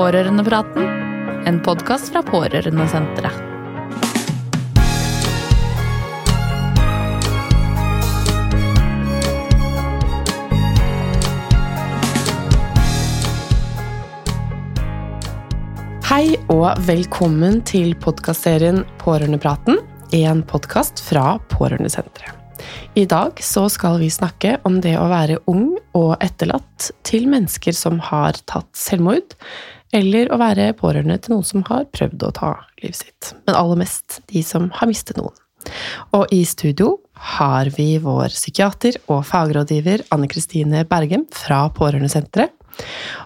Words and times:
Pårørendepraten, 0.00 0.86
en 1.44 1.58
podkast 1.60 2.08
fra 2.08 2.22
Pårørendesenteret. 2.24 3.34
Hei 16.08 16.38
og 16.48 16.80
velkommen 16.88 17.60
til 17.68 17.92
podkastserien 18.00 18.86
Pårørendepraten, 19.02 19.82
en 20.16 20.40
podkast 20.48 21.04
fra 21.04 21.34
Pårørendesenteret. 21.52 22.40
I 22.96 23.04
dag 23.04 23.36
skal 23.44 24.00
vi 24.00 24.08
snakke 24.12 24.56
om 24.64 24.80
det 24.80 24.96
å 24.96 25.10
være 25.12 25.42
ung 25.50 25.76
og 25.92 26.16
etterlatt 26.24 26.88
til 27.04 27.28
mennesker 27.28 27.76
som 27.76 28.00
har 28.08 28.40
tatt 28.48 28.72
selvmord, 28.76 29.36
eller 29.96 30.30
å 30.32 30.38
være 30.40 30.70
pårørende 30.78 31.18
til 31.22 31.36
noen 31.36 31.46
som 31.46 31.64
har 31.68 31.88
prøvd 31.94 32.26
å 32.26 32.34
ta 32.36 32.52
livet 32.82 33.00
sitt. 33.02 33.32
Men 33.46 33.58
aller 33.58 33.80
mest 33.82 34.20
de 34.30 34.42
som 34.46 34.70
har 34.78 34.90
mistet 34.90 35.20
noen. 35.20 35.34
Og 36.16 36.30
i 36.32 36.40
studio 36.48 36.94
har 37.36 37.68
vi 37.76 37.98
vår 38.00 38.32
psykiater 38.32 38.96
og 39.12 39.26
fagrådgiver 39.28 40.06
Anne 40.14 40.28
Kristine 40.30 40.86
Bergem 40.88 41.26
fra 41.36 41.66
Pårørendesenteret. 41.76 42.54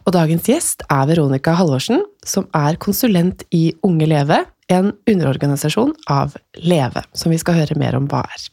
Og 0.02 0.14
dagens 0.16 0.48
gjest 0.50 0.82
er 0.90 1.06
Veronica 1.06 1.54
Halvorsen, 1.54 2.02
som 2.26 2.48
er 2.56 2.80
konsulent 2.82 3.44
i 3.54 3.68
Unge 3.86 4.08
Leve, 4.10 4.40
en 4.72 4.94
underorganisasjon 5.10 5.92
av 6.10 6.34
Leve, 6.56 7.04
som 7.12 7.30
vi 7.30 7.38
skal 7.38 7.60
høre 7.60 7.76
mer 7.78 7.94
om 7.98 8.08
hva 8.10 8.24
er. 8.24 8.48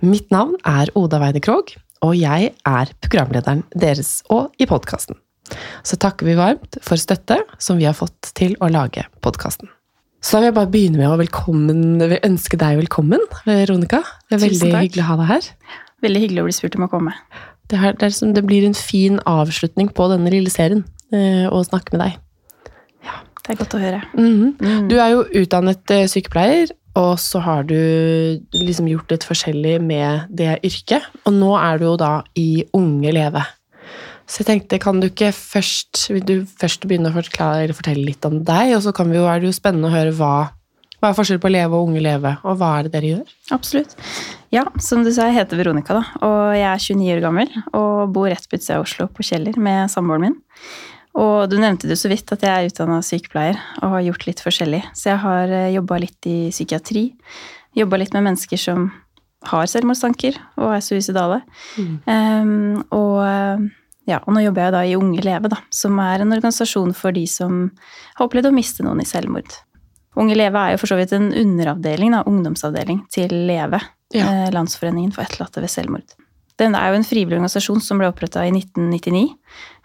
Mitt 0.00 0.30
navn 0.32 0.54
er 0.64 0.92
Oda 0.96 1.20
Weide 1.20 1.42
Krogh, 1.44 1.74
og 2.02 2.14
jeg 2.16 2.54
er 2.54 2.94
programlederen 3.02 3.66
deres 3.74 4.20
og 4.32 4.54
i 4.62 4.70
podkasten. 4.70 5.18
Så 5.82 5.98
takker 6.00 6.28
vi 6.28 6.38
varmt 6.38 6.78
for 6.84 7.00
støtte 7.00 7.40
som 7.62 7.80
vi 7.80 7.86
har 7.88 7.96
fått 7.98 8.32
til 8.38 8.54
å 8.62 8.70
lage 8.72 9.04
podkasten. 9.24 9.70
Så 10.22 10.36
da 10.36 10.42
vil 10.42 10.52
jeg 10.52 10.56
bare 10.60 10.70
begynne 10.70 11.00
med 11.00 11.10
å 11.10 11.18
velkommen, 11.18 11.80
ønske 12.22 12.58
deg 12.58 12.78
velkommen, 12.78 13.24
Veronica. 13.42 14.04
Det 14.30 14.38
er 14.38 14.44
veldig 14.44 14.74
hyggelig 14.76 15.02
å 15.02 15.08
ha 15.08 15.16
deg 15.18 15.30
her. 15.32 15.48
Veldig 16.06 16.20
hyggelig 16.22 16.42
å 16.42 16.46
bli 16.46 16.54
spurt 16.54 16.76
om 16.78 16.86
å 16.86 16.90
komme. 16.92 17.14
Det, 17.70 17.80
her, 17.80 17.96
det, 17.98 18.12
som, 18.14 18.30
det 18.36 18.44
blir 18.46 18.66
en 18.66 18.76
fin 18.76 19.18
avslutning 19.26 19.90
på 19.96 20.06
denne 20.12 20.30
lille 20.30 20.52
serien 20.52 20.84
eh, 21.10 21.48
å 21.50 21.62
snakke 21.66 21.96
med 21.96 22.04
deg. 22.04 22.20
Ja. 23.02 23.18
Det 23.42 23.54
er 23.54 23.58
godt 23.58 23.74
å 23.74 23.82
høre. 23.82 24.04
Mhm. 24.14 24.54
Mm. 24.62 24.86
Du 24.92 24.96
er 25.00 25.16
jo 25.16 25.24
utdannet 25.42 25.94
eh, 25.94 26.06
sykepleier, 26.10 26.70
og 26.98 27.16
så 27.18 27.40
har 27.42 27.66
du 27.66 27.74
liksom 28.54 28.90
gjort 28.90 29.10
litt 29.10 29.26
forskjellig 29.26 29.78
med 29.82 30.30
det 30.30 30.58
yrket. 30.62 31.08
Og 31.26 31.34
nå 31.34 31.50
er 31.58 31.80
du 31.80 31.88
jo 31.88 31.96
da 31.98 32.12
i 32.38 32.62
Unge 32.76 33.14
Leve. 33.16 33.42
Så 34.26 34.42
jeg 34.42 34.48
tenkte, 34.48 34.80
kan 34.82 35.00
du 35.02 35.08
ikke 35.08 35.32
først 35.34 36.06
Vil 36.12 36.24
du 36.26 36.34
først 36.46 36.86
begynne 36.88 37.10
å 37.10 37.16
forklare, 37.16 37.64
eller 37.64 37.76
fortelle 37.76 38.04
litt 38.06 38.24
om 38.28 38.40
deg, 38.46 38.74
og 38.76 38.82
så 38.86 38.94
kan 38.96 39.10
vi 39.10 39.18
jo, 39.18 39.26
er 39.28 39.42
det 39.42 39.50
jo 39.50 39.56
spennende 39.56 39.90
å 39.90 39.94
høre 39.94 40.14
hva, 40.18 40.34
hva 41.00 41.10
er 41.10 41.18
forskjellen 41.18 41.42
på 41.42 41.50
å 41.50 41.54
Leve 41.56 41.78
og 41.78 41.90
Unge 41.90 42.04
Leve, 42.04 42.36
og 42.46 42.60
hva 42.60 42.70
er 42.78 42.86
det 42.86 42.94
dere 42.94 43.10
gjør? 43.10 43.34
Absolutt. 43.56 43.96
Ja, 44.54 44.66
som 44.84 45.02
du 45.04 45.10
sa, 45.10 45.26
jeg 45.28 45.40
heter 45.40 45.60
Veronica, 45.60 45.98
da, 45.98 46.04
og 46.28 46.54
jeg 46.54 46.68
er 46.68 46.86
29 46.86 47.12
år 47.16 47.22
gammel 47.24 47.60
og 47.72 48.14
bor 48.14 48.30
rett 48.30 48.48
på 48.48 48.58
utsida 48.58 48.78
av 48.78 48.86
Oslo, 48.86 49.08
på 49.10 49.26
Kjeller, 49.26 49.58
med 49.60 49.92
samboeren 49.92 50.28
min. 50.28 50.40
Og 51.18 51.50
du 51.52 51.58
nevnte 51.60 51.88
det 51.90 51.98
så 52.00 52.08
vidt 52.08 52.30
at 52.32 52.44
jeg 52.44 52.52
er 52.52 52.70
utdanna 52.70 53.02
sykepleier 53.04 53.58
og 53.82 53.98
har 53.98 54.04
gjort 54.06 54.26
litt 54.30 54.40
forskjellig. 54.40 54.80
Så 54.96 55.10
jeg 55.10 55.20
har 55.20 55.50
jobba 55.74 55.98
litt 56.00 56.28
i 56.28 56.36
psykiatri, 56.48 57.10
jobba 57.76 58.00
litt 58.00 58.14
med 58.16 58.30
mennesker 58.30 58.60
som 58.60 58.86
har 59.50 59.68
selvmordstanker 59.70 60.38
og 60.60 60.74
er 60.76 60.82
suicidale. 60.84 61.40
Ehm, 62.06 62.82
og, 62.94 63.16
eh, 63.26 63.64
ja, 64.08 64.18
og 64.26 64.34
nå 64.34 64.42
jobber 64.44 64.64
jeg 64.66 64.72
da 64.74 64.80
i 64.88 64.96
Unge 64.98 65.22
Leve, 65.24 65.48
da, 65.52 65.58
som 65.70 65.98
er 66.02 66.20
en 66.24 66.32
organisasjon 66.34 66.94
for 66.98 67.12
de 67.14 67.26
som 67.30 67.70
har 68.16 68.26
opplevd 68.26 68.50
å 68.50 68.54
miste 68.56 68.82
noen 68.86 69.00
i 69.02 69.06
selvmord. 69.08 69.52
Unge 70.18 70.34
Leve 70.36 70.58
er 70.60 70.74
jo 70.74 70.80
for 70.82 70.90
så 70.92 70.98
vidt 70.98 71.12
en 71.16 71.30
underavdeling, 71.32 72.12
da, 72.12 72.22
ungdomsavdeling, 72.28 73.04
til 73.14 73.30
Leve, 73.48 73.80
Ja. 74.12 74.26
eh, 74.26 74.50
Landsforeningen 74.52 75.12
for 75.14 75.22
etterlatte 75.24 75.60
ved 75.62 75.70
selvmord. 75.72 76.16
Den 76.58 76.74
er 76.74 76.90
jo 76.90 76.98
en 76.98 77.04
frivillig 77.08 77.38
organisasjon 77.38 77.80
som 77.80 77.98
ble 77.98 78.10
oppretta 78.12 78.42
i 78.44 78.50
1999, 78.52 79.36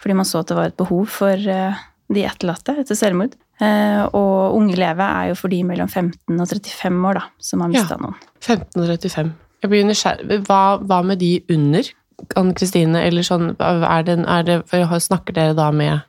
fordi 0.02 0.16
man 0.16 0.26
så 0.26 0.40
at 0.42 0.48
det 0.48 0.58
var 0.58 0.66
et 0.68 0.78
behov 0.78 1.06
for 1.08 1.32
eh, 1.32 1.74
de 2.12 2.24
etterlatte 2.28 2.76
etter 2.82 2.96
selvmord. 3.00 3.36
Eh, 3.62 4.04
og 4.14 4.58
Unge 4.58 4.76
Leve 4.76 5.02
er 5.08 5.30
jo 5.30 5.36
for 5.40 5.48
de 5.50 5.62
mellom 5.64 5.88
15 5.88 6.36
og 6.42 6.48
35 6.48 7.08
år 7.08 7.14
da, 7.22 7.24
som 7.40 7.62
har 7.64 7.70
mista 7.72 7.96
Ja. 7.96 8.02
noen. 8.04 8.16
15 8.42 8.82
og 8.82 8.88
35. 8.88 9.32
Jeg 9.64 9.72
blir 9.72 9.86
nysgjerrig. 9.88 10.44
Hva, 10.46 10.60
hva 10.86 11.00
med 11.06 11.18
de 11.20 11.32
under? 11.50 11.88
Anne 12.36 12.54
Kristine, 12.58 13.04
eller 13.06 13.26
sånn, 13.26 13.52
er 13.60 14.04
det, 14.08 14.20
er 14.26 14.44
det, 14.44 15.02
snakker 15.06 15.34
dere 15.38 15.58
da 15.58 15.72
med 15.72 16.00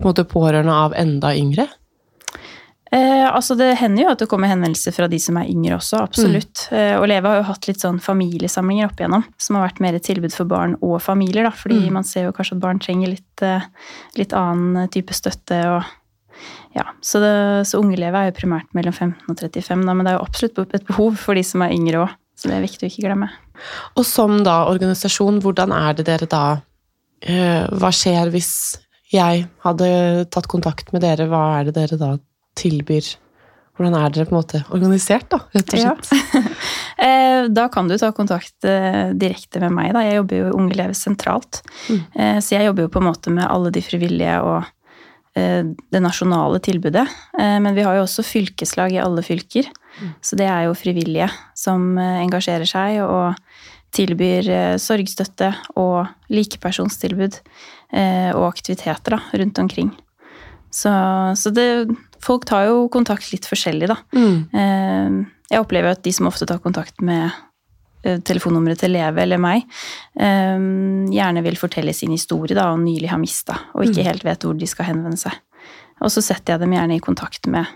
på 0.00 0.10
måte 0.10 0.24
pårørende 0.28 0.72
av 0.72 0.94
enda 0.96 1.34
yngre? 1.36 1.66
Eh, 2.92 3.26
altså 3.30 3.54
Det 3.54 3.68
hender 3.78 4.02
jo 4.02 4.10
at 4.10 4.18
det 4.18 4.26
kommer 4.30 4.50
henvendelser 4.50 4.94
fra 4.96 5.06
de 5.10 5.18
som 5.22 5.36
er 5.38 5.50
yngre 5.52 5.76
også, 5.76 6.00
absolutt. 6.02 6.64
Eh, 6.74 6.96
og 6.98 7.06
Leve 7.06 7.30
har 7.30 7.38
jo 7.38 7.46
hatt 7.52 7.68
litt 7.68 7.82
sånn 7.84 8.00
familiesamlinger 8.02 8.88
opp 8.88 8.98
igjennom, 8.98 9.24
som 9.38 9.56
har 9.56 9.68
vært 9.68 9.82
mer 9.84 9.98
et 9.98 10.06
tilbud 10.08 10.34
for 10.34 10.50
barn 10.50 10.74
og 10.82 10.98
familier. 11.04 11.44
da, 11.44 11.50
Fordi 11.54 11.86
Mm. 11.86 11.92
man 11.92 12.04
ser 12.04 12.24
jo 12.24 12.32
kanskje 12.32 12.56
at 12.56 12.60
barn 12.60 12.80
trenger 12.80 13.08
litt, 13.08 13.42
eh, 13.42 13.62
litt 14.16 14.32
annen 14.32 14.88
type 14.88 15.14
støtte. 15.14 15.64
og 15.76 15.84
ja, 16.74 16.84
Så, 17.00 17.20
det, 17.20 17.66
så 17.66 17.78
Unge 17.78 17.96
Leve 17.96 18.14
er 18.16 18.30
jo 18.32 18.40
primært 18.40 18.66
mellom 18.74 18.92
15 18.92 19.28
og 19.28 19.36
35, 19.36 19.86
da, 19.86 19.94
men 19.94 20.04
det 20.06 20.12
er 20.14 20.18
jo 20.18 20.24
absolutt 20.26 20.74
et 20.74 20.86
behov 20.86 21.16
for 21.16 21.34
de 21.34 21.42
som 21.42 21.62
er 21.62 21.70
yngre 21.70 22.06
òg. 22.06 22.10
Så 22.40 22.48
det 22.48 22.56
er 22.56 22.64
viktig 22.64 22.86
å 22.86 22.90
ikke 22.90 23.04
glemme. 23.04 23.28
Og 24.00 24.06
som 24.08 24.38
da 24.46 24.62
organisasjon, 24.70 25.42
hvordan 25.44 25.74
er 25.76 25.98
det 25.98 26.06
dere 26.08 26.28
da 26.30 26.44
eh, 27.20 27.66
Hva 27.76 27.90
skjer 27.92 28.30
hvis 28.32 28.52
jeg 29.12 29.44
hadde 29.66 29.88
tatt 30.32 30.48
kontakt 30.48 30.94
med 30.94 31.04
dere? 31.04 31.26
Hva 31.28 31.58
er 31.58 31.68
det 31.68 31.74
dere 31.76 31.98
da 32.00 32.14
tilbyr? 32.56 33.10
Hvordan 33.76 33.96
er 33.96 34.12
dere 34.14 34.28
på 34.28 34.34
en 34.34 34.38
måte 34.40 34.58
organisert, 34.76 35.28
da? 35.32 35.42
Rett 35.56 35.74
og 35.76 35.84
slett? 35.84 36.10
Ja. 36.12 36.42
Da 37.50 37.62
kan 37.72 37.86
du 37.88 37.94
ta 37.96 38.10
kontakt 38.12 38.66
eh, 38.68 39.14
direkte 39.16 39.56
med 39.62 39.72
meg. 39.72 39.94
Da. 39.96 40.02
Jeg 40.04 40.18
jobber 40.18 40.36
jo 40.36 40.48
i 40.50 40.56
Unge 40.58 40.74
Leve 40.76 40.96
sentralt. 40.98 41.62
Mm. 41.88 42.00
Eh, 42.12 42.38
Så 42.44 42.58
jeg 42.58 42.66
jobber 42.68 42.84
jo 42.84 42.90
på 42.92 43.00
en 43.00 43.06
måte 43.06 43.32
med 43.32 43.46
alle 43.48 43.72
de 43.72 43.80
frivillige 43.80 44.34
og 44.44 44.66
eh, 45.40 45.64
det 45.64 46.02
nasjonale 46.04 46.60
tilbudet. 46.60 47.06
Eh, 47.40 47.56
Men 47.64 47.72
vi 47.78 47.86
har 47.86 47.96
jo 47.96 48.04
også 48.04 48.26
fylkeslag 48.26 48.92
i 48.92 49.00
alle 49.00 49.24
fylker. 49.24 49.70
Mm. 49.98 50.12
Så 50.22 50.38
det 50.38 50.46
er 50.48 50.68
jo 50.68 50.76
frivillige 50.78 51.28
som 51.58 51.92
eh, 51.98 52.20
engasjerer 52.24 52.68
seg 52.68 53.00
og 53.04 53.34
tilbyr 53.96 54.50
eh, 54.54 54.76
sorgstøtte 54.80 55.50
og 55.80 56.06
likepersonstilbud 56.32 57.40
eh, 57.40 58.30
og 58.36 58.46
aktiviteter 58.52 59.16
da, 59.16 59.20
rundt 59.42 59.60
omkring. 59.62 59.92
Så, 60.70 60.92
så 61.34 61.50
det, 61.50 61.66
folk 62.22 62.46
tar 62.46 62.68
jo 62.68 62.86
kontakt 62.92 63.32
litt 63.32 63.48
forskjellig, 63.50 63.88
da. 63.90 63.96
Mm. 64.14 65.24
Jeg 65.50 65.58
opplever 65.64 65.96
at 65.96 66.04
de 66.04 66.12
som 66.14 66.28
ofte 66.30 66.46
tar 66.46 66.60
kontakt 66.62 67.02
med 67.02 67.34
telefonnummeret 68.22 68.78
til 68.84 68.94
Leve 68.94 69.24
eller 69.24 69.40
meg, 69.42 69.64
gjerne 70.14 71.42
vil 71.42 71.58
fortelle 71.58 71.90
sin 71.90 72.14
historie 72.14 72.54
da, 72.54 72.68
og 72.70 72.84
nylig 72.84 73.10
har 73.10 73.18
mista, 73.18 73.58
og 73.74 73.82
ikke 73.82 74.06
helt 74.06 74.22
vet 74.22 74.46
hvor 74.46 74.54
de 74.54 74.70
skal 74.70 74.92
henvende 74.92 75.18
seg. 75.18 75.34
Og 76.00 76.14
så 76.14 76.22
setter 76.22 76.54
jeg 76.54 76.62
dem 76.62 76.78
gjerne 76.78 77.00
i 77.00 77.02
kontakt 77.02 77.50
med 77.50 77.66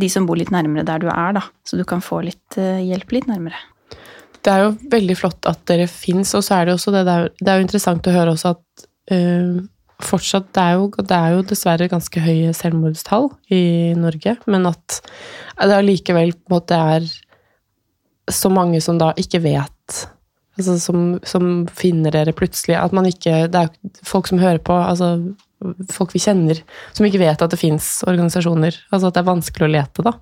de 0.00 0.08
som 0.12 0.26
bor 0.28 0.38
litt 0.38 0.52
nærmere 0.54 0.84
der 0.86 1.02
du 1.02 1.08
er, 1.12 1.32
da, 1.38 1.42
så 1.66 1.78
du 1.78 1.84
kan 1.88 2.02
få 2.04 2.20
litt 2.26 2.58
eh, 2.60 2.80
hjelp 2.88 3.12
litt 3.16 3.28
nærmere. 3.30 3.58
Det 4.38 4.52
er 4.52 4.62
jo 4.64 4.74
veldig 4.92 5.16
flott 5.18 5.48
at 5.50 5.64
dere 5.68 5.88
fins, 5.90 6.30
og 6.38 6.44
så 6.46 6.60
er 6.60 6.68
det 6.68 6.76
også 6.76 6.92
det, 6.94 7.02
er, 7.10 7.24
jo- 7.26 7.34
det 7.42 7.50
er 7.52 7.58
jo 7.58 7.66
interessant 7.66 8.06
å 8.06 8.14
høre 8.14 8.34
også 8.36 8.52
at 8.54 8.84
øh, 9.16 9.56
fortsatt 10.06 10.52
det 10.54 10.62
er, 10.62 10.76
jo, 10.78 10.90
det 11.10 11.16
er 11.16 11.32
jo 11.34 11.40
dessverre 11.50 11.88
ganske 11.90 12.22
høye 12.22 12.52
selvmordstall 12.54 13.26
i 13.50 13.62
Norge, 13.98 14.36
men 14.46 14.68
at 14.70 15.00
det 15.58 15.74
allikevel 15.74 16.36
på 16.38 16.46
en 16.52 16.54
måte 16.54 16.78
er 16.94 17.08
så 18.30 18.50
mange 18.52 18.78
som 18.84 18.98
da 19.00 19.10
ikke 19.18 19.40
vet 19.42 20.04
altså 20.58 20.74
som, 20.82 21.02
som 21.26 21.66
finner 21.72 22.12
dere 22.12 22.34
plutselig 22.36 22.74
At 22.76 22.92
man 22.92 23.06
ikke 23.08 23.44
Det 23.48 23.60
er 23.62 24.02
folk 24.04 24.26
som 24.28 24.40
hører 24.42 24.58
på, 24.60 24.74
altså 24.74 25.12
folk 25.92 26.14
vi 26.14 26.22
kjenner, 26.22 26.60
som 26.92 27.06
ikke 27.08 27.20
vet 27.22 27.42
at 27.42 27.50
det 27.54 27.58
fins 27.60 27.98
organisasjoner. 28.06 28.76
Altså 28.92 29.10
at 29.10 29.14
det 29.18 29.22
er 29.24 29.30
vanskelig 29.32 29.68
å 29.68 29.72
lete, 29.74 30.06
da. 30.06 30.16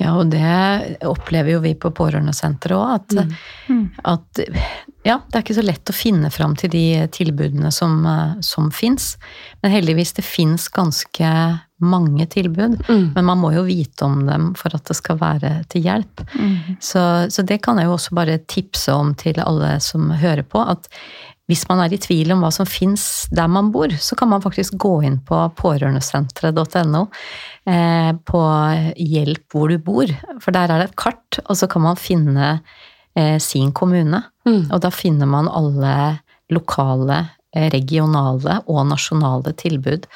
Ja, 0.00 0.14
og 0.18 0.30
det 0.32 1.04
opplever 1.06 1.52
jo 1.52 1.58
vi 1.62 1.74
på 1.78 1.90
pårørendesenteret 1.94 2.74
òg, 2.74 2.94
at, 2.96 3.34
Mm. 3.68 3.90
at 4.08 4.40
ja, 5.04 5.18
det 5.28 5.36
er 5.36 5.42
ikke 5.44 5.54
så 5.58 5.62
lett 5.66 5.90
å 5.92 5.94
finne 5.94 6.30
fram 6.32 6.56
til 6.56 6.70
de 6.72 7.06
tilbudene 7.12 7.70
som, 7.70 8.04
eh, 8.06 8.40
som 8.40 8.70
fins. 8.70 9.16
Men 9.62 9.70
heldigvis, 9.70 10.14
det 10.16 10.24
fins 10.24 10.68
ganske 10.72 11.60
mange 11.82 12.26
tilbud. 12.26 12.80
Men 12.88 13.24
man 13.24 13.38
må 13.38 13.52
jo 13.54 13.64
vite 13.66 14.02
om 14.06 14.24
dem 14.26 14.54
for 14.54 14.74
at 14.74 14.84
det 14.86 14.96
skal 14.96 15.18
være 15.18 15.64
til 15.68 15.82
hjelp. 15.82 16.24
Så, 16.80 17.28
så 17.30 17.42
det 17.44 17.60
kan 17.62 17.76
jeg 17.78 17.86
jo 17.86 17.96
også 17.98 18.14
bare 18.14 18.38
tipse 18.46 18.88
om 18.94 19.14
til 19.14 19.34
alle 19.42 19.78
som 19.80 20.10
hører 20.10 20.42
på, 20.42 20.62
at 20.62 20.88
hvis 21.52 21.66
man 21.68 21.82
er 21.84 21.92
i 21.92 22.00
tvil 22.00 22.32
om 22.32 22.40
hva 22.40 22.48
som 22.54 22.68
fins 22.68 23.26
der 23.34 23.50
man 23.52 23.68
bor, 23.74 23.92
så 24.00 24.16
kan 24.16 24.30
man 24.32 24.42
faktisk 24.44 24.78
gå 24.80 24.94
inn 25.04 25.18
på 25.26 25.36
pårørendesenteret.no 25.58 27.02
eh, 27.68 28.12
på 28.24 28.42
hjelp 28.96 29.52
hvor 29.52 29.68
du 29.68 29.76
bor. 29.82 30.08
For 30.40 30.56
der 30.56 30.72
er 30.72 30.80
det 30.80 30.90
et 30.90 30.98
kart, 31.02 31.42
og 31.44 31.58
så 31.60 31.68
kan 31.68 31.84
man 31.84 32.00
finne 32.00 32.54
eh, 32.56 33.36
sin 33.42 33.74
kommune. 33.76 34.22
Mm. 34.48 34.72
Og 34.72 34.80
da 34.80 34.92
finner 34.94 35.28
man 35.28 35.50
alle 35.52 35.94
lokale, 36.52 37.20
eh, 37.52 37.68
regionale 37.74 38.60
og 38.66 38.86
nasjonale 38.90 39.52
tilbud 39.56 40.08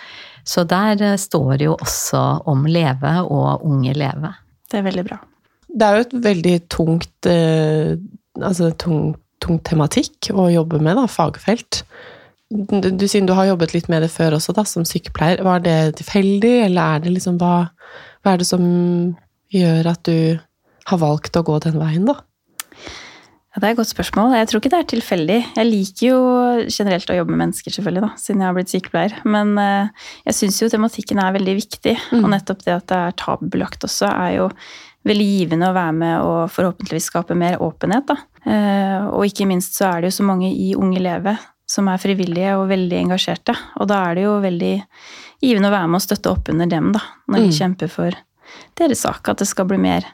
Så 0.45 0.65
der 0.65 1.03
eh, 1.03 1.21
står 1.21 1.57
det 1.59 1.69
jo 1.69 1.77
også 1.77 2.25
om 2.49 2.67
Leve 2.67 3.13
og 3.25 3.67
Unge 3.67 3.93
Leve. 3.95 4.33
Det 4.71 4.81
er 4.81 4.89
veldig 4.89 5.07
bra. 5.07 5.21
Det 5.69 5.87
er 5.87 5.97
jo 5.97 6.07
et 6.07 6.19
veldig 6.31 6.57
tungt 6.73 7.29
eh, 7.31 7.97
Altså 8.37 8.69
tung, 8.77 9.15
tung 9.43 9.61
tematikk 9.67 10.31
å 10.33 10.49
jobbe 10.53 10.81
med, 10.83 10.97
da, 10.99 11.07
fagfelt. 11.11 11.83
Du, 12.51 12.79
du, 12.79 13.07
siden 13.11 13.27
du 13.27 13.35
har 13.35 13.49
jobbet 13.49 13.75
litt 13.75 13.89
med 13.91 14.05
det 14.05 14.13
før 14.15 14.39
også, 14.39 14.55
da, 14.57 14.67
som 14.69 14.87
sykepleier. 14.87 15.43
Var 15.47 15.65
det 15.65 15.79
tilfeldig, 16.01 16.55
eller 16.69 16.97
er 16.97 17.05
det 17.05 17.17
liksom 17.17 17.41
hva, 17.43 17.55
hva 18.23 18.35
er 18.35 18.43
det 18.43 18.49
som 18.49 18.63
gjør 19.55 19.91
at 19.91 20.07
du 20.07 20.39
har 20.87 21.03
valgt 21.03 21.37
å 21.39 21.45
gå 21.47 21.59
den 21.65 21.81
veien, 21.81 22.07
da? 22.07 22.21
Ja, 23.57 23.63
det 23.63 23.69
er 23.71 23.73
et 23.73 23.79
godt 23.79 23.89
spørsmål. 23.89 24.35
Jeg 24.37 24.49
tror 24.51 24.61
ikke 24.61 24.71
det 24.75 24.79
er 24.83 24.89
tilfeldig. 24.91 25.37
Jeg 25.57 25.69
liker 25.71 26.03
jo 26.05 26.19
generelt 26.69 27.09
å 27.09 27.15
jobbe 27.17 27.33
med 27.33 27.41
mennesker, 27.47 27.73
selvfølgelig, 27.73 28.03
da, 28.05 28.11
siden 28.21 28.43
jeg 28.43 28.51
har 28.51 28.57
blitt 28.59 28.73
sykepleier. 28.75 29.15
Men 29.25 29.55
uh, 29.57 30.11
jeg 30.29 30.37
syns 30.37 30.59
jo 30.61 30.69
tematikken 30.69 31.23
er 31.25 31.33
veldig 31.39 31.55
viktig. 31.57 31.95
Mm. 32.13 32.21
Og 32.21 32.29
nettopp 32.35 32.67
det 32.67 32.75
at 32.75 32.87
det 32.93 32.99
er 33.01 33.17
tabubelagt 33.17 33.89
også, 33.89 34.11
er 34.13 34.35
jo 34.37 34.51
veldig 35.09 35.29
givende 35.31 35.71
å 35.71 35.77
være 35.79 35.97
med 35.97 36.15
og 36.27 36.53
forhåpentligvis 36.53 37.09
skape 37.09 37.39
mer 37.39 37.57
åpenhet. 37.65 38.13
Da. 38.13 38.19
Eh, 38.47 39.07
og 39.11 39.27
ikke 39.27 39.49
minst 39.51 39.79
så 39.79 39.91
er 39.91 40.03
det 40.03 40.13
jo 40.13 40.19
så 40.21 40.27
mange 40.29 40.53
i 40.55 40.73
Unge 40.79 41.03
Leve 41.03 41.37
som 41.67 41.89
er 41.91 41.99
frivillige 41.99 42.55
og 42.61 42.69
veldig 42.71 42.99
engasjerte. 43.01 43.57
Og 43.81 43.89
da 43.91 44.05
er 44.07 44.19
det 44.19 44.27
jo 44.27 44.37
veldig 44.45 44.75
givende 45.43 45.71
å 45.71 45.75
være 45.75 45.91
med 45.91 45.99
og 45.99 46.05
støtte 46.05 46.33
opp 46.33 46.51
under 46.53 46.71
dem, 46.71 46.93
da, 46.95 47.03
når 47.27 47.43
de 47.43 47.51
mm. 47.51 47.57
kjemper 47.59 47.91
for 47.91 48.19
deres 48.79 49.03
sak. 49.03 49.27
At 49.29 49.43
det 49.43 49.49
skal 49.51 49.67
bli 49.71 49.81
mer 49.83 50.07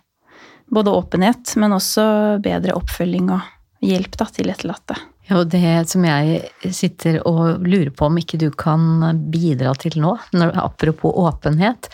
både 0.73 0.95
åpenhet, 0.97 1.53
men 1.61 1.77
også 1.77 2.05
bedre 2.43 2.77
oppfølging 2.79 3.29
og 3.35 3.85
hjelp 3.85 4.17
da, 4.17 4.29
til 4.33 4.53
etterlatte. 4.53 4.97
Ja, 5.29 5.39
og 5.43 5.53
det 5.53 5.77
som 5.91 6.07
jeg 6.07 6.73
sitter 6.75 7.21
og 7.29 7.63
lurer 7.69 7.93
på 7.95 8.09
om 8.09 8.19
ikke 8.19 8.41
du 8.41 8.49
kan 8.57 9.05
bidra 9.31 9.75
til 9.79 10.01
nå, 10.03 10.17
når, 10.35 10.57
apropos 10.65 11.15
åpenhet, 11.29 11.91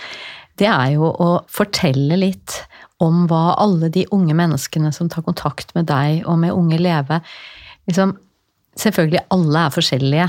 det 0.59 0.71
er 0.71 0.95
jo 0.95 1.11
å 1.11 1.31
fortelle 1.53 2.17
litt 2.19 2.63
om 3.05 3.27
hva 3.31 3.55
alle 3.63 3.91
de 3.95 4.05
unge 4.15 4.35
menneskene 4.35 4.91
som 4.95 5.11
tar 5.11 5.27
kontakt 5.27 5.75
med 5.77 5.87
deg 5.91 6.25
og 6.27 6.41
med 6.43 6.55
Unge 6.55 6.81
Leve 6.83 7.21
liksom, 7.89 8.17
Selvfølgelig, 8.79 9.25
alle 9.35 9.63
er 9.67 9.73
forskjellige. 9.75 10.27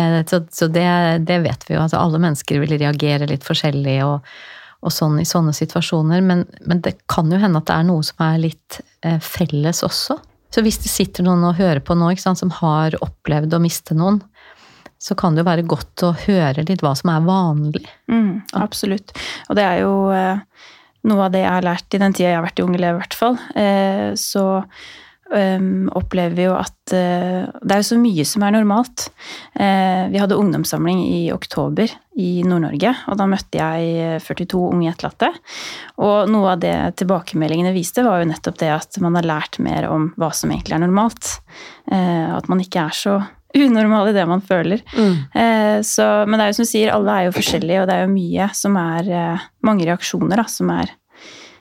Eh, 0.00 0.14
så, 0.24 0.66
det, 0.72 0.84
det, 1.28 1.36
vet 1.44 1.66
vi 1.68 1.74
jo. 1.74 1.82
Altså, 1.82 1.98
alle 2.00 2.20
mennesker 2.22 2.62
vil 2.62 2.78
reagere 2.80 3.26
litt 3.28 3.44
forskjellig 3.44 3.98
og, 4.06 4.30
og 4.80 4.94
sånn 4.94 5.18
i 5.20 5.26
sånne 5.28 5.52
situasjoner. 5.52 6.22
Men, 6.24 6.46
men, 6.64 6.80
det 6.80 6.94
kan 7.12 7.28
jo 7.28 7.36
hende 7.42 7.60
at 7.60 7.68
det 7.68 7.76
er 7.76 7.84
noe 7.90 8.06
som 8.06 8.24
er 8.24 8.40
litt 8.46 8.80
eh, 9.04 9.18
felles 9.20 9.82
også. 9.84 10.16
Så 10.50 10.64
hvis 10.64 10.80
det 10.82 10.90
sitter 10.90 11.28
noen 11.28 11.44
og 11.46 11.60
hører 11.60 11.82
på 11.84 11.94
nå 11.98 12.08
sant, 12.18 12.40
som 12.40 12.54
har 12.62 12.96
opplevd 13.04 13.52
å 13.54 13.62
miste 13.62 13.98
noen, 13.98 14.22
så 15.00 15.12
kan 15.16 15.36
det 15.36 15.44
jo 15.44 15.50
være 15.50 15.68
godt 15.68 16.04
å 16.04 16.14
høre 16.26 16.64
litt 16.68 16.82
hva 16.84 16.94
som 16.98 17.12
er 17.12 17.24
vanlig. 17.24 17.86
Mm, 18.08 18.42
absolutt. 18.58 19.12
Og 19.48 19.56
det 19.56 19.64
er 19.64 19.82
jo 19.84 19.94
eh, 20.12 20.40
noe 21.08 21.26
av 21.26 21.34
det 21.34 21.44
jeg 21.44 21.52
har 21.52 21.66
lært 21.66 21.94
i 21.96 22.00
den 22.02 22.16
tida 22.16 22.32
jeg 22.32 22.40
har 22.40 22.46
vært 22.46 22.60
i 22.60 22.66
Unge 22.66 22.80
Elev, 22.80 22.96
i 22.96 23.02
hvert 23.02 23.16
fall. 23.16 23.38
Eh, 23.58 24.10
så 24.20 24.44
um, 25.30 25.88
opplever 25.96 26.36
vi 26.36 26.46
jo 26.46 26.54
at 26.58 26.94
uh, 26.94 27.48
det 27.48 27.74
er 27.74 27.80
jo 27.80 27.88
så 27.90 27.98
mye 28.00 28.26
som 28.28 28.44
er 28.44 28.54
normalt. 28.56 29.06
Uh, 29.54 30.10
vi 30.12 30.20
hadde 30.20 30.38
ungdomssamling 30.38 31.02
i 31.06 31.22
oktober 31.34 31.92
i 32.20 32.30
Nord-Norge, 32.44 32.92
og 33.08 33.20
da 33.20 33.28
møtte 33.30 33.60
jeg 33.60 34.20
42 34.26 34.62
unge 34.74 34.90
etterlatte. 34.92 35.32
Og 36.04 36.30
noe 36.32 36.54
av 36.54 36.62
det 36.62 36.76
tilbakemeldingene 37.00 37.74
viste, 37.76 38.04
var 38.06 38.20
jo 38.20 38.30
nettopp 38.32 38.60
det 38.60 38.72
at 38.74 39.00
man 39.02 39.16
har 39.18 39.28
lært 39.28 39.60
mer 39.62 39.88
om 39.90 40.10
hva 40.20 40.32
som 40.36 40.52
egentlig 40.52 40.76
er 40.76 40.84
normalt. 40.84 41.36
Uh, 41.90 42.36
at 42.36 42.50
man 42.52 42.60
ikke 42.62 42.88
er 42.88 42.96
så 42.96 43.20
unormal 43.56 44.10
i 44.10 44.14
det 44.14 44.26
man 44.30 44.42
føler. 44.44 44.82
Mm. 44.94 45.14
Så, 45.86 46.04
men 46.26 46.36
det 46.38 46.44
er 46.44 46.50
jo 46.50 46.56
som 46.58 46.66
du 46.66 46.70
sier, 46.70 46.92
alle 46.94 47.14
er 47.16 47.26
jo 47.26 47.34
forskjellige, 47.34 47.80
og 47.82 47.88
det 47.90 47.96
er 47.96 48.04
jo 48.04 48.12
mye 48.12 48.46
som 48.54 48.76
er 48.78 49.08
Mange 49.66 49.88
reaksjoner 49.88 50.38
da, 50.38 50.44
som 50.48 50.70
er 50.74 50.92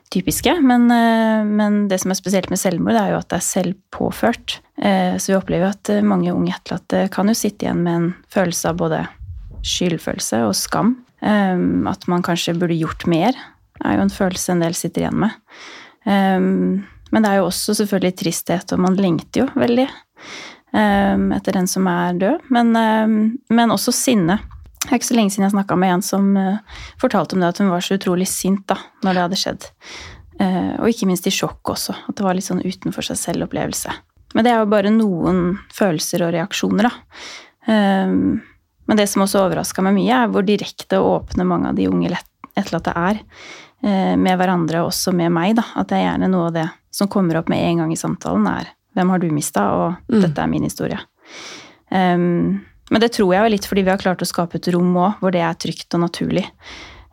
typiske. 0.09 0.61
Men, 0.61 0.91
eh, 0.91 1.45
men, 1.45 1.87
det 1.87 1.99
som 2.01 2.11
er 2.11 2.17
spesielt 2.17 2.49
med 2.49 2.59
selvmord, 2.59 2.95
det 2.97 3.03
er 3.03 3.13
jo 3.13 3.21
at 3.21 3.29
det 3.29 3.39
er 3.39 3.47
selvpåført. 3.47 4.59
Eh, 4.81 5.17
så 5.17 5.33
vi 5.33 5.37
opplever 5.37 5.73
at 5.73 5.91
eh, 5.93 6.05
mange 6.05 6.33
unge 6.33 6.53
etterlatte 6.55 7.07
kan 7.13 7.29
jo 7.29 7.37
sitte 7.37 7.67
igjen 7.67 7.83
med 7.85 7.95
en 7.95 8.09
følelse 8.33 8.71
av 8.71 8.79
både 8.79 9.03
skyldfølelse 9.65 10.43
og 10.47 10.55
skam. 10.57 10.97
At 11.19 12.05
man 12.07 12.21
kanskje 12.23 12.53
burde 12.55 12.77
gjort 12.79 13.03
mer, 13.11 13.35
er 13.83 13.97
jo 13.97 14.05
en 14.05 14.13
følelse 14.13 14.53
en 14.53 14.61
del 14.63 14.75
sitter 14.77 15.03
igjen 15.03 15.17
med. 15.19 15.33
Men 16.07 17.25
det 17.25 17.27
er 17.27 17.41
jo 17.41 17.49
også 17.49 17.75
selvfølgelig 17.75 18.15
tristhet, 18.21 18.71
og 18.71 18.79
man 18.79 18.95
lengter 18.95 19.41
jo 19.41 19.49
veldig 19.59 19.89
etter 20.71 21.55
den 21.55 21.65
som 21.67 21.87
er 21.89 22.17
død. 22.21 22.47
Men, 22.53 22.73
men 23.49 23.73
også 23.73 23.93
sinne. 23.95 24.35
Det 24.79 24.93
er 24.95 25.01
ikke 25.01 25.09
så 25.09 25.15
lenge 25.17 25.33
siden 25.33 25.45
jeg 25.45 25.53
snakka 25.53 25.75
med 25.77 25.91
en 25.93 26.03
som 26.05 26.29
uh, 26.39 26.85
fortalte 27.01 27.35
om 27.35 27.43
det 27.43 27.49
at 27.51 27.59
hun 27.59 27.71
var 27.73 27.83
så 27.83 27.97
utrolig 27.99 28.25
sint 28.31 28.63
da 28.71 28.77
når 29.03 29.15
det 29.15 29.23
hadde 29.25 29.39
skjedd. 29.41 29.67
Uh, 30.39 30.79
og 30.79 30.87
ikke 30.89 31.09
minst 31.09 31.27
i 31.27 31.33
sjokk 31.35 31.73
også. 31.75 31.95
At 32.07 32.15
det 32.17 32.25
var 32.25 32.37
litt 32.37 32.47
sånn 32.47 32.63
utenfor 32.63 33.05
seg 33.05 33.19
selv-opplevelse. 33.19 33.93
Men 34.37 34.45
det 34.45 34.53
er 34.53 34.63
jo 34.63 34.71
bare 34.71 34.93
noen 34.93 35.43
følelser 35.75 36.23
og 36.25 36.33
reaksjoner, 36.35 36.85
da. 36.85 36.91
Men 37.69 38.97
det 38.97 39.07
som 39.09 39.23
også 39.23 39.41
overraska 39.41 39.81
meg 39.81 39.95
mye, 39.95 40.19
er 40.21 40.29
hvor 40.29 40.45
direkte 40.45 40.99
og 41.01 41.09
åpne 41.15 41.47
mange 41.49 41.71
av 41.71 41.79
de 41.79 41.87
unge 41.89 42.11
etterlatte 42.13 42.93
er 42.93 43.23
med 43.81 44.37
hverandre, 44.37 44.83
og 44.83 44.91
også 44.91 45.15
med 45.17 45.33
meg. 45.33 45.55
da. 45.57 45.65
At 45.81 45.89
det 45.89 45.97
er 45.97 46.05
gjerne 46.11 46.29
noe 46.29 46.51
av 46.51 46.53
det 46.59 46.67
som 46.93 47.09
kommer 47.09 47.41
opp 47.41 47.49
med 47.49 47.65
en 47.65 47.81
gang 47.81 47.95
i 47.95 47.97
samtalen, 47.97 48.45
er 48.53 48.69
'Hvem 48.99 49.15
har 49.15 49.23
du 49.23 49.29
mista?' 49.31 49.69
og 49.71 49.95
mm. 50.11 50.19
'Dette 50.19 50.43
er 50.43 50.51
min 50.51 50.67
historie'. 50.67 50.99
Um, 51.89 52.59
men 52.91 53.01
det 53.01 53.13
tror 53.15 53.33
jeg 53.33 53.45
er 53.45 53.53
litt 53.53 53.67
fordi 53.69 53.85
vi 53.85 53.93
har 53.93 54.01
klart 54.01 54.21
å 54.21 54.27
skape 54.27 54.59
et 54.59 54.71
rom 54.73 54.91
òg, 54.97 55.21
hvor 55.21 55.33
det 55.33 55.41
er 55.45 55.57
trygt 55.57 55.93
og 55.95 56.03
naturlig. 56.03 56.45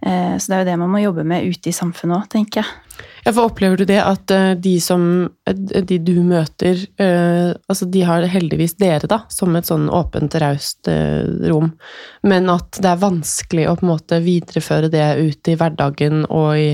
Uh, 0.05 0.35
så 0.37 0.51
det 0.51 0.57
er 0.57 0.65
jo 0.65 0.69
det 0.71 0.81
man 0.81 0.91
må 0.93 1.01
jobbe 1.01 1.25
med 1.25 1.47
ute 1.47 1.71
i 1.71 1.77
samfunnet 1.77 2.17
òg, 2.19 2.27
tenker 2.33 2.63
jeg. 2.63 3.05
Ja, 3.27 3.33
for 3.33 3.49
Opplever 3.49 3.79
du 3.79 3.85
det 3.89 4.01
at 4.01 4.33
uh, 4.33 4.55
de 4.59 4.75
som 4.81 5.29
eh, 5.47 5.83
de 5.85 5.99
du 6.01 6.15
møter, 6.25 6.83
altså 6.99 7.89
de 7.93 8.03
har 8.09 8.27
heldigvis 8.31 8.77
dere 8.81 9.09
da, 9.11 9.23
som 9.33 9.55
et 9.57 9.69
sånn 9.69 9.87
åpent, 9.93 10.35
raust 10.41 10.89
rom, 11.47 11.73
men 12.27 12.51
at 12.53 12.81
det 12.81 12.91
er 12.91 13.03
vanskelig 13.03 13.69
å 13.69 13.79
på 13.79 13.87
en 13.87 13.93
måte 13.95 14.21
videreføre 14.25 14.91
det 14.93 15.07
ut 15.21 15.51
i 15.53 15.57
hverdagen 15.59 16.25
og 16.27 16.51
i 16.59 16.71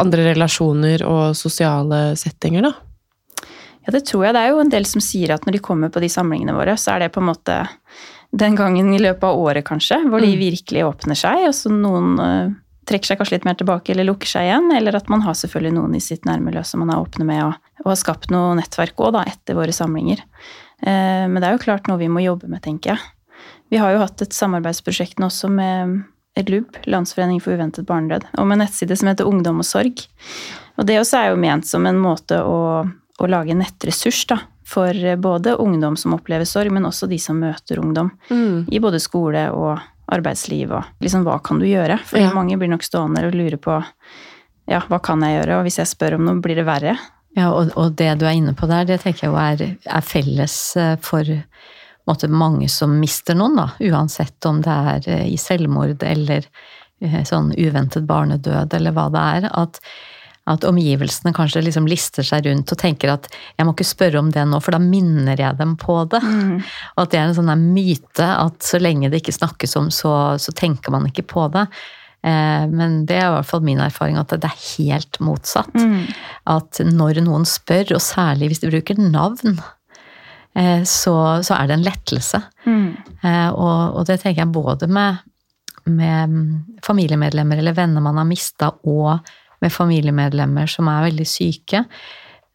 andre 0.00 0.30
relasjoner 0.32 1.04
og 1.06 1.36
sosiale 1.38 2.10
settinger, 2.18 2.70
da? 2.70 2.72
Ja, 3.86 3.92
det 3.94 4.04
tror 4.08 4.26
jeg. 4.26 4.36
Det 4.36 4.40
er 4.44 4.52
jo 4.52 4.62
en 4.62 4.72
del 4.72 4.86
som 4.88 5.02
sier 5.04 5.32
at 5.34 5.46
når 5.46 5.56
de 5.56 5.64
kommer 5.64 5.92
på 5.92 6.02
de 6.02 6.10
samlingene 6.12 6.54
våre, 6.56 6.76
så 6.80 6.94
er 6.94 7.04
det 7.04 7.12
på 7.14 7.22
en 7.22 7.30
måte 7.30 7.60
den 8.30 8.56
gangen 8.58 8.92
i 8.94 9.00
løpet 9.00 9.24
av 9.26 9.38
året, 9.40 9.66
kanskje, 9.66 10.02
hvor 10.06 10.22
de 10.22 10.30
mm. 10.34 10.40
virkelig 10.40 10.84
åpner 10.86 11.18
seg. 11.18 11.46
Og 11.48 11.54
så 11.56 11.72
noen 11.72 12.12
uh, 12.20 12.52
trekker 12.88 13.10
seg 13.12 13.20
kanskje 13.20 13.38
litt 13.38 13.48
mer 13.48 13.56
tilbake 13.58 13.94
eller 13.94 14.06
lukker 14.10 14.30
seg 14.30 14.46
igjen. 14.46 14.68
Eller 14.76 14.98
at 14.98 15.10
man 15.12 15.24
har 15.26 15.38
selvfølgelig 15.38 15.74
noen 15.78 15.96
i 15.98 16.02
sitt 16.04 16.28
nærmiljø 16.28 16.62
som 16.66 16.84
man 16.84 16.92
er 16.94 17.02
åpne 17.02 17.26
med, 17.26 17.42
og, 17.48 17.72
og 17.84 17.92
har 17.94 18.02
skapt 18.02 18.30
noe 18.34 18.52
nettverk 18.60 19.00
òg, 19.00 19.16
da, 19.16 19.24
etter 19.32 19.58
våre 19.58 19.74
samlinger. 19.74 20.22
Uh, 20.84 21.26
men 21.26 21.40
det 21.40 21.48
er 21.48 21.56
jo 21.56 21.64
klart 21.64 21.90
noe 21.90 22.00
vi 22.00 22.12
må 22.12 22.22
jobbe 22.24 22.50
med, 22.52 22.62
tenker 22.66 22.94
jeg. 22.94 23.02
Vi 23.70 23.78
har 23.80 23.94
jo 23.94 24.02
hatt 24.02 24.22
et 24.22 24.34
samarbeidsprosjekt 24.34 25.20
nå 25.22 25.30
også 25.30 25.50
med 25.50 26.00
LUB, 26.40 26.78
Landsforening 26.90 27.40
for 27.42 27.54
uventet 27.54 27.86
barnedød, 27.88 28.26
om 28.38 28.52
en 28.52 28.62
nettside 28.62 28.96
som 28.98 29.10
heter 29.10 29.28
Ungdom 29.28 29.62
og 29.62 29.66
sorg. 29.66 30.02
Og 30.78 30.86
det 30.86 30.98
også 31.00 31.18
er 31.18 31.30
jo 31.30 31.40
ment 31.42 31.66
som 31.68 31.86
en 31.86 31.98
måte 32.00 32.38
å 32.42 32.58
å 33.20 33.28
lage 33.28 33.52
en 33.54 33.62
nettressurs 33.62 34.24
da, 34.30 34.40
for 34.66 34.96
både 35.20 35.58
ungdom 35.60 35.96
som 36.00 36.14
opplever 36.16 36.48
sorg, 36.48 36.72
men 36.72 36.88
også 36.88 37.08
de 37.10 37.18
som 37.20 37.40
møter 37.40 37.80
ungdom 37.82 38.12
mm. 38.30 38.70
i 38.72 38.80
både 38.82 39.00
skole 39.02 39.48
og 39.52 39.80
arbeidsliv. 40.10 40.72
og 40.72 41.04
liksom, 41.04 41.24
Hva 41.26 41.38
kan 41.44 41.60
du 41.60 41.68
gjøre? 41.68 41.98
For 42.06 42.22
ja. 42.22 42.32
mange 42.34 42.58
blir 42.58 42.70
nok 42.72 42.86
stående 42.86 43.26
og 43.28 43.36
lure 43.36 43.60
på 43.60 43.80
ja, 44.70 44.82
hva 44.86 45.00
kan 45.02 45.22
jeg 45.26 45.40
gjøre, 45.40 45.58
og 45.58 45.66
hvis 45.66 45.80
jeg 45.80 45.90
spør 45.90 46.16
om 46.18 46.28
noe, 46.28 46.42
blir 46.42 46.60
det 46.60 46.66
verre? 46.68 46.94
Ja, 47.38 47.50
og, 47.54 47.72
og 47.78 47.94
det 47.98 48.12
du 48.20 48.26
er 48.26 48.36
inne 48.38 48.54
på 48.58 48.68
der, 48.70 48.86
det 48.86 49.00
tenker 49.02 49.28
jeg 49.28 49.54
er, 49.54 49.76
er 49.98 50.04
felles 50.06 50.56
eh, 50.78 50.96
for 51.02 51.26
måte, 52.08 52.30
mange 52.30 52.68
som 52.70 52.94
mister 53.00 53.38
noen, 53.38 53.58
da. 53.58 53.66
Uansett 53.90 54.46
om 54.50 54.60
det 54.64 54.76
er 54.94 55.10
eh, 55.10 55.26
i 55.30 55.38
selvmord 55.40 56.02
eller 56.06 56.46
eh, 56.46 57.20
sånn 57.26 57.52
uventet 57.58 58.06
barnedød 58.06 58.78
eller 58.78 58.94
hva 58.96 59.08
det 59.14 59.26
er. 59.38 59.50
at 59.62 59.82
at 60.50 60.66
omgivelsene 60.66 61.32
kanskje 61.36 61.62
liksom 61.66 61.86
lister 61.90 62.26
seg 62.26 62.48
rundt 62.48 62.72
og 62.72 62.80
tenker 62.80 63.12
at 63.12 63.28
jeg 63.30 63.66
må 63.66 63.74
ikke 63.76 63.86
spørre 63.86 64.20
om 64.20 64.32
det 64.34 64.42
nå, 64.48 64.58
for 64.64 64.74
da 64.74 64.82
minner 64.82 65.38
jeg 65.38 65.58
dem 65.60 65.76
på 65.80 66.00
det. 66.10 66.22
Mm. 66.24 66.58
Og 66.96 67.04
at 67.04 67.14
det 67.14 67.20
er 67.20 67.28
en 67.28 67.38
sånn 67.38 67.66
myte 67.70 68.26
at 68.26 68.60
så 68.66 68.82
lenge 68.82 69.12
det 69.12 69.22
ikke 69.22 69.38
snakkes 69.38 69.76
om, 69.80 69.90
så, 69.94 70.12
så 70.42 70.54
tenker 70.56 70.94
man 70.94 71.08
ikke 71.10 71.28
på 71.30 71.46
det. 71.54 71.68
Eh, 72.22 72.64
men 72.68 73.04
det 73.08 73.16
er 73.16 73.28
i 73.30 73.34
hvert 73.38 73.48
fall 73.48 73.62
min 73.64 73.80
erfaring 73.80 74.18
at 74.20 74.32
det 74.34 74.48
er 74.48 74.64
helt 74.76 75.20
motsatt. 75.24 75.74
Mm. 75.76 76.08
At 76.52 76.82
når 76.84 77.22
noen 77.24 77.46
spør, 77.48 77.96
og 77.96 78.04
særlig 78.04 78.50
hvis 78.50 78.64
de 78.64 78.72
bruker 78.72 79.00
navn, 79.00 79.60
eh, 80.58 80.82
så, 80.84 81.16
så, 81.46 81.56
er 81.56 81.70
det 81.70 81.78
en 81.78 81.86
lettelse. 81.86 82.42
Mm. 82.66 82.88
Eh, 83.22 83.48
og, 83.50 83.96
og, 83.96 84.02
det 84.08 84.20
tenker 84.20 84.44
jeg 84.44 84.54
både 84.54 84.90
med, 84.90 85.22
med 85.88 86.82
familiemedlemmer 86.84 87.62
eller 87.62 87.78
venner 87.78 88.04
man 88.04 88.20
har 88.20 88.28
mista, 88.28 88.74
og 88.84 89.20
med 89.60 89.72
familiemedlemmer 89.74 90.70
som 90.70 90.88
er 90.90 91.06
veldig 91.08 91.26
syke, 91.28 91.84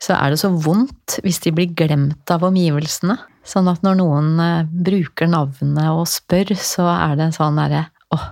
så 0.01 0.17
er 0.17 0.33
det 0.33 0.41
så 0.41 0.51
vondt 0.51 1.19
hvis 1.23 1.39
de 1.45 1.53
blir 1.55 1.73
glemt 1.77 2.31
av 2.33 2.43
omgivelsene. 2.45 3.17
Sånn 3.45 3.69
at 3.71 3.83
når 3.85 3.99
noen 4.01 4.31
eh, 4.41 4.65
bruker 4.65 5.29
navnet 5.29 5.91
og 5.91 6.07
spør, 6.09 6.55
så 6.57 6.87
er 6.91 7.15
det 7.17 7.29
en 7.29 7.35
sånn 7.35 7.61
derre 7.61 7.85
åh, 8.15 8.27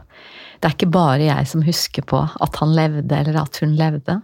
det 0.59 0.69
er 0.69 0.75
ikke 0.77 0.93
bare 0.95 1.25
jeg 1.27 1.49
som 1.49 1.63
husker 1.65 2.05
på 2.07 2.21
at 2.23 2.59
han 2.61 2.73
levde, 2.75 3.17
eller 3.17 3.41
at 3.41 3.57
hun 3.61 3.75
levde. 3.79 4.21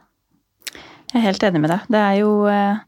Jeg 1.10 1.20
er 1.20 1.26
helt 1.26 1.44
enig 1.48 1.64
med 1.64 1.74
deg. 1.74 1.90
Det 1.90 2.00
er 2.00 2.16
jo 2.20 2.32
eh, 2.52 2.86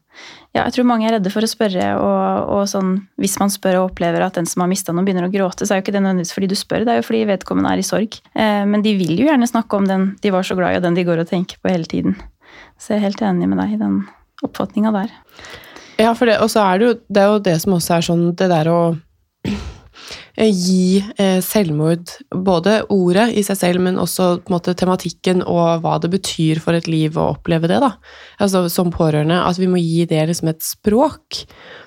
Ja, 0.52 0.66
jeg 0.66 0.74
tror 0.76 0.86
mange 0.86 1.08
er 1.08 1.16
redde 1.16 1.32
for 1.32 1.42
å 1.42 1.48
spørre, 1.48 1.86
og, 1.96 2.50
og 2.52 2.66
sånn 2.70 2.92
Hvis 3.20 3.38
man 3.40 3.50
spør 3.50 3.80
og 3.80 3.86
opplever 3.90 4.22
at 4.22 4.36
den 4.38 4.46
som 4.46 4.62
har 4.62 4.70
mista 4.70 4.94
noen, 4.94 5.06
begynner 5.08 5.26
å 5.26 5.32
gråte, 5.32 5.66
så 5.66 5.74
er 5.74 5.80
jo 5.80 5.86
ikke 5.86 5.94
det 5.96 6.04
nødvendigvis 6.04 6.34
fordi 6.36 6.50
du 6.52 6.56
spør, 6.58 6.84
det 6.86 6.94
er 6.94 7.00
jo 7.00 7.06
fordi 7.08 7.24
vedkommende 7.32 7.72
er 7.72 7.82
i 7.82 7.86
sorg. 7.86 8.18
Eh, 8.36 8.62
men 8.68 8.84
de 8.84 8.94
vil 9.00 9.16
jo 9.16 9.26
gjerne 9.30 9.48
snakke 9.50 9.80
om 9.80 9.88
den 9.88 10.10
de 10.22 10.34
var 10.34 10.46
så 10.46 10.58
glad 10.58 10.76
i, 10.76 10.80
og 10.80 10.86
den 10.86 10.98
de 10.98 11.06
går 11.08 11.24
og 11.24 11.30
tenker 11.32 11.58
på 11.62 11.72
hele 11.72 11.88
tiden. 11.88 12.18
Så 12.78 12.94
jeg 12.94 13.00
er 13.00 13.08
helt 13.08 13.24
enig 13.26 13.48
med 13.50 13.62
deg 13.62 13.74
i 13.74 13.80
den 13.80 14.02
oppfatninga 14.44 14.92
der. 14.94 15.14
Ja, 16.00 16.12
for 16.18 16.28
det, 16.28 16.38
og 16.42 16.50
så 16.50 16.62
er 16.66 16.78
det 16.78 16.86
jo 16.86 16.94
det, 17.06 17.22
er 17.22 17.30
jo 17.30 17.42
det 17.48 17.56
som 17.62 17.74
også 17.76 17.96
er 17.96 18.06
sånn 18.06 18.22
Det 18.38 18.48
der 18.50 18.68
å 18.72 18.78
gi 20.36 21.02
eh, 21.20 21.38
selvmord 21.44 22.08
både 22.32 22.78
ordet 22.92 23.28
i 23.36 23.42
seg 23.44 23.58
selv, 23.58 23.82
men 23.84 24.00
også 24.00 24.42
måte 24.52 24.72
tematikken 24.78 25.42
og 25.44 25.82
hva 25.84 25.98
det 26.00 26.08
betyr 26.14 26.60
for 26.62 26.76
et 26.76 26.88
liv 26.88 27.18
å 27.20 27.32
oppleve 27.34 27.68
det. 27.68 27.80
da. 27.82 27.92
Altså 28.40 28.64
Som 28.72 28.92
pårørende, 28.94 29.42
at 29.44 29.60
vi 29.60 29.68
må 29.68 29.80
gi 29.82 30.06
det 30.08 30.22
liksom 30.30 30.48
et 30.48 30.62
språk. 30.64 31.42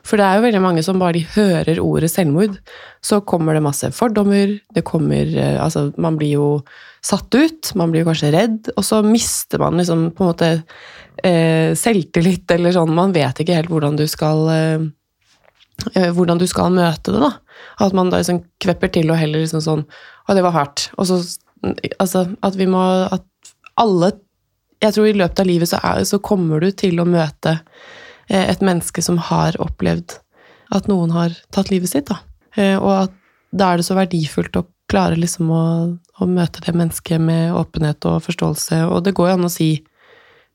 For 0.06 0.22
det 0.22 0.28
er 0.28 0.38
jo 0.38 0.46
veldig 0.46 0.62
mange 0.62 0.84
som 0.86 1.02
bare 1.02 1.18
de 1.18 1.26
hører 1.36 1.82
ordet 1.82 2.12
selvmord, 2.14 2.60
så 3.02 3.22
kommer 3.26 3.58
det 3.58 3.66
masse 3.66 3.90
fordommer, 3.94 4.60
det 4.74 4.86
kommer 4.86 5.26
eh, 5.26 5.58
Altså, 5.66 5.92
man 5.98 6.18
blir 6.20 6.36
jo 6.36 6.50
satt 7.06 7.34
ut, 7.34 7.72
man 7.78 7.92
blir 7.92 8.04
jo 8.04 8.10
kanskje 8.12 8.34
redd, 8.34 8.70
og 8.76 8.86
så 8.86 9.02
mister 9.06 9.62
man 9.62 9.78
liksom 9.80 10.12
på 10.14 10.24
en 10.24 10.30
måte 10.30 10.52
eh, 11.24 11.74
selvtillit, 11.78 12.46
eller 12.54 12.74
sånn. 12.76 12.94
Man 12.94 13.14
vet 13.16 13.42
ikke 13.42 13.58
helt 13.58 13.74
hvordan 13.74 13.98
du 13.98 14.06
skal 14.10 14.46
eh, 14.54 14.86
eh, 15.94 16.12
hvordan 16.14 16.42
du 16.42 16.48
skal 16.50 16.74
møte 16.76 17.14
det, 17.14 17.22
da. 17.22 17.34
At 17.84 17.96
man 17.98 18.12
da 18.12 18.22
liksom 18.22 18.44
kvepper 18.64 18.92
til 18.96 19.12
og 19.12 19.20
heller 19.20 19.44
liksom 19.44 19.64
sånn 19.64 19.84
Å, 19.86 20.36
det 20.36 20.44
var 20.46 20.56
hardt. 20.56 20.90
Og 21.00 21.10
så 21.10 21.22
Altså, 21.98 22.28
at 22.46 22.58
vi 22.60 22.68
må 22.70 22.82
At 23.10 23.24
alle 23.82 24.12
Jeg 24.84 24.94
tror 24.94 25.08
i 25.10 25.16
løpet 25.18 25.40
av 25.42 25.48
livet 25.50 25.72
så, 25.72 25.80
er, 25.82 26.04
så 26.06 26.20
kommer 26.22 26.62
du 26.62 26.70
til 26.76 27.00
å 27.02 27.08
møte 27.10 27.56
eh, 28.30 28.44
et 28.52 28.62
menneske 28.62 29.02
som 29.02 29.18
har 29.32 29.58
opplevd 29.64 30.20
at 30.76 30.90
noen 30.90 31.14
har 31.16 31.34
tatt 31.54 31.72
livet 31.72 31.90
sitt, 31.92 32.10
da. 32.10 32.20
Eh, 32.58 32.76
og 32.76 32.92
at 33.06 33.14
da 33.56 33.72
er 33.72 33.80
det 33.80 33.88
så 33.88 33.98
verdifullt 33.98 34.58
å 34.60 34.66
klare 34.92 35.18
liksom 35.18 35.52
å, 35.54 35.66
å 35.96 36.28
møte 36.30 36.64
det 36.66 36.76
mennesket 36.76 37.22
med 37.24 37.54
åpenhet 37.56 38.06
og 38.10 38.24
forståelse, 38.26 38.82
og 38.90 39.06
det 39.06 39.16
går 39.18 39.32
jo 39.32 39.38
an 39.38 39.48
å 39.48 39.54
si 39.54 39.70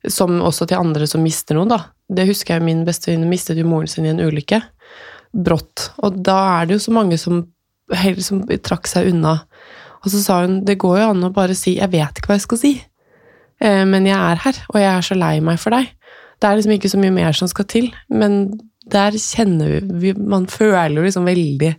som 0.09 0.39
også 0.41 0.69
til 0.69 0.81
andre 0.81 1.09
som 1.11 1.25
mister 1.25 1.59
noen, 1.59 1.73
da. 1.73 1.81
Det 2.11 2.29
husker 2.29 2.57
jeg 2.57 2.67
min 2.67 2.85
bestevenninne 2.87 3.31
mistet 3.31 3.59
jo 3.61 3.67
moren 3.69 3.91
sin 3.91 4.07
i 4.07 4.13
en 4.13 4.23
ulykke. 4.23 4.63
Brått. 5.33 5.91
Og 6.03 6.19
da 6.27 6.39
er 6.61 6.69
det 6.69 6.79
jo 6.79 6.85
så 6.89 6.95
mange 6.95 7.19
som 7.19 7.45
som 8.23 8.43
trakk 8.63 8.87
seg 8.87 9.11
unna. 9.11 9.41
Og 10.05 10.13
så 10.13 10.23
sa 10.23 10.41
hun 10.45 10.61
det 10.65 10.79
går 10.81 11.01
jo 11.01 11.11
an 11.11 11.25
å 11.27 11.35
bare 11.35 11.55
si 11.55 11.77
'jeg 11.77 11.91
vet 11.91 12.19
ikke 12.19 12.29
hva 12.29 12.39
jeg 12.39 12.47
skal 12.47 12.59
si', 12.59 12.85
eh, 13.61 13.85
men 13.85 14.07
jeg 14.07 14.17
er 14.17 14.37
her, 14.37 14.57
og 14.73 14.81
jeg 14.81 14.97
er 14.97 15.01
så 15.03 15.19
lei 15.19 15.41
meg 15.41 15.59
for 15.59 15.71
deg. 15.71 15.89
Det 16.41 16.49
er 16.49 16.57
liksom 16.57 16.73
ikke 16.73 16.91
så 16.91 16.99
mye 16.99 17.13
mer 17.13 17.33
som 17.33 17.49
skal 17.49 17.65
til, 17.65 17.93
men 18.09 18.61
der 18.89 19.13
kjenner 19.13 19.81
vi 20.01 20.15
Man 20.15 20.47
føler 20.47 20.97
jo 20.97 21.03
liksom 21.03 21.25
veldig 21.25 21.77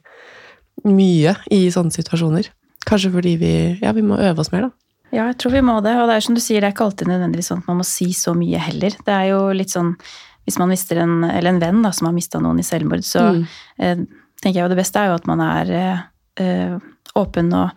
mye 0.86 1.36
i 1.52 1.70
sånne 1.70 1.92
situasjoner. 1.92 2.48
Kanskje 2.86 3.12
fordi 3.12 3.38
vi 3.38 3.80
Ja, 3.82 3.92
vi 3.92 4.02
må 4.02 4.18
øve 4.18 4.40
oss 4.40 4.52
mer, 4.52 4.62
da. 4.62 4.70
Ja, 5.12 5.28
jeg 5.28 5.38
tror 5.40 5.52
vi 5.52 5.62
må 5.62 5.82
det. 5.84 5.96
Og 5.98 6.08
det 6.08 6.16
er 6.16 6.20
som 6.22 6.36
du 6.36 6.42
sier, 6.42 6.62
det 6.62 6.68
er 6.70 6.74
ikke 6.74 6.86
alltid 6.86 7.08
nødvendigvis 7.08 7.52
sånn 7.52 7.58
at 7.60 7.68
man 7.68 7.78
må 7.78 7.84
si 7.84 8.14
så 8.14 8.34
mye 8.34 8.58
heller. 8.58 8.92
Det 8.92 9.14
er 9.14 9.26
jo 9.32 9.52
litt 9.52 9.70
sånn 9.70 9.96
hvis 10.46 10.58
man 10.60 10.70
mister 10.70 10.98
en, 11.04 11.24
eller 11.24 11.50
en 11.54 11.60
venn 11.62 11.82
da, 11.84 11.92
som 11.92 12.08
har 12.10 12.14
mista 12.16 12.40
noen 12.40 12.60
i 12.60 12.64
selvmord, 12.66 13.04
så 13.06 13.28
Mm. 13.34 13.44
eh, 13.80 13.98
tenker 14.42 14.58
jeg 14.60 14.64
jo 14.66 14.70
det 14.76 14.78
beste 14.84 15.00
er 15.00 15.08
jo 15.12 15.18
at 15.20 15.28
man 15.28 15.40
er 15.42 15.72
eh, 15.72 16.00
eh, 16.44 16.80
åpen 17.16 17.54
og, 17.54 17.70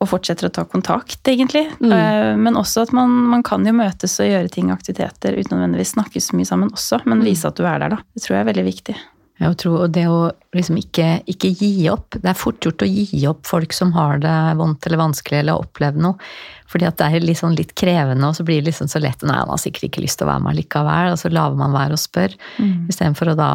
og 0.00 0.08
fortsetter 0.08 0.46
å 0.46 0.52
ta 0.52 0.64
kontakt, 0.64 1.20
egentlig. 1.26 1.64
Mm. 1.80 1.92
Eh, 1.92 2.36
men 2.36 2.54
også 2.60 2.82
at 2.82 2.92
man, 2.92 3.10
man 3.30 3.42
kan 3.42 3.64
jo 3.66 3.72
møtes 3.72 4.18
og 4.20 4.26
gjøre 4.28 4.50
ting 4.52 4.70
og 4.70 4.76
aktiviteter 4.78 5.34
uten 5.38 5.56
nødvendigvis 5.58 5.94
snakke 5.96 6.20
så 6.20 6.36
mye 6.36 6.46
sammen 6.46 6.70
også, 6.70 7.00
men 7.06 7.18
Mm. 7.18 7.24
vise 7.24 7.46
at 7.48 7.56
du 7.56 7.64
er 7.64 7.78
der, 7.78 7.88
da. 7.88 7.96
Det 8.14 8.22
tror 8.22 8.36
jeg 8.36 8.46
er 8.46 8.52
veldig 8.52 8.64
viktig. 8.68 8.96
Jeg 9.42 9.56
tror 9.58 9.80
og 9.84 9.94
det 9.94 10.04
å 10.06 10.18
liksom 10.54 10.76
ikke, 10.78 11.06
ikke 11.26 11.48
gi 11.58 11.88
opp 11.90 12.14
Det 12.14 12.28
er 12.30 12.36
fort 12.38 12.62
gjort 12.62 12.84
å 12.84 12.86
gi 12.86 13.24
opp 13.26 13.48
folk 13.48 13.74
som 13.74 13.90
har 13.96 14.20
det 14.22 14.34
vondt 14.60 14.86
eller 14.86 15.00
vanskelig 15.00 15.40
eller 15.40 15.56
har 15.56 15.64
opplevd 15.66 15.98
noe. 16.04 16.28
Fordi 16.70 16.86
at 16.86 17.00
det 17.00 17.08
er 17.08 17.26
litt, 17.26 17.40
sånn 17.40 17.56
litt 17.58 17.74
krevende, 17.78 18.28
og 18.28 18.38
så 18.38 18.46
blir 18.46 18.62
det 18.62 18.70
liksom 18.70 18.90
så 18.90 19.02
lett 19.02 19.22
Nei, 19.26 19.40
han 19.40 19.50
har 19.50 19.60
sikkert 19.60 19.88
ikke 19.88 20.04
lyst 20.04 20.20
til 20.20 20.28
å 20.28 20.32
være 20.32 20.44
med 20.46 20.58
likevel. 20.60 21.12
Og 21.14 21.18
så 21.20 21.32
lager 21.34 21.58
man 21.58 21.74
være 21.74 21.98
og 21.98 22.02
spør. 22.02 22.36
Mm. 22.62 22.86
Istedenfor 22.92 23.32
å 23.32 23.38
da 23.38 23.50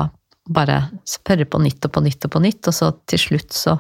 bare 0.50 0.82
spørre 1.08 1.48
på 1.48 1.62
nytt 1.64 1.88
og 1.88 1.94
på 1.96 2.04
nytt 2.04 2.28
og 2.28 2.34
på 2.34 2.44
nytt, 2.44 2.62
og 2.68 2.76
så 2.76 2.92
til 3.10 3.22
slutt 3.22 3.56
så 3.56 3.78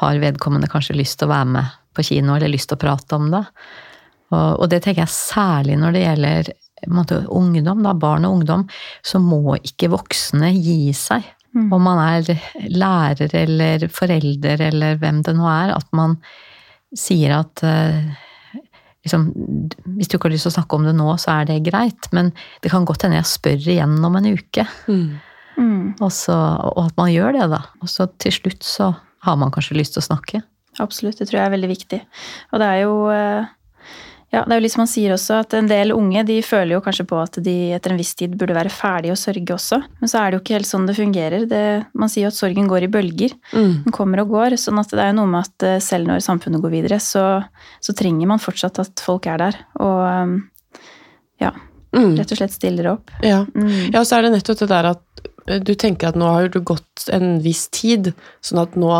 har 0.00 0.20
vedkommende 0.22 0.68
kanskje 0.70 0.96
lyst 0.98 1.20
til 1.20 1.28
å 1.28 1.34
være 1.34 1.50
med 1.54 1.74
på 1.94 2.04
kino, 2.08 2.34
eller 2.34 2.50
lyst 2.50 2.68
til 2.72 2.78
å 2.78 2.82
prate 2.82 3.16
om 3.16 3.28
det. 3.32 3.44
Og, 4.34 4.48
og 4.58 4.66
det 4.72 4.82
tenker 4.82 5.04
jeg 5.04 5.14
særlig 5.14 5.78
når 5.78 5.94
det 5.94 6.04
gjelder 6.04 6.52
måte, 6.92 7.22
ungdom, 7.32 7.82
da, 7.86 7.94
barn 7.96 8.26
og 8.28 8.40
ungdom, 8.40 8.66
så 9.06 9.20
må 9.22 9.56
ikke 9.60 9.92
voksne 9.94 10.52
gi 10.56 10.92
seg. 10.96 11.26
Mm. 11.54 11.68
Om 11.72 11.84
man 11.86 12.00
er 12.02 12.48
lærer 12.74 13.34
eller 13.44 13.86
forelder 13.94 14.64
eller 14.70 14.98
hvem 14.98 15.22
det 15.22 15.36
nå 15.38 15.46
er, 15.46 15.74
at 15.76 15.86
man 15.94 16.16
sier 16.94 17.36
at 17.36 17.62
eh, 17.66 18.08
liksom, 19.06 19.28
Hvis 19.98 20.10
du 20.10 20.16
ikke 20.16 20.28
har 20.28 20.34
lyst 20.34 20.48
til 20.48 20.52
å 20.54 20.56
snakke 20.56 20.78
om 20.78 20.88
det 20.88 20.96
nå, 20.98 21.06
så 21.20 21.38
er 21.38 21.50
det 21.50 21.62
greit, 21.68 22.10
men 22.16 22.32
det 22.64 22.72
kan 22.74 22.86
godt 22.88 23.06
hende 23.06 23.20
jeg 23.20 23.30
spør 23.30 23.70
igjen 23.76 23.96
om 24.06 24.18
en 24.18 24.32
uke. 24.34 24.66
Mm. 24.88 25.20
Mm. 25.54 25.82
Og, 26.00 26.10
så, 26.10 26.34
og 26.34 26.88
at 26.88 26.96
man 26.98 27.12
gjør 27.12 27.36
det, 27.36 27.48
da. 27.54 27.62
Og 27.82 27.90
så 27.90 28.08
til 28.18 28.34
slutt 28.34 28.66
så 28.66 28.90
har 29.24 29.38
man 29.40 29.54
kanskje 29.54 29.78
lyst 29.78 29.94
til 29.96 30.02
å 30.02 30.08
snakke. 30.08 30.42
Absolutt, 30.82 31.20
det 31.20 31.28
tror 31.28 31.38
jeg 31.38 31.46
er 31.46 31.54
veldig 31.54 31.70
viktig. 31.70 32.00
Og 32.50 32.62
det 32.62 32.70
er 32.70 32.80
jo 32.82 32.94
eh, 33.14 33.52
ja, 34.34 34.42
det 34.44 34.54
er 34.54 34.60
jo 34.60 34.64
litt 34.64 34.74
som 34.74 34.82
man 34.82 34.90
sier 34.90 35.14
også, 35.14 35.40
at 35.44 35.54
en 35.56 35.68
del 35.70 35.92
unge 35.94 36.24
de 36.28 36.36
føler 36.44 36.74
jo 36.76 36.82
kanskje 36.84 37.06
på 37.08 37.18
at 37.22 37.38
de 37.44 37.54
etter 37.76 37.94
en 37.94 38.00
viss 38.00 38.14
tid 38.18 38.34
burde 38.40 38.56
være 38.56 38.72
ferdige 38.72 39.14
å 39.14 39.20
sørge 39.20 39.54
også. 39.54 39.78
Men 40.00 40.10
så 40.10 40.20
er 40.20 40.30
det 40.30 40.38
jo 40.38 40.42
ikke 40.44 40.56
helt 40.58 40.70
sånn 40.70 40.88
det 40.88 40.96
fungerer. 40.98 41.46
Det, 41.50 41.62
man 41.94 42.10
sier 42.12 42.26
jo 42.26 42.32
at 42.32 42.38
sorgen 42.38 42.70
går 42.70 42.86
i 42.86 42.92
bølger. 42.96 43.36
Mm. 43.52 43.76
Den 43.86 43.94
kommer 43.94 44.24
og 44.24 44.32
går. 44.34 44.58
sånn 44.60 44.80
at 44.82 44.90
det 44.90 45.02
er 45.04 45.12
jo 45.12 45.18
noe 45.20 45.30
med 45.30 45.46
at 45.46 45.66
eh, 45.68 45.78
selv 45.84 46.10
når 46.10 46.24
samfunnet 46.26 46.64
går 46.64 46.74
videre, 46.74 46.98
så, 47.02 47.24
så 47.80 47.94
trenger 47.96 48.30
man 48.32 48.42
fortsatt 48.42 48.82
at 48.82 49.04
folk 49.04 49.30
er 49.30 49.38
der. 49.46 49.60
Og 49.84 50.02
um, 50.04 50.34
ja, 51.42 51.54
Mm. 51.94 52.16
rett 52.18 52.32
og 52.34 52.38
slett 52.40 52.50
stiller 52.50 52.88
opp. 52.90 53.12
Ja. 53.22 53.44
Mm. 53.54 53.92
Ja, 53.94 54.00
og 54.00 54.06
så 54.08 54.16
er 54.16 54.24
det 54.26 54.32
nettopp 54.34 54.58
det 54.64 54.66
der 54.72 54.88
at 54.88 55.20
eh, 55.46 55.60
du 55.62 55.76
tenker 55.78 56.08
at 56.10 56.16
nå 56.18 56.26
har 56.26 56.48
du 56.50 56.58
gått 56.58 57.04
en 57.14 57.36
viss 57.44 57.68
tid, 57.70 58.10
sånn 58.42 58.64
at 58.64 58.74
nå, 58.74 58.90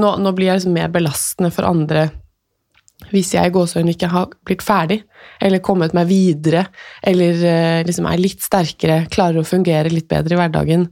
nå, 0.00 0.12
nå 0.24 0.32
blir 0.32 0.48
jeg 0.48 0.62
liksom 0.62 0.72
mer 0.72 0.88
belastende 0.94 1.50
for 1.52 1.68
andre 1.68 2.06
hvis 3.10 3.32
jeg 3.34 3.50
i 3.50 3.54
gåseøynene 3.54 3.94
ikke 3.96 4.10
har 4.12 4.30
blitt 4.46 4.64
ferdig, 4.64 5.02
eller 5.42 5.62
kommet 5.64 5.94
meg 5.96 6.08
videre, 6.10 6.66
eller 7.02 7.44
eh, 7.48 7.82
liksom 7.88 8.08
er 8.08 8.22
litt 8.22 8.42
sterkere, 8.44 9.04
klarer 9.12 9.42
å 9.42 9.46
fungere 9.48 9.92
litt 9.92 10.08
bedre 10.10 10.36
i 10.36 10.40
hverdagen. 10.40 10.88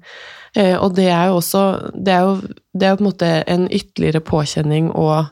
Eh, 0.57 0.75
og 0.75 0.97
det 0.97 1.11
er 1.15 1.29
jo 1.31 1.37
også 1.39 1.63
Det 1.95 2.11
er 2.11 2.25
jo, 2.27 2.33
det 2.75 2.87
er 2.87 2.91
jo 2.91 2.99
på 2.99 3.05
en 3.05 3.11
måte 3.11 3.29
en 3.47 3.69
ytterligere 3.71 4.23
påkjenning 4.27 4.89
og 4.91 5.29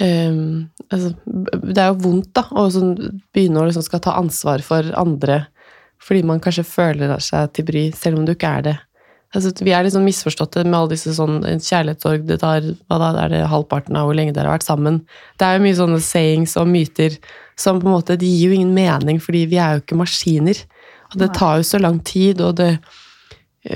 um, 0.00 0.70
altså, 0.88 1.10
det 1.26 1.82
er 1.82 1.90
jo 1.90 1.98
vondt 2.06 2.30
da, 2.38 2.46
å 2.56 2.64
sånn, 2.72 2.94
begynne 3.34 3.60
å 3.60 3.66
liksom 3.68 3.84
skal 3.84 4.00
ta 4.06 4.16
ansvar 4.16 4.64
for 4.64 4.88
andre 4.96 5.42
fordi 6.00 6.22
man 6.24 6.40
kanskje 6.40 6.64
føler 6.64 7.10
seg 7.20 7.52
til 7.52 7.66
bry, 7.68 7.80
selv 7.92 8.20
om 8.20 8.24
du 8.24 8.32
ikke 8.32 8.52
er 8.60 8.64
det. 8.64 8.74
Altså, 9.36 9.52
vi 9.60 9.74
er 9.76 9.84
liksom 9.84 10.06
misforståtte 10.08 10.62
med 10.64 10.76
alle 10.78 10.94
disse 10.94 11.12
sånn 11.12 11.42
en 11.44 11.60
kjærlighetssorg 11.60 12.22
Det 12.30 12.38
tar 12.40 12.64
hva 12.88 12.96
da, 13.02 13.10
er 13.26 13.34
det 13.34 13.40
halvparten 13.52 13.98
av 14.00 14.08
hvor 14.08 14.16
lenge 14.16 14.32
dere 14.32 14.48
har 14.48 14.56
vært 14.56 14.68
sammen. 14.68 15.02
Det 15.36 15.44
er 15.44 15.58
jo 15.58 15.64
mye 15.66 15.76
sånne 15.76 16.00
sayings 16.04 16.56
og 16.60 16.70
myter 16.70 17.18
som 17.58 17.80
på 17.82 17.90
en 17.90 17.96
måte 17.98 18.16
De 18.20 18.28
gir 18.28 18.48
jo 18.48 18.56
ingen 18.56 18.72
mening, 18.72 19.20
fordi 19.20 19.44
vi 19.50 19.60
er 19.60 19.76
jo 19.76 19.84
ikke 19.84 19.98
maskiner. 20.00 20.62
Og 21.12 21.20
det 21.20 21.28
tar 21.36 21.60
jo 21.60 21.68
så 21.68 21.80
lang 21.82 22.00
tid, 22.04 22.40
og 22.44 22.56
det 22.62 22.78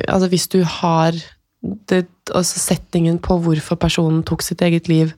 Altså, 0.09 0.29
hvis 0.31 0.47
du 0.49 0.63
har 0.65 1.17
det, 1.91 2.07
altså 2.33 2.61
settingen 2.61 3.19
på 3.21 3.37
hvorfor 3.43 3.77
personen 3.77 4.23
tok 4.25 4.45
sitt 4.47 4.63
eget 4.65 4.89
liv, 4.89 5.11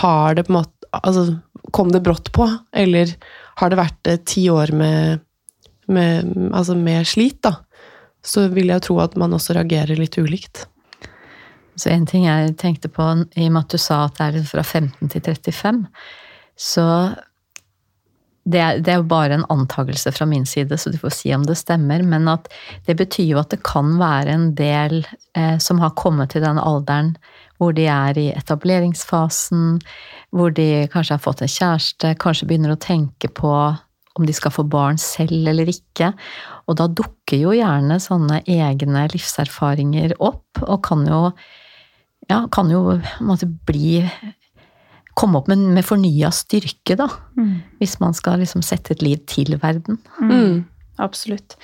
har 0.00 0.38
det 0.38 0.46
på 0.46 0.54
en 0.54 0.60
måte 0.62 0.78
Altså, 0.92 1.38
kom 1.72 1.88
det 1.88 2.02
brått 2.04 2.28
på, 2.36 2.44
eller 2.76 3.14
har 3.56 3.70
det 3.72 3.78
vært 3.78 4.08
eh, 4.10 4.18
ti 4.28 4.42
år 4.52 4.74
med, 4.76 5.22
med, 5.88 6.34
altså 6.52 6.74
med 6.76 7.08
slit, 7.08 7.38
da? 7.46 7.54
Så 8.22 8.46
vil 8.54 8.70
jeg 8.70 8.84
tro 8.86 8.98
at 9.02 9.16
man 9.18 9.34
også 9.34 9.56
reagerer 9.58 9.98
litt 9.98 10.18
ulikt. 10.18 10.66
Så 11.74 11.90
en 11.90 12.06
ting 12.06 12.26
jeg 12.28 12.54
tenkte 12.60 12.90
på, 12.92 13.02
i 13.34 13.48
og 13.48 13.54
med 13.54 13.64
at 13.64 13.74
du 13.74 13.80
sa 13.80 14.04
at 14.06 14.18
det 14.18 14.42
er 14.42 14.48
fra 14.48 14.62
15 14.62 15.08
til 15.10 15.22
35, 15.24 15.86
så 16.60 16.86
det 18.42 18.58
er, 18.58 18.80
det 18.82 18.90
er 18.90 18.98
jo 18.98 19.06
bare 19.06 19.36
en 19.38 19.46
antakelse 19.54 20.10
fra 20.12 20.26
min 20.26 20.44
side, 20.46 20.76
så 20.78 20.90
du 20.90 20.98
får 20.98 21.14
si 21.14 21.30
om 21.34 21.44
det 21.46 21.54
stemmer, 21.60 22.02
men 22.02 22.26
at 22.28 22.48
det 22.88 22.96
betyr 22.98 23.30
jo 23.30 23.40
at 23.40 23.52
det 23.54 23.62
kan 23.66 23.94
være 24.00 24.34
en 24.34 24.48
del 24.58 25.04
eh, 25.38 25.56
som 25.62 25.78
har 25.78 25.94
kommet 25.98 26.34
til 26.34 26.44
den 26.44 26.58
alderen 26.58 27.14
hvor 27.62 27.74
de 27.76 27.86
er 27.86 28.18
i 28.18 28.32
etableringsfasen, 28.34 29.78
hvor 30.34 30.50
de 30.50 30.88
kanskje 30.90 31.14
har 31.14 31.22
fått 31.22 31.44
en 31.44 31.52
kjæreste, 31.52 32.16
kanskje 32.18 32.48
begynner 32.50 32.74
å 32.74 32.80
tenke 32.82 33.30
på 33.30 33.52
om 34.18 34.26
de 34.26 34.34
skal 34.34 34.52
få 34.52 34.64
barn 34.66 34.98
selv 35.00 35.46
eller 35.48 35.70
ikke. 35.70 36.10
Og 36.70 36.78
da 36.78 36.86
dukker 36.88 37.40
jo 37.40 37.54
gjerne 37.56 37.98
sånne 38.02 38.42
egne 38.50 39.06
livserfaringer 39.12 40.16
opp, 40.22 40.62
og 40.62 40.78
kan 40.86 41.04
jo, 41.08 41.22
ja, 42.30 42.44
kan 42.54 42.70
jo 42.72 42.84
på 42.94 43.22
en 43.24 43.30
måte 43.30 43.48
bli 43.68 44.02
komme 45.18 45.40
opp 45.40 45.50
med, 45.50 45.64
med 45.76 45.84
fornya 45.84 46.30
styrke, 46.32 46.96
da. 46.96 47.08
Hvis 47.80 47.98
man 48.00 48.14
skal 48.16 48.40
liksom 48.40 48.64
sette 48.64 48.94
et 48.94 49.02
liv 49.04 49.20
til 49.28 49.58
verden. 49.60 49.98
Mm. 50.20 50.62
Absolutt. 51.02 51.56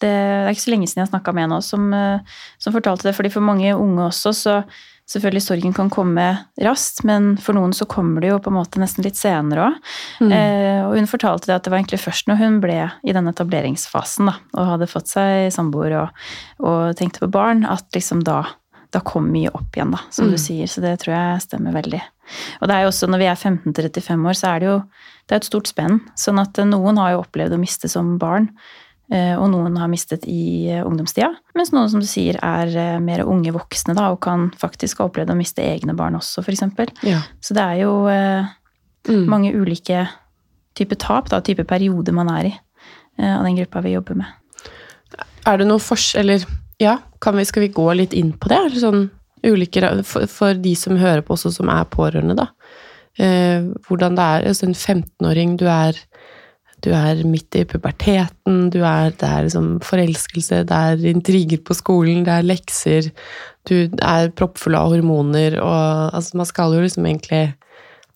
Det, 0.00 0.08
det 0.08 0.46
er 0.48 0.54
ikke 0.54 0.64
så 0.64 0.72
lenge 0.72 0.88
siden 0.88 1.04
jeg 1.04 1.12
snakka 1.12 1.32
med 1.36 1.46
en 1.46 1.58
også, 1.58 1.76
som, 1.76 1.90
eh, 1.94 2.38
som 2.58 2.74
fortalte 2.74 3.08
det. 3.08 3.16
fordi 3.16 3.32
for 3.32 3.44
mange 3.44 3.74
unge 3.76 4.06
også, 4.08 4.32
så 4.32 4.54
selvfølgelig 5.10 5.42
sorgen 5.42 5.72
kan 5.74 5.90
komme 5.90 6.26
raskt, 6.62 7.02
men 7.08 7.32
for 7.42 7.56
noen 7.58 7.72
så 7.74 7.86
kommer 7.90 8.22
det 8.22 8.30
jo 8.30 8.38
på 8.44 8.52
en 8.52 8.56
måte 8.60 8.78
nesten 8.82 9.02
litt 9.06 9.18
senere 9.18 9.64
òg. 9.66 9.80
Mm. 10.22 10.32
Eh, 10.36 10.78
og 10.86 10.94
hun 10.98 11.10
fortalte 11.10 11.50
det 11.50 11.56
at 11.58 11.66
det 11.66 11.72
var 11.74 11.80
egentlig 11.82 12.00
først 12.04 12.30
når 12.30 12.38
hun 12.40 12.60
ble 12.62 12.78
i 13.02 13.14
den 13.16 13.28
etableringsfasen 13.32 14.30
da, 14.30 14.36
og 14.54 14.70
hadde 14.76 14.88
fått 14.90 15.10
seg 15.10 15.50
samboer 15.54 15.96
og, 16.04 16.24
og 16.62 16.96
tenkte 17.00 17.24
på 17.24 17.30
barn, 17.34 17.64
at 17.66 17.86
liksom 17.96 18.22
da, 18.26 18.44
da 18.94 19.02
kom 19.06 19.28
mye 19.34 19.50
opp 19.54 19.74
igjen, 19.76 19.92
da, 19.96 20.00
som 20.14 20.28
Mm. 20.28 20.34
du 20.34 20.38
sier. 20.38 20.66
Så 20.70 20.80
det 20.84 20.96
tror 21.02 21.14
jeg 21.16 21.42
stemmer 21.48 21.74
veldig. 21.74 22.00
Og 22.62 22.68
det 22.70 22.74
er 22.76 22.84
jo 22.86 22.92
også 22.92 23.08
når 23.10 23.18
vi 23.24 23.26
er 23.26 23.38
15-35 23.38 24.28
år, 24.30 24.38
så 24.38 24.54
er 24.54 24.60
det 24.62 24.70
jo 24.70 24.76
det 25.30 25.34
er 25.36 25.40
et 25.42 25.46
stort 25.50 25.66
spenn. 25.70 26.00
Sånn 26.18 26.38
at 26.42 26.58
eh, 26.58 26.66
noen 26.70 26.98
har 27.02 27.12
jo 27.16 27.24
opplevd 27.24 27.54
å 27.54 27.60
miste 27.62 27.90
som 27.90 28.16
barn. 28.18 28.48
Eh, 29.10 29.34
Og 29.38 29.50
noen 29.50 29.76
har 29.76 29.88
mistet 29.88 30.24
i 30.28 30.68
eh, 30.70 30.84
ungdomstida. 30.86 31.32
Mens 31.54 31.72
noen, 31.72 31.90
som 31.90 32.00
du 32.00 32.06
sier, 32.06 32.38
er 32.42 32.72
eh, 32.76 33.00
mer 33.00 33.24
unge 33.26 33.52
voksne 33.52 33.94
da, 33.94 34.10
og 34.14 34.20
kan 34.20 34.50
faktisk 34.58 34.98
ha 35.02 35.08
opplevd 35.10 35.30
å 35.34 35.36
miste 35.38 35.62
egne 35.62 35.94
barn 35.98 36.14
også, 36.18 36.42
f.eks. 36.44 36.62
Ja. 37.02 37.20
Så 37.40 37.54
det 37.54 37.62
er 37.66 37.82
jo 37.84 37.92
Mm. 39.08 39.24
mange 39.32 39.48
ulike 39.56 40.02
typer 40.76 40.98
tap, 41.00 41.30
da, 41.30 41.40
type 41.40 41.64
perioder 41.64 42.12
man 42.12 42.28
er 42.28 42.44
i, 42.50 42.52
eh, 43.18 43.38
av 43.38 43.44
den 43.46 43.56
gruppa 43.56 43.80
vi 43.82 43.94
jobber 43.94 44.14
med. 44.14 44.26
Er 45.46 45.56
det 45.56 45.66
noe 45.66 45.78
forskjell 45.80 46.20
Eller 46.20 46.44
ja, 46.78 46.98
kan 47.18 47.34
vi, 47.36 47.44
skal 47.44 47.62
vi 47.62 47.68
gå 47.72 47.86
litt 47.96 48.12
inn 48.12 48.32
på 48.36 48.48
det? 48.52 48.58
Sånn 48.80 49.08
ulike 49.42 50.04
for, 50.04 50.26
for 50.28 50.52
de 50.54 50.74
som 50.76 50.98
hører 51.00 51.22
på 51.24 51.32
også, 51.32 51.50
som 51.52 51.68
er 51.72 51.84
pårørende, 51.88 52.36
da. 52.36 52.48
Eh, 53.18 53.64
hvordan 53.88 54.16
det 54.16 54.22
er 54.24 54.48
altså 54.52 54.68
En 54.68 54.74
15-åring, 54.74 55.56
du 55.56 55.64
er 55.66 55.96
du 56.84 56.90
er 56.96 57.22
midt 57.28 57.56
i 57.58 57.64
puberteten, 57.68 58.68
du 58.72 58.80
er, 58.80 59.12
det 59.20 59.28
er 59.28 59.46
liksom 59.46 59.72
forelskelse, 59.84 60.62
det 60.68 60.80
er 60.92 61.10
intriger 61.12 61.60
på 61.64 61.76
skolen, 61.76 62.22
det 62.26 62.36
er 62.36 62.48
lekser, 62.48 63.10
du 63.68 63.76
er 64.00 64.30
proppfull 64.36 64.78
av 64.78 64.94
hormoner, 64.94 65.58
og 65.60 66.16
altså, 66.16 66.40
man 66.40 66.48
skal 66.48 66.76
jo 66.76 66.84
liksom 66.84 67.08
egentlig 67.08 67.44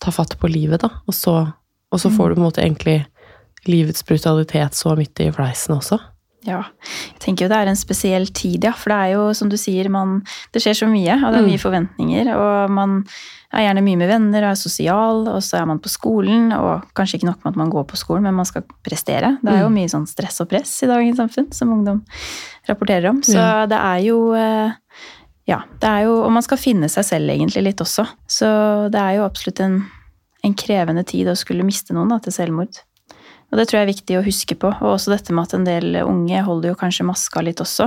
ta 0.03 0.15
fatt 0.15 0.37
på 0.41 0.51
livet, 0.51 0.83
da. 0.85 0.91
Og 1.09 1.17
så, 1.17 1.37
og 1.93 2.01
så 2.01 2.13
får 2.13 2.33
du 2.33 2.39
på 2.39 2.43
en 2.43 2.49
måte 2.49 2.65
egentlig 2.65 3.03
livets 3.69 4.05
brutalitet 4.05 4.77
så 4.77 4.97
midt 4.99 5.21
i 5.25 5.31
fleisen 5.35 5.77
også. 5.79 6.01
Ja, 6.45 6.59
jeg 7.15 7.21
tenker 7.25 7.47
jo 7.47 7.49
det 7.55 7.57
er 7.63 7.71
en 7.71 7.79
spesiell 7.81 8.27
tid, 8.37 8.65
ja. 8.69 8.73
For 8.77 8.93
det 8.93 8.99
er 9.01 9.13
jo, 9.15 9.23
som 9.37 9.49
du 9.49 9.57
sier, 9.57 9.89
man, 9.93 10.19
det 10.53 10.61
skjer 10.65 10.77
så 10.83 10.89
mye, 10.91 11.15
og 11.25 11.33
det 11.33 11.41
er 11.41 11.47
mye 11.49 11.63
forventninger. 11.63 12.31
Og 12.37 12.71
man 12.77 12.99
er 13.55 13.65
gjerne 13.69 13.85
mye 13.87 13.97
med 14.01 14.11
venner 14.11 14.45
og 14.45 14.51
er 14.51 14.59
sosial, 14.61 15.23
og 15.31 15.41
så 15.47 15.61
er 15.63 15.67
man 15.71 15.79
på 15.81 15.89
skolen. 15.89 16.53
Og 16.53 16.85
kanskje 16.99 17.21
ikke 17.21 17.31
nok 17.31 17.45
med 17.45 17.53
at 17.55 17.61
man 17.63 17.71
går 17.73 17.87
på 17.89 17.97
skolen, 17.97 18.27
men 18.29 18.35
man 18.37 18.49
skal 18.49 18.67
prestere. 18.85 19.39
Det 19.43 19.53
er 19.55 19.63
jo 19.65 19.73
mye 19.73 19.89
sånn 19.89 20.07
stress 20.11 20.41
og 20.45 20.51
press 20.53 20.75
i 20.85 20.91
dagens 20.91 21.17
samfunn, 21.23 21.49
som 21.55 21.73
ungdom 21.73 22.03
rapporterer 22.69 23.09
om. 23.15 23.23
Så 23.25 23.39
Ja. 23.39 23.67
det 23.67 23.79
er 23.81 23.99
jo 24.05 24.19
eh, 24.35 24.73
Ja, 25.47 25.59
det 25.81 25.89
er 25.89 26.05
jo 26.07 26.23
Og 26.25 26.31
man 26.33 26.43
skal 26.43 26.57
finne 26.57 26.89
seg 26.89 27.05
selv 27.05 27.29
egentlig 27.31 27.63
litt 27.65 27.81
også. 27.81 28.07
Så 28.27 28.91
det 28.91 29.01
er 29.01 29.17
jo 29.19 29.25
absolutt 29.27 29.61
en, 29.61 29.85
en 30.43 30.55
krevende 30.55 31.05
tid 31.05 31.29
å 31.29 31.37
skulle 31.37 31.65
miste 31.65 31.93
noen 31.93 32.09
da, 32.09 32.19
til 32.19 32.33
selvmord. 32.33 32.81
Og 33.55 33.61
det 33.61 33.69
tror 33.71 33.79
jeg 33.79 33.87
er 33.87 33.93
viktig 33.93 34.15
å 34.19 34.25
huske 34.27 34.57
på. 34.59 34.73
Og 34.83 34.97
også 34.97 35.13
dette 35.15 35.31
med 35.31 35.47
at 35.47 35.53
en 35.55 35.67
del 35.69 36.01
unge 36.03 36.41
holder 36.43 36.73
jo 36.73 36.79
kanskje 36.81 37.07
maska 37.07 37.45
litt 37.47 37.63
også. 37.63 37.87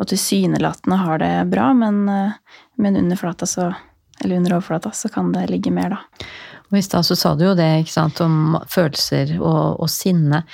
Og 0.00 0.08
tilsynelatende 0.08 0.96
har 0.96 1.20
det 1.20 1.34
bra, 1.52 1.66
men, 1.76 2.06
eh, 2.08 2.62
men 2.80 2.96
under 2.96 3.20
flata 3.20 3.44
så 3.44 3.74
eller 4.22 4.36
under 4.36 4.54
overflata, 4.54 4.90
så 4.94 5.08
kan 5.08 5.32
det 5.32 5.48
ligge 5.50 5.72
mer, 5.74 5.90
da. 5.90 6.28
Og 6.70 6.78
I 6.78 6.82
stad 6.82 7.06
så 7.06 7.16
sa 7.18 7.34
du 7.36 7.44
jo 7.44 7.54
det 7.58 7.66
ikke 7.82 7.92
sant, 7.92 8.20
om 8.24 8.56
følelser 8.70 9.34
og, 9.36 9.80
og 9.84 9.90
sinne. 9.92 10.44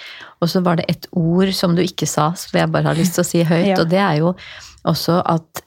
Og 0.40 0.50
så 0.50 0.62
var 0.64 0.80
det 0.80 0.88
et 0.90 1.06
ord 1.16 1.52
som 1.56 1.76
du 1.76 1.82
ikke 1.84 2.08
sa, 2.08 2.32
som 2.36 2.58
jeg 2.58 2.72
bare 2.72 2.90
har 2.90 2.98
lyst 2.98 3.16
til 3.16 3.24
å 3.24 3.28
si 3.28 3.44
høyt. 3.52 3.72
Ja. 3.72 3.80
Og 3.82 3.92
det 3.92 4.00
er 4.02 4.18
jo 4.20 4.34
også 4.90 5.20
at 5.22 5.62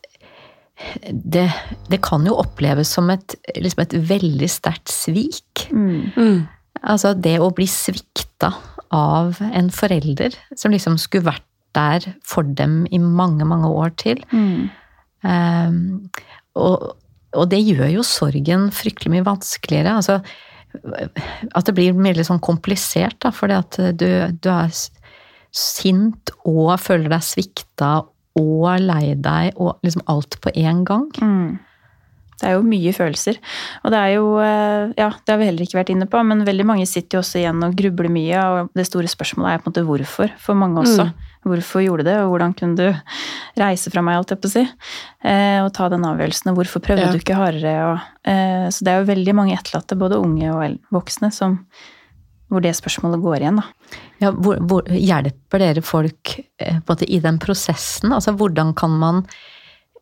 det, 1.08 1.48
det 1.88 2.02
kan 2.04 2.26
jo 2.28 2.36
oppleves 2.41 2.91
som 2.98 3.08
et, 3.13 3.38
liksom 3.56 3.86
et 3.86 3.96
veldig 4.10 4.50
sterkt 4.52 4.91
svik. 4.91 5.67
Mm. 5.72 6.43
Altså 6.84 7.13
det 7.15 7.38
å 7.39 7.54
bli 7.56 7.69
svikta 7.69 8.52
av 8.93 9.41
en 9.49 9.71
forelder 9.73 10.36
som 10.60 10.73
liksom 10.73 10.99
skulle 11.01 11.32
vært 11.32 11.47
der 11.73 12.06
for 12.27 12.45
dem 12.45 12.84
i 12.93 12.99
mange, 13.01 13.45
mange 13.49 13.69
år 13.69 13.93
til. 13.97 14.19
Ehm, 15.25 16.10
og, 16.60 16.91
og 17.34 17.47
det 17.49 17.63
gjør 17.63 17.89
jo 17.95 18.06
sorgen 18.06 18.69
fryktelig 18.75 19.15
mye 19.15 19.25
vanskeligere. 19.25 19.95
Altså, 19.97 20.19
at 21.53 21.65
det 21.65 21.75
blir 21.77 21.97
mer 21.97 22.17
litt 22.17 22.29
sånn 22.29 22.43
komplisert, 22.43 23.17
da, 23.25 23.34
fordi 23.34 23.58
at 23.58 23.79
du, 23.97 24.08
du 24.38 24.49
er 24.53 24.73
sint 25.53 26.34
og 26.49 26.73
føler 26.82 27.12
deg 27.13 27.25
svikta 27.25 27.91
og 28.39 28.69
lei 28.82 29.13
deg 29.21 29.60
og 29.62 29.77
liksom 29.86 30.06
alt 30.10 30.39
på 30.41 30.53
én 30.58 30.82
gang. 30.88 31.10
Mm. 31.21 31.60
Det 32.43 32.49
er 32.49 32.58
jo 32.58 32.65
mye 32.67 32.91
følelser. 32.91 33.38
Og 33.84 33.93
det 33.93 33.99
er 33.99 34.15
jo 34.17 34.25
eh, 34.43 34.91
Ja, 34.99 35.10
det 35.15 35.32
har 35.32 35.39
vi 35.39 35.47
heller 35.47 35.63
ikke 35.63 35.79
vært 35.79 35.93
inne 35.93 36.08
på, 36.12 36.19
men 36.27 36.43
veldig 36.47 36.65
mange 36.67 36.88
sitter 36.89 37.17
jo 37.17 37.21
også 37.23 37.39
igjen 37.39 37.63
og 37.63 37.77
grubler 37.79 38.12
mye, 38.12 38.41
og 38.43 38.73
det 38.75 38.88
store 38.89 39.12
spørsmålet 39.12 39.53
er 39.53 39.62
på 39.63 39.69
en 39.69 39.73
måte 39.73 39.86
hvorfor, 39.88 40.36
for 40.43 40.60
mange 40.60 40.84
også. 40.84 41.08
Hvorfor 41.43 41.84
gjorde 41.84 42.06
du 42.06 42.08
det, 42.08 42.17
og 42.23 42.29
hvordan 42.32 42.53
kunne 42.56 42.79
du 42.79 43.01
reise 43.60 43.91
fra 43.91 44.03
meg, 44.06 44.15
alt 44.19 44.32
jeg 44.32 44.39
på 44.43 44.47
å 44.47 44.53
si, 44.53 44.62
eh, 45.27 45.58
og 45.63 45.73
ta 45.75 45.89
den 45.91 46.06
avgjørelsen, 46.08 46.51
og 46.51 46.62
hvorfor 46.62 46.84
prøvde 46.84 47.08
Ja. 47.08 47.12
du 47.12 47.19
ikke 47.19 47.39
hardere, 47.39 47.73
og 47.89 48.29
eh, 48.32 48.69
Så 48.71 48.84
det 48.84 48.93
er 48.93 49.01
jo 49.01 49.12
veldig 49.12 49.36
mange 49.36 49.58
etterlatte, 49.58 49.99
både 49.99 50.19
unge 50.19 50.51
og 50.51 50.79
voksne, 50.91 51.32
som 51.36 51.60
hvor 52.53 52.62
det 52.62 52.75
spørsmålet 52.77 53.21
går 53.23 53.41
igjen, 53.41 53.60
da. 53.60 53.97
Ja, 54.21 54.29
hvor, 54.32 54.60
hvor, 54.62 54.88
hjelper 54.88 55.60
dere 55.60 55.82
folk 55.82 56.36
eh, 56.62 56.79
i 57.08 57.19
den 57.19 57.39
prosessen? 57.41 58.13
Altså, 58.13 58.36
hvordan 58.38 58.75
kan 58.77 58.93
man 59.01 59.23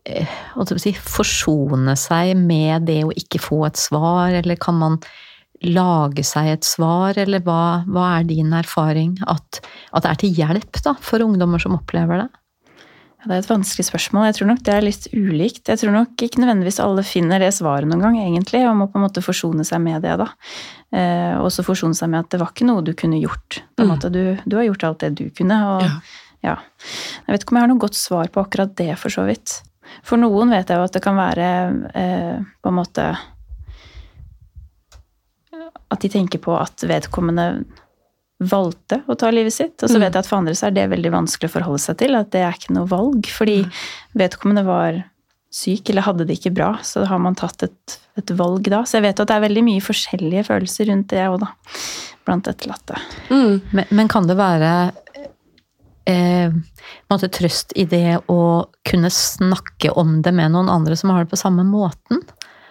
si, 0.06 0.94
forsone 0.94 1.96
seg 2.00 2.36
med 2.40 2.88
det 2.90 3.02
å 3.06 3.14
ikke 3.16 3.42
få 3.42 3.66
et 3.70 3.80
svar, 3.80 4.34
eller 4.42 4.60
kan 4.62 4.80
man 4.80 5.00
lage 5.62 6.24
seg 6.26 6.48
et 6.56 6.66
svar, 6.66 7.18
eller 7.22 7.44
hva, 7.46 7.84
hva 7.86 8.18
er 8.18 8.30
din 8.30 8.54
erfaring? 8.58 9.18
At, 9.30 9.62
at 9.94 10.06
det 10.06 10.12
er 10.12 10.22
til 10.24 10.38
hjelp 10.42 10.80
da, 10.86 10.96
for 11.06 11.22
ungdommer 11.22 11.62
som 11.62 11.78
opplever 11.78 12.24
det? 12.24 12.30
Ja, 13.22 13.28
det 13.30 13.36
er 13.36 13.44
et 13.44 13.52
vanskelig 13.52 13.86
spørsmål. 13.86 14.24
Jeg 14.32 14.40
tror 14.40 14.48
nok 14.50 14.64
det 14.66 14.74
er 14.74 14.82
litt 14.82 15.04
ulikt. 15.14 15.68
Jeg 15.70 15.78
tror 15.78 15.94
nok 15.94 16.24
ikke 16.26 16.42
nødvendigvis 16.42 16.82
alle 16.82 17.04
finner 17.06 17.44
det 17.44 17.52
svaret 17.54 17.86
noen 17.86 18.02
gang, 18.02 18.18
egentlig, 18.18 18.64
og 18.66 18.80
må 18.80 18.88
på 18.90 18.98
en 18.98 19.06
måte 19.06 19.22
forsone 19.22 19.62
seg 19.68 19.84
med 19.86 20.02
det, 20.02 20.16
da. 20.18 20.32
Eh, 20.90 21.36
og 21.38 21.52
så 21.54 21.62
forsone 21.68 21.94
seg 21.94 22.10
med 22.10 22.24
at 22.24 22.32
det 22.34 22.42
var 22.42 22.50
ikke 22.56 22.66
noe 22.66 22.82
du 22.82 22.96
kunne 22.98 23.22
gjort. 23.22 23.62
På 23.78 23.86
en 23.86 23.94
måte. 23.94 24.10
Du, 24.10 24.24
du 24.42 24.58
har 24.58 24.66
gjort 24.72 24.88
alt 24.90 25.06
det 25.06 25.14
du 25.22 25.28
kunne, 25.38 25.60
og 25.76 25.86
Ja. 25.86 25.92
ja. 26.42 26.56
Jeg 27.28 27.36
vet 27.36 27.46
ikke 27.46 27.54
om 27.54 27.62
jeg 27.62 27.68
har 27.68 27.76
noe 27.76 27.86
godt 27.86 28.02
svar 28.02 28.34
på 28.34 28.42
akkurat 28.42 28.74
det, 28.82 28.96
for 28.98 29.14
så 29.14 29.28
vidt. 29.30 29.62
For 30.08 30.22
noen 30.22 30.54
vet 30.54 30.72
jeg 30.72 30.80
jo 30.80 30.88
at 30.88 30.96
det 30.96 31.04
kan 31.04 31.20
være 31.20 31.52
eh, 31.98 32.42
på 32.62 32.72
en 32.72 32.78
måte 32.78 33.06
At 35.92 36.02
de 36.02 36.10
tenker 36.12 36.42
på 36.42 36.56
at 36.56 36.84
vedkommende 36.88 37.48
valgte 38.42 39.02
å 39.12 39.16
ta 39.20 39.30
livet 39.30 39.54
sitt. 39.54 39.76
Og 39.84 39.92
så 39.92 40.00
vet 40.00 40.16
jeg 40.16 40.24
at 40.24 40.28
for 40.28 40.40
andre 40.40 40.56
så 40.58 40.70
er 40.70 40.76
det 40.76 40.88
veldig 40.90 41.12
vanskelig 41.14 41.52
å 41.52 41.54
forholde 41.60 41.82
seg 41.84 42.00
til. 42.00 42.16
At 42.18 42.32
det 42.34 42.42
er 42.42 42.56
ikke 42.58 42.74
noe 42.74 42.90
valg. 42.90 43.28
Fordi 43.30 43.58
vedkommende 44.18 44.64
var 44.66 45.02
syk 45.52 45.92
eller 45.92 46.08
hadde 46.08 46.26
det 46.26 46.40
ikke 46.40 46.54
bra. 46.56 46.72
Så 46.88 47.04
har 47.06 47.22
man 47.22 47.38
tatt 47.38 47.68
et, 47.68 47.98
et 48.18 48.34
valg 48.40 48.72
da. 48.72 48.82
Så 48.88 48.98
jeg 48.98 49.10
vet 49.10 49.22
at 49.22 49.30
det 49.30 49.38
er 49.38 49.46
veldig 49.46 49.66
mye 49.68 49.84
forskjellige 49.84 50.48
følelser 50.48 50.90
rundt 50.90 51.12
det 51.14 51.28
òg, 51.28 51.38
da. 51.44 51.52
Blant 52.26 52.50
etterlatte. 52.50 52.98
Mm. 53.30 53.60
Men, 53.76 53.94
men 54.00 54.12
kan 54.12 54.30
det 54.30 54.40
være 54.40 54.72
eh, 56.10 56.54
måte 57.12 57.30
trøst 57.32 57.74
i 57.76 57.86
det 57.86 58.22
å 58.32 58.42
kunne 58.88 59.12
snakke 59.14 59.92
om 59.98 60.22
det 60.22 60.34
med 60.34 60.54
noen 60.54 60.70
andre 60.72 60.96
som 61.00 61.14
har 61.14 61.26
det 61.26 61.34
på 61.34 61.40
samme 61.40 61.66
måten? 61.68 62.24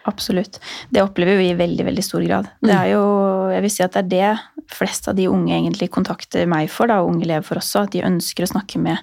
Absolutt. 0.08 0.56
Det 0.88 1.02
opplever 1.04 1.36
vi 1.36 1.50
i 1.50 1.58
veldig 1.58 1.84
veldig 1.84 2.02
stor 2.04 2.24
grad. 2.24 2.48
Det 2.64 2.72
er 2.72 2.94
jo, 2.94 3.02
jeg 3.52 3.62
vil 3.66 3.72
si 3.74 3.82
at 3.84 3.92
det 3.98 4.00
er 4.00 4.10
det 4.10 4.64
flest 4.72 5.08
av 5.10 5.16
de 5.18 5.26
unge 5.28 5.52
egentlig 5.52 5.90
kontakter 5.92 6.48
meg 6.48 6.70
for, 6.72 6.88
da, 6.88 7.00
og 7.02 7.12
unge 7.12 7.26
elever 7.26 7.44
for 7.46 7.60
også, 7.60 7.84
at 7.84 7.92
de 7.92 8.04
ønsker 8.06 8.46
å 8.46 8.50
snakke 8.52 8.80
med 8.80 9.02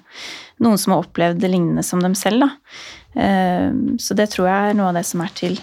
noen 0.64 0.80
som 0.80 0.94
har 0.96 1.04
opplevd 1.04 1.38
det 1.44 1.52
lignende 1.52 1.84
som 1.86 2.02
dem 2.02 2.16
selv. 2.18 2.42
Da. 2.42 2.50
Eh, 3.20 3.68
Så 4.02 4.16
det 4.18 4.30
tror 4.34 4.48
jeg 4.50 4.70
er 4.72 4.78
noe 4.78 4.90
av 4.90 4.98
det 4.98 5.04
som 5.06 5.22
er 5.22 5.30
til 5.38 5.58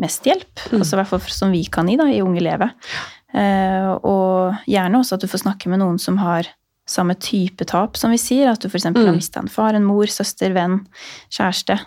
mest 0.00 0.24
hjelp, 0.24 0.62
også 0.70 0.94
i 0.94 1.00
hvert 1.00 1.10
fall 1.10 1.26
som 1.34 1.50
vi 1.52 1.64
kan 1.68 1.90
gi 1.90 1.98
da, 2.00 2.06
i 2.08 2.22
Unge 2.24 2.40
elever. 2.40 2.70
Eh, 3.34 3.90
Og 4.06 4.54
gjerne 4.70 5.02
også 5.02 5.18
at 5.18 5.26
du 5.26 5.28
får 5.28 5.44
snakke 5.44 5.68
med 5.68 5.82
noen 5.82 5.98
som 5.98 6.16
har 6.22 6.46
samme 6.90 7.14
type 7.22 7.64
tap, 7.70 7.96
som 8.00 8.12
vi 8.12 8.18
sier. 8.20 8.50
At 8.50 8.62
du 8.64 8.68
f.eks. 8.70 8.88
har 8.90 9.14
mista 9.14 9.40
en 9.42 9.50
far, 9.50 9.76
en 9.78 9.86
mor, 9.86 10.10
søster, 10.10 10.52
venn, 10.56 10.80
kjæreste. 11.32 11.78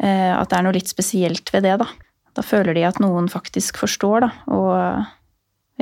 Eh, 0.00 0.32
At 0.34 0.50
det 0.50 0.58
er 0.58 0.66
noe 0.66 0.76
litt 0.76 0.90
spesielt 0.90 1.52
ved 1.54 1.66
det, 1.68 1.76
da. 1.82 1.88
Da 2.38 2.44
føler 2.46 2.76
de 2.76 2.84
at 2.86 3.00
noen 3.02 3.28
faktisk 3.32 3.80
forstår, 3.80 4.26
da. 4.26 4.30
Og 4.54 4.72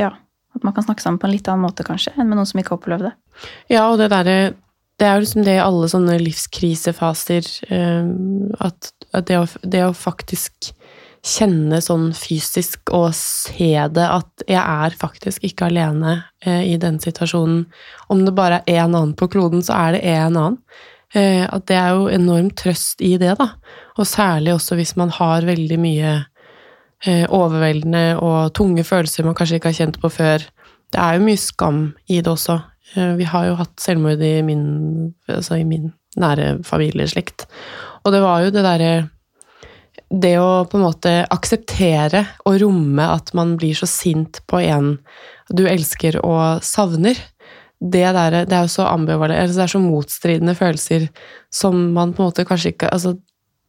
ja, 0.01 0.13
at 0.57 0.65
man 0.65 0.73
kan 0.77 0.87
snakke 0.87 1.05
sammen 1.05 1.21
på 1.21 1.29
en 1.29 1.35
litt 1.37 1.49
annen 1.53 1.67
måte, 1.67 1.85
kanskje, 1.87 2.15
enn 2.17 2.31
med 2.31 2.39
noen 2.39 2.49
som 2.49 2.61
ikke 2.61 2.75
har 2.75 2.81
opplevd 2.81 3.09
det. 3.11 3.15
Ja, 3.73 3.89
og 3.91 3.99
det 4.01 4.13
derre 4.15 4.55
Det 4.97 5.05
er 5.05 5.19
jo 5.19 5.25
liksom 5.27 5.45
det 5.45 5.55
i 5.59 5.61
alle 5.61 5.89
sånne 5.93 6.15
livskrisefaser 6.23 7.49
eh, 7.69 8.07
At, 8.65 8.95
at 9.13 9.27
det, 9.29 9.37
å, 9.37 9.45
det 9.61 9.83
å 9.85 9.91
faktisk 9.93 10.71
kjenne 11.27 11.81
sånn 11.83 12.11
fysisk 12.15 12.93
og 12.95 13.11
se 13.19 13.73
det, 13.93 14.05
at 14.05 14.45
jeg 14.47 14.61
er 14.63 14.99
faktisk 14.99 15.45
ikke 15.47 15.69
alene 15.71 16.21
eh, 16.45 16.63
i 16.71 16.77
den 16.81 17.01
situasjonen. 17.03 17.65
Om 18.13 18.23
det 18.27 18.35
bare 18.37 18.63
er 18.65 18.85
en 18.85 18.95
annen 18.95 19.17
på 19.19 19.29
kloden, 19.33 19.65
så 19.67 19.75
er 19.79 19.97
det 19.97 20.05
en 20.13 20.37
annen. 20.37 20.61
Eh, 21.15 21.45
at 21.47 21.67
det 21.71 21.77
er 21.79 21.97
jo 21.97 22.09
enorm 22.13 22.51
trøst 22.59 23.03
i 23.05 23.15
det, 23.21 23.35
da. 23.41 23.51
Og 23.97 24.09
særlig 24.09 24.55
også 24.55 24.79
hvis 24.79 24.97
man 25.01 25.13
har 25.15 25.47
veldig 25.49 25.79
mye 25.81 26.15
eh, 27.07 27.25
overveldende 27.27 28.19
og 28.23 28.55
tunge 28.59 28.85
følelser 28.87 29.27
man 29.27 29.37
kanskje 29.39 29.61
ikke 29.61 29.73
har 29.73 29.81
kjent 29.81 30.01
på 30.03 30.13
før. 30.13 30.47
Det 30.93 31.03
er 31.03 31.17
jo 31.17 31.27
mye 31.27 31.41
skam 31.41 31.81
i 32.07 32.21
det 32.21 32.33
også. 32.33 32.61
Eh, 32.95 33.15
vi 33.19 33.29
har 33.29 33.51
jo 33.51 33.59
hatt 33.61 33.75
selvmord 33.83 34.23
i 34.23 34.39
min, 34.47 34.67
altså 35.31 35.61
i 35.61 35.67
min 35.69 35.93
nære 36.17 36.61
familieslekt. 36.65 37.47
Og 38.05 38.15
det 38.15 38.23
var 38.23 38.45
jo 38.45 38.53
det 38.55 38.65
derre 38.65 38.93
Det 40.11 40.37
å 40.39 40.65
på 40.71 40.79
en 40.79 40.85
måte 40.87 41.13
akseptere 41.35 42.23
og 42.47 42.61
romme 42.63 43.07
at 43.11 43.33
man 43.35 43.57
blir 43.59 43.75
så 43.75 43.89
sint 43.91 44.39
på 44.47 44.61
en 44.63 44.95
du 45.51 45.65
elsker 45.67 46.21
og 46.23 46.63
savner, 46.67 47.19
det, 47.81 48.07
der, 48.17 48.39
det 48.49 48.57
er 48.57 48.65
jo 48.65 48.73
så 48.73 48.87
ambivalent 48.89 49.37
altså 49.37 49.59
Det 49.59 49.65
er 49.67 49.73
så 49.75 49.81
motstridende 49.85 50.55
følelser 50.57 51.09
som 51.53 51.77
man 51.93 52.15
på 52.17 52.23
en 52.23 52.31
måte 52.31 52.47
kanskje 52.49 52.73
ikke 52.73 52.89
altså, 52.89 53.13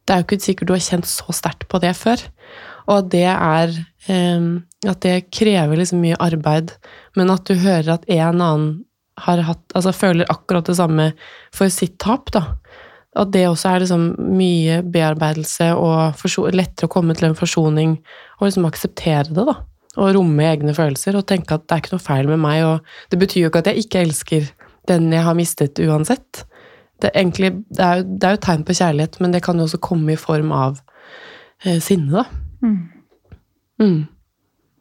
Det 0.08 0.14
er 0.14 0.22
jo 0.22 0.26
ikke 0.26 0.38
sikkert 0.40 0.70
du 0.70 0.72
har 0.72 0.84
kjent 0.86 1.08
så 1.10 1.34
sterkt 1.36 1.66
på 1.68 1.80
det 1.82 1.92
før. 1.98 2.22
Og 2.88 2.94
at 3.02 3.10
det 3.12 3.26
er 3.28 3.74
eh, 4.08 4.46
At 4.88 5.02
det 5.04 5.28
krever 5.34 5.76
liksom 5.76 6.00
mye 6.00 6.16
arbeid, 6.24 6.72
men 7.20 7.34
at 7.34 7.44
du 7.44 7.58
hører 7.60 7.98
at 7.98 8.08
en 8.08 8.40
annen 8.40 8.68
har 9.18 9.42
hatt, 9.42 9.64
altså 9.74 9.92
føler 9.92 10.30
akkurat 10.30 10.68
det 10.68 10.76
samme 10.78 11.08
for 11.54 11.72
sitt 11.74 11.96
tap, 11.98 12.30
da. 12.30 12.44
At 13.18 13.32
det 13.34 13.48
også 13.48 13.72
er 13.72 13.82
liksom 13.82 14.04
mye 14.38 14.82
bearbeidelse 14.86 15.72
og 15.74 16.20
lettere 16.54 16.86
å 16.86 16.92
komme 16.92 17.16
til 17.18 17.30
en 17.30 17.38
forsoning 17.38 17.96
og 18.38 18.46
liksom 18.46 18.68
akseptere 18.68 19.32
det, 19.32 19.46
da. 19.48 19.56
Og 19.98 20.12
romme 20.14 20.44
egne 20.46 20.74
følelser 20.76 21.16
og 21.18 21.26
tenke 21.26 21.56
at 21.56 21.64
det 21.66 21.74
er 21.74 21.82
ikke 21.82 21.96
noe 21.96 22.04
feil 22.04 22.28
med 22.30 22.38
meg, 22.42 22.62
og 22.62 23.10
det 23.10 23.18
betyr 23.18 23.44
jo 23.44 23.50
ikke 23.50 23.64
at 23.64 23.70
jeg 23.72 23.86
ikke 23.86 24.04
elsker 24.06 24.52
den 24.88 25.08
jeg 25.12 25.24
har 25.26 25.36
mistet 25.36 25.80
uansett. 25.82 26.44
Det 26.98 27.10
er, 27.10 27.16
egentlig, 27.20 27.50
det 27.74 27.82
er, 27.82 28.00
jo, 28.00 28.06
det 28.18 28.28
er 28.28 28.36
jo 28.36 28.42
tegn 28.46 28.62
på 28.66 28.76
kjærlighet, 28.78 29.18
men 29.22 29.34
det 29.34 29.42
kan 29.46 29.58
jo 29.58 29.66
også 29.66 29.80
komme 29.82 30.14
i 30.14 30.20
form 30.20 30.52
av 30.54 30.78
eh, 31.64 31.80
sinne, 31.82 32.22
da. 32.22 32.24
Mm. 32.62 32.78
Mm. 33.82 33.98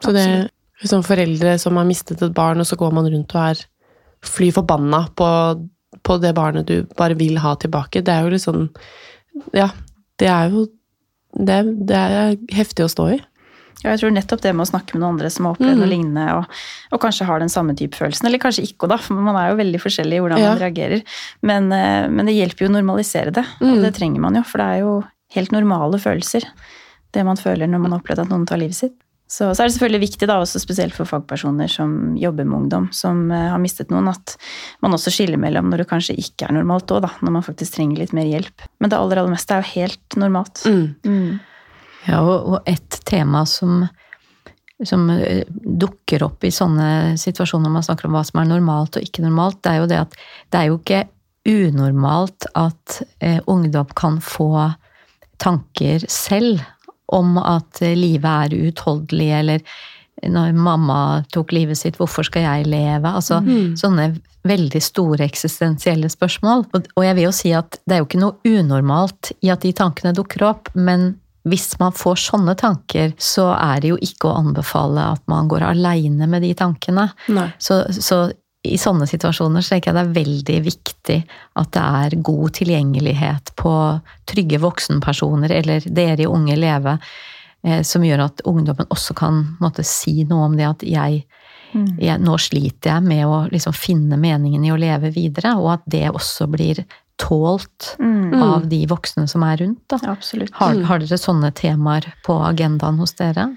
Så 0.04 0.14
det 0.14 0.24
er 0.26 0.48
liksom 0.82 1.04
foreldre 1.06 1.58
som 1.62 1.78
har 1.78 1.90
mistet 1.90 2.22
et 2.26 2.38
barn, 2.38 2.62
og 2.62 2.70
så 2.70 2.78
går 2.80 2.94
man 2.94 3.10
rundt 3.10 3.36
og 3.36 3.42
er 3.52 3.64
fly 4.26 4.50
forbanna 4.54 5.04
på, 5.18 5.28
på, 6.04 6.18
det 6.22 6.34
barnet 6.38 6.68
du 6.68 6.88
bare 6.98 7.18
vil 7.20 7.40
ha 7.44 7.56
tilbake. 7.60 8.04
Det 8.06 8.14
er 8.14 8.26
jo 8.26 8.34
litt 8.34 8.46
sånn 8.46 8.68
Ja, 9.56 9.70
det 10.20 10.30
er 10.32 10.54
jo 10.54 10.68
det, 11.38 11.58
det 11.88 11.98
er 11.98 12.38
heftig 12.56 12.88
å 12.88 12.92
stå 12.92 13.10
i. 13.16 13.18
Ja, 13.84 13.92
jeg 13.92 14.02
tror 14.02 14.14
nettopp 14.16 14.42
det 14.42 14.54
med 14.58 14.66
å 14.66 14.70
snakke 14.72 14.96
med 14.96 15.04
noen 15.04 15.16
andre 15.16 15.30
som 15.30 15.46
har 15.46 15.54
opplevd 15.54 15.76
mm. 15.76 15.82
noe 15.84 15.90
lignende, 15.92 16.24
og, 16.40 16.56
og, 16.90 17.00
kanskje 17.04 17.28
har 17.30 17.44
den 17.44 17.52
samme 17.54 17.76
type 17.78 18.00
følelsen, 18.00 18.26
eller 18.26 18.42
kanskje 18.42 18.66
ikke, 18.66 18.90
da, 18.90 18.98
for 19.02 19.20
man 19.22 19.38
er 19.38 19.52
jo 19.52 19.60
veldig 19.60 19.82
forskjellig 19.84 20.18
i 20.18 20.24
hvordan 20.24 20.42
ja. 20.42 20.54
man 20.56 20.62
reagerer. 20.64 21.04
Men, 21.46 21.70
eh, 21.76 22.08
men, 22.10 22.26
det 22.26 22.34
hjelper 22.40 22.66
jo 22.66 22.72
å 22.72 22.74
normalisere 22.74 23.36
det, 23.38 23.46
mm. 23.62 23.70
og 23.70 23.86
det 23.86 23.94
trenger 24.00 24.24
man 24.24 24.40
jo, 24.40 24.42
for 24.50 24.64
det 24.64 24.70
er 24.72 24.82
jo 24.82 24.96
helt 25.38 25.54
normale 25.54 26.02
følelser. 26.02 26.48
Det 27.14 27.26
man 27.28 27.38
føler 27.38 27.70
når 27.70 27.84
man 27.84 27.94
har 27.94 28.02
opplevd 28.02 28.26
at 28.26 28.34
noen 28.34 28.48
tar 28.50 28.64
livet 28.64 28.80
sitt. 28.80 28.98
Så, 29.28 29.50
så, 29.52 29.60
er 29.60 29.68
det 29.68 29.74
selvfølgelig 29.76 30.04
viktig, 30.06 30.28
da, 30.30 30.38
også 30.40 30.62
spesielt 30.64 30.96
for 30.96 31.10
fagpersoner 31.10 31.68
som 31.72 32.16
jobber 32.16 32.48
med 32.48 32.62
ungdom 32.62 32.86
som 32.96 33.26
uh, 33.28 33.50
har 33.52 33.60
mistet 33.60 33.92
noen, 33.92 34.08
at 34.08 34.38
man 34.84 34.96
også 34.96 35.12
skiller 35.12 35.40
mellom 35.42 35.68
når 35.68 35.84
det 35.84 35.90
kanskje 35.90 36.16
ikke 36.22 36.48
er 36.48 36.56
normalt 36.56 36.94
òg, 36.96 37.10
når 37.20 37.36
man 37.36 37.44
faktisk 37.44 37.76
trenger 37.76 38.00
litt 38.00 38.16
mer 38.16 38.30
hjelp. 38.30 38.64
Men 38.80 38.94
det 38.94 39.00
aller, 39.00 39.20
aller 39.20 39.36
meste 39.36 39.58
er 39.58 39.66
jo 39.66 39.74
helt 39.74 40.18
normalt. 40.22 40.64
Mm. 40.64 40.86
Mm. 41.04 41.68
Ja, 42.08 42.22
og, 42.22 42.48
og 42.54 42.72
et 42.72 43.02
tema 43.10 43.44
som, 43.52 43.84
som 44.88 45.06
uh, 45.12 45.44
dukker 45.52 46.24
opp 46.30 46.48
i 46.48 46.54
sånne 46.56 47.20
situasjoner 47.20 47.68
når 47.68 47.76
man 47.82 47.88
snakker 47.90 48.08
om 48.08 48.16
hva 48.16 48.24
som 48.32 48.40
er 48.40 48.52
normalt 48.54 48.96
og 48.96 49.12
ikke 49.12 49.28
normalt, 49.28 49.60
det 49.60 49.74
er 49.74 49.82
jo 49.82 49.92
det 49.92 50.02
at 50.06 50.18
det 50.24 50.62
er 50.62 50.72
jo 50.72 50.80
ikke 50.80 51.04
unormalt 51.48 52.48
at 52.56 53.02
uh, 53.04 53.40
ungdom 53.44 53.92
kan 53.92 54.22
få 54.24 54.70
tanker 55.44 56.08
selv 56.08 56.64
om 57.14 57.38
at 57.42 57.82
livet 57.82 58.52
er 58.52 58.68
uutholdelig, 58.68 59.30
eller 59.40 59.64
når 60.26 60.56
mamma 60.58 61.00
tok 61.34 61.54
livet 61.54 61.78
sitt, 61.78 62.00
hvorfor 62.00 62.26
skal 62.26 62.46
jeg 62.48 62.66
leve? 62.72 63.10
Altså 63.10 63.40
mm. 63.44 63.78
sånne 63.78 64.10
veldig 64.48 64.82
store 64.84 65.26
eksistensielle 65.28 66.10
spørsmål. 66.10 66.66
Og 66.74 67.06
jeg 67.06 67.18
vil 67.18 67.28
jo 67.28 67.36
si 67.36 67.54
at 67.56 67.80
det 67.86 67.98
er 67.98 68.02
jo 68.02 68.10
ikke 68.10 68.24
noe 68.24 68.38
unormalt 68.48 69.34
i 69.46 69.52
at 69.54 69.66
de 69.66 69.74
tankene 69.78 70.16
dukker 70.18 70.46
opp, 70.48 70.72
men 70.74 71.12
hvis 71.48 71.78
man 71.80 71.94
får 71.96 72.20
sånne 72.26 72.58
tanker, 72.60 73.14
så 73.22 73.50
er 73.56 73.84
det 73.84 73.94
jo 73.94 74.00
ikke 74.04 74.30
å 74.30 74.40
anbefale 74.42 75.06
at 75.14 75.24
man 75.32 75.48
går 75.52 75.64
aleine 75.70 76.28
med 76.28 76.44
de 76.44 76.52
tankene. 76.58 77.08
Så, 77.64 77.86
så, 77.94 78.26
i 78.66 78.78
sånne 78.78 79.08
situasjoner 79.08 79.64
så 79.64 79.76
tenker 79.76 79.92
jeg 79.92 79.98
det 79.98 80.04
er 80.04 80.18
veldig 80.18 80.60
viktig 80.66 81.18
at 81.62 81.72
det 81.76 81.86
er 82.02 82.16
god 82.26 82.54
tilgjengelighet 82.58 83.54
på 83.60 83.74
trygge 84.30 84.60
voksenpersoner, 84.64 85.54
eller 85.60 85.86
dere 85.86 86.26
i 86.26 86.30
Unge 86.30 86.58
Leve, 86.60 86.98
eh, 87.64 87.82
som 87.88 88.06
gjør 88.06 88.26
at 88.28 88.44
ungdommen 88.50 88.90
også 88.94 89.16
kan 89.18 89.44
måtte, 89.64 89.86
si 89.88 90.24
noe 90.28 90.50
om 90.50 90.58
det 90.58 90.68
at 90.68 90.86
jeg, 90.88 91.24
mm. 91.74 91.92
jeg 92.02 92.24
Nå 92.24 92.38
sliter 92.42 92.96
jeg 92.96 93.08
med 93.08 93.26
å 93.28 93.44
liksom, 93.54 93.76
finne 93.78 94.20
meningen 94.20 94.66
i 94.66 94.74
å 94.74 94.80
leve 94.80 95.14
videre, 95.16 95.56
og 95.62 95.78
at 95.78 95.86
det 95.86 96.08
også 96.10 96.50
blir 96.52 96.84
tålt 97.18 97.96
mm. 97.98 98.36
av 98.44 98.68
de 98.70 98.84
voksne 98.90 99.26
som 99.30 99.46
er 99.48 99.62
rundt. 99.64 99.86
Har, 100.60 100.76
har 100.86 101.02
dere 101.02 101.18
sånne 101.18 101.50
temaer 101.58 102.12
på 102.26 102.36
agendaen 102.46 103.00
hos 103.02 103.16
dere? 103.18 103.50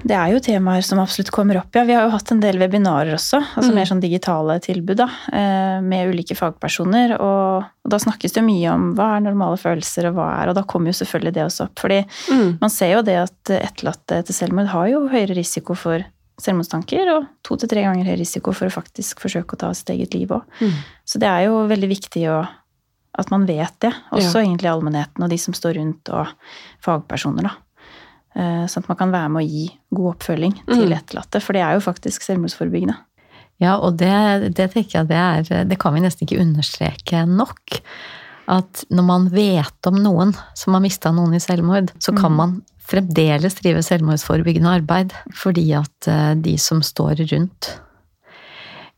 Det 0.00 0.14
er 0.16 0.30
jo 0.32 0.40
temaer 0.40 0.84
som 0.86 1.00
absolutt 1.02 1.30
kommer 1.34 1.58
opp, 1.60 1.76
ja. 1.76 1.82
Vi 1.84 1.94
har 1.94 2.06
jo 2.06 2.14
hatt 2.14 2.30
en 2.32 2.40
del 2.40 2.56
webinarer 2.58 3.12
også, 3.14 3.42
altså 3.42 3.70
mm. 3.70 3.76
mer 3.76 3.88
sånn 3.90 4.00
digitale 4.00 4.56
tilbud, 4.64 4.96
da, 5.02 5.08
eh, 5.36 5.82
med 5.84 6.14
ulike 6.14 6.36
fagpersoner. 6.38 7.12
Og, 7.18 7.66
og, 7.84 7.90
da 7.92 8.00
snakkes 8.00 8.32
det 8.32 8.40
jo 8.40 8.46
mye 8.46 8.72
om 8.72 8.88
hva 8.96 9.10
er 9.16 9.26
normale 9.26 9.60
følelser, 9.60 10.08
og 10.08 10.16
hva 10.16 10.30
er 10.40 10.50
Og 10.50 10.56
da 10.56 10.64
kommer 10.68 10.90
jo 10.90 10.98
selvfølgelig 11.02 11.34
det 11.36 11.44
også 11.44 11.68
opp. 11.68 11.76
Fordi 11.84 12.00
mm. 12.08 12.48
man 12.62 12.72
ser 12.72 12.96
jo 12.96 13.04
det 13.06 13.18
at 13.20 13.54
etterlatte 13.58 14.22
etter 14.22 14.36
selvmord 14.36 14.72
har 14.72 14.88
jo 14.94 15.04
høyere 15.12 15.36
risiko 15.38 15.76
for 15.78 16.06
selvmordstanker, 16.42 17.12
og 17.12 17.28
to 17.46 17.58
til 17.60 17.70
tre 17.70 17.84
ganger 17.84 18.08
høyere 18.08 18.22
risiko 18.24 18.54
for 18.56 18.70
å 18.70 18.74
faktisk 18.74 19.20
forsøke 19.22 19.58
å 19.58 19.60
ta 19.60 19.74
sitt 19.76 19.92
eget 19.94 20.16
liv 20.16 20.32
òg. 20.32 20.48
Mm. 20.62 20.78
Så 21.04 21.20
det 21.22 21.28
er 21.28 21.46
jo 21.50 21.66
veldig 21.70 21.90
viktig 21.92 22.24
å, 22.32 22.40
at 23.20 23.34
man 23.34 23.44
vet 23.46 23.76
det, 23.84 23.92
også 24.10 24.40
ja. 24.40 24.46
egentlig 24.46 24.72
allmennheten 24.72 25.22
og 25.22 25.30
de 25.30 25.38
som 25.38 25.56
står 25.56 25.76
rundt, 25.78 26.10
og 26.16 26.32
fagpersoner, 26.82 27.50
da. 27.50 27.58
Eh, 28.32 28.64
sånn 28.64 28.84
at 28.86 28.88
man 28.88 28.96
kan 28.96 29.12
være 29.12 29.28
med 29.32 29.42
å 29.42 29.48
gi 29.48 29.66
god 29.92 30.14
oppfølging 30.14 30.54
til 30.64 30.86
mm. 30.88 30.96
etterlatte. 30.96 31.40
For 31.44 31.56
det 31.56 31.64
er 31.66 31.76
jo 31.76 31.84
faktisk 31.84 32.24
selvmordsforebyggende. 32.24 32.96
Ja, 33.60 33.76
og 33.76 33.98
det, 34.00 34.12
det 34.56 34.70
tenker 34.72 35.02
jeg 35.02 35.08
det 35.12 35.18
er 35.20 35.66
Det 35.68 35.76
kan 35.78 35.94
vi 35.94 36.00
nesten 36.02 36.26
ikke 36.26 36.40
understreke 36.42 37.26
nok. 37.28 37.76
At 38.50 38.82
når 38.90 39.06
man 39.06 39.28
vet 39.32 39.88
om 39.88 40.00
noen 40.02 40.32
som 40.58 40.74
har 40.74 40.82
mista 40.82 41.12
noen 41.14 41.36
i 41.36 41.42
selvmord, 41.42 41.92
så 42.02 42.14
kan 42.16 42.32
mm. 42.32 42.40
man 42.40 42.54
fremdeles 42.82 43.54
drive 43.60 43.84
selvmordsforebyggende 43.86 44.72
arbeid. 44.80 45.12
Fordi 45.36 45.66
at 45.78 46.08
eh, 46.10 46.32
de 46.40 46.56
som 46.58 46.82
står 46.84 47.26
rundt 47.26 47.74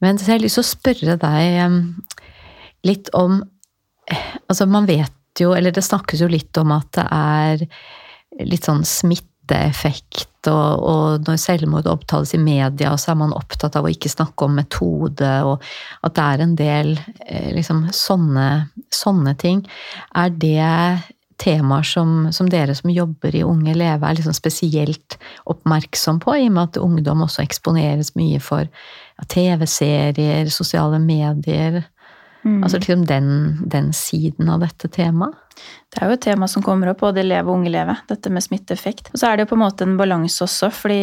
Men 0.02 0.18
så 0.18 0.30
jeg 0.30 0.38
har 0.38 0.42
lyst 0.42 0.58
til 0.58 0.64
å 0.64 0.70
spørre 0.70 1.18
deg 1.20 2.86
litt 2.86 3.10
om 3.16 3.42
Altså, 4.52 4.66
man 4.68 4.84
vet 4.84 5.40
jo, 5.40 5.54
eller 5.56 5.72
det 5.72 5.80
snakkes 5.82 6.20
jo 6.20 6.26
litt 6.28 6.58
om 6.60 6.74
at 6.74 6.90
det 6.92 7.04
er 7.08 7.62
litt 8.42 8.66
sånn 8.66 8.84
smitteeffekt. 8.88 10.48
Og, 10.50 10.84
og, 10.84 11.24
når 11.24 11.40
selvmord 11.40 11.88
opptales 11.88 12.34
i 12.36 12.40
media, 12.42 12.92
så 13.00 13.12
er 13.12 13.20
man 13.22 13.36
opptatt 13.36 13.78
av 13.78 13.86
å 13.86 13.92
ikke 13.92 14.12
snakke 14.12 14.48
om 14.48 14.58
metode, 14.58 15.30
og 15.46 15.64
at 16.04 16.16
det 16.16 16.24
er 16.24 16.44
en 16.44 16.54
del 16.58 16.94
eh, 17.24 17.50
liksom, 17.56 17.86
sånne, 17.94 18.48
sånne 18.92 19.36
ting. 19.40 19.64
Er 20.20 20.34
det 20.34 20.68
temaer 21.40 21.82
som, 21.82 22.32
som, 22.32 22.48
dere 22.50 22.74
som 22.76 22.92
jobber 22.92 23.34
i 23.34 23.42
Unge 23.44 23.74
Leve, 23.74 24.06
er 24.06 24.18
liksom 24.18 24.36
spesielt 24.36 25.16
oppmerksom 25.50 26.20
på, 26.22 26.36
i 26.38 26.46
og 26.48 26.54
med 26.54 26.68
at 26.68 26.80
ungdom 26.80 27.24
også 27.24 27.42
eksponeres 27.44 28.14
mye 28.18 28.40
for 28.42 28.68
ja, 28.68 29.26
TV-serier, 29.28 30.50
sosiale 30.52 31.00
medier? 31.02 31.82
Mm. 32.44 32.58
Altså 32.62 32.78
liksom 32.78 33.06
den, 33.08 33.30
den, 33.72 33.92
siden 33.96 34.50
av 34.52 34.60
dette 34.60 34.90
temaet. 34.92 35.40
Det 35.88 36.02
er 36.02 36.10
jo 36.10 36.16
et 36.18 36.24
tema 36.26 36.48
som 36.50 36.64
kommer 36.64 36.90
opp, 36.90 37.00
både 37.00 37.24
Leve 37.24 37.48
og 37.48 37.60
Unge 37.60 37.72
Leve, 37.72 37.96
dette 38.10 38.30
med 38.32 38.44
smitteeffekt. 38.44 39.12
Og 39.12 39.20
så 39.20 39.30
er 39.30 39.36
det 39.36 39.46
jo 39.46 39.54
på 39.54 39.58
en 39.58 39.64
måte 39.64 39.86
en 39.86 39.98
balanse 40.00 40.44
også, 40.44 40.70
fordi 40.74 41.02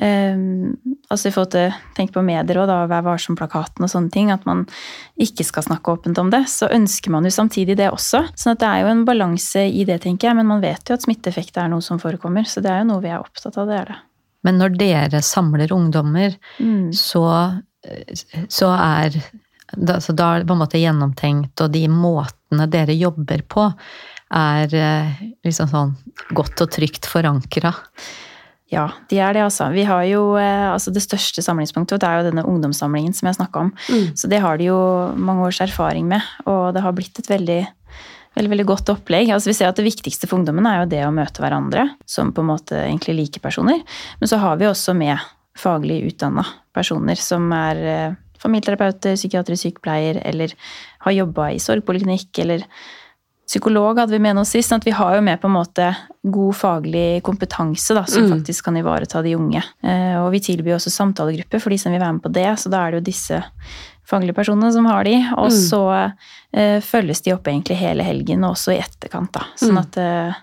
Um, 0.00 0.78
altså 1.12 1.28
i 1.28 1.32
forhold 1.34 1.50
til 1.52 1.74
Tenk 1.92 2.14
på 2.14 2.22
medier 2.24 2.56
og 2.62 2.70
da, 2.70 2.78
Vær 2.88 3.02
varsom-plakaten 3.04 3.84
og 3.84 3.90
sånne 3.92 4.08
ting. 4.14 4.30
At 4.32 4.46
man 4.48 4.62
ikke 5.20 5.44
skal 5.44 5.66
snakke 5.66 5.92
åpent 5.92 6.18
om 6.22 6.30
det. 6.32 6.46
Så 6.48 6.70
ønsker 6.72 7.12
man 7.12 7.26
jo 7.28 7.32
samtidig 7.34 7.76
det 7.76 7.90
også. 7.92 8.22
sånn 8.32 8.54
at 8.54 8.62
det 8.62 8.70
er 8.70 8.84
jo 8.84 8.92
en 8.94 9.04
balanse 9.08 9.66
i 9.68 9.84
det, 9.84 9.98
tenker 10.06 10.30
jeg. 10.30 10.38
Men 10.38 10.48
man 10.48 10.64
vet 10.64 10.88
jo 10.88 10.96
at 10.96 11.04
smitteeffekt 11.04 11.60
er 11.60 11.68
noe 11.72 11.84
som 11.84 12.00
forekommer. 12.00 12.48
Så 12.48 12.64
det 12.64 12.72
er 12.72 12.80
jo 12.80 12.88
noe 12.94 13.04
vi 13.04 13.12
er 13.12 13.20
opptatt 13.20 13.58
av. 13.60 13.68
det 13.68 13.76
er 13.76 13.92
det. 13.92 13.98
Men 14.48 14.56
når 14.62 14.80
dere 14.80 15.20
samler 15.20 15.72
ungdommer, 15.76 16.32
mm. 16.56 16.94
så, 16.96 17.26
så 18.48 18.70
er 18.72 19.20
da, 19.76 20.00
så 20.02 20.14
da 20.16 20.34
er 20.34 20.42
det 20.42 20.48
på 20.50 20.56
en 20.56 20.62
måte 20.62 20.80
gjennomtenkt, 20.80 21.60
og 21.62 21.74
de 21.74 21.84
måtene 21.92 22.66
dere 22.70 22.96
jobber 22.96 23.44
på, 23.50 23.68
er 24.30 24.74
eh, 24.78 25.22
liksom 25.46 25.70
sånn 25.70 25.94
godt 26.36 26.62
og 26.64 26.72
trygt 26.74 27.08
forankra. 27.10 27.72
Ja, 28.70 28.86
de 29.10 29.18
er 29.18 29.34
det, 29.34 29.42
altså. 29.42 29.66
Vi 29.74 29.82
har 29.86 30.04
jo, 30.06 30.36
eh, 30.38 30.68
altså 30.70 30.92
Det 30.94 31.02
største 31.02 31.42
samlingspunktet 31.42 32.00
det 32.00 32.06
er 32.06 32.20
jo 32.20 32.28
denne 32.30 32.46
ungdomssamlingen 32.46 33.14
som 33.16 33.26
jeg 33.26 33.40
snakka 33.40 33.66
om. 33.66 33.72
Mm. 33.90 34.06
Så 34.14 34.30
det 34.30 34.38
har 34.44 34.58
de 34.58 34.70
jo 34.70 34.78
mange 35.18 35.48
års 35.48 35.60
erfaring 35.60 36.06
med, 36.06 36.22
og 36.46 36.70
det 36.74 36.84
har 36.84 36.94
blitt 36.94 37.18
et 37.18 37.30
veldig, 37.30 37.60
veldig, 38.38 38.52
veldig 38.54 38.68
godt 38.70 38.94
opplegg. 38.94 39.32
Altså 39.34 39.50
Vi 39.50 39.56
ser 39.58 39.72
at 39.72 39.80
det 39.80 39.88
viktigste 39.88 40.30
for 40.30 40.38
ungdommen 40.38 40.70
er 40.70 40.84
jo 40.84 40.90
det 40.94 41.02
å 41.02 41.14
møte 41.14 41.42
hverandre 41.42 41.88
som 42.06 42.30
på 42.30 42.44
en 42.44 42.52
måte 42.52 42.78
egentlig 42.84 43.18
likepersoner. 43.24 43.82
Men 44.22 44.30
så 44.30 44.38
har 44.38 44.62
vi 44.62 44.70
også 44.70 44.94
med 44.94 45.18
faglig 45.58 46.04
utdanna 46.12 46.46
personer 46.72 47.18
som 47.18 47.50
er 47.50 47.82
eh, 47.82 48.18
familieterapeuter, 48.42 49.16
psykiatrisk 49.16 49.62
sykepleier 49.68 50.20
eller 50.24 50.54
har 51.06 51.12
jobba 51.12 51.50
i 51.52 51.58
sorgpoliklinikk 51.62 52.38
eller 52.44 52.64
psykolog 53.50 53.98
hadde 53.98 54.12
vi 54.14 54.18
med 54.22 54.38
oss 54.38 54.52
sist. 54.54 54.70
sånn 54.70 54.78
at 54.78 54.84
vi 54.86 54.92
har 54.94 55.16
jo 55.16 55.22
med 55.26 55.40
på 55.42 55.48
en 55.48 55.56
måte 55.56 55.88
god 56.22 56.54
faglig 56.54 57.22
kompetanse 57.26 57.94
da, 57.96 58.04
som 58.06 58.22
Mm. 58.22 58.30
faktisk 58.38 58.64
kan 58.64 58.76
ivareta 58.76 59.22
de 59.22 59.34
unge. 59.34 59.62
Eh, 59.82 60.16
og 60.22 60.30
vi 60.32 60.38
tilbyr 60.40 60.76
også 60.76 60.90
samtalegrupper 60.90 61.60
for 61.60 61.70
de 61.70 61.78
som 61.78 61.90
vil 61.92 62.00
være 62.00 62.12
med 62.12 62.22
på 62.22 62.32
det, 62.32 62.46
så 62.58 62.70
da 62.70 62.86
er 62.86 62.92
det 62.92 63.00
jo 63.02 63.10
disse 63.10 63.42
faglige 64.06 64.34
personene 64.34 64.72
som 64.72 64.86
har 64.86 65.02
de. 65.04 65.16
Og 65.36 65.50
Mm. 65.50 65.68
så 65.68 66.12
eh, 66.52 66.80
følges 66.80 67.22
de 67.22 67.32
opp 67.32 67.44
egentlig 67.44 67.76
hele 67.76 68.02
helgen, 68.04 68.44
og 68.44 68.52
også 68.54 68.72
i 68.72 68.78
etterkant, 68.80 69.32
da. 69.32 69.40
Sånn 69.56 69.72
Mm. 69.72 69.78
at 69.78 69.96
eh, 69.96 70.34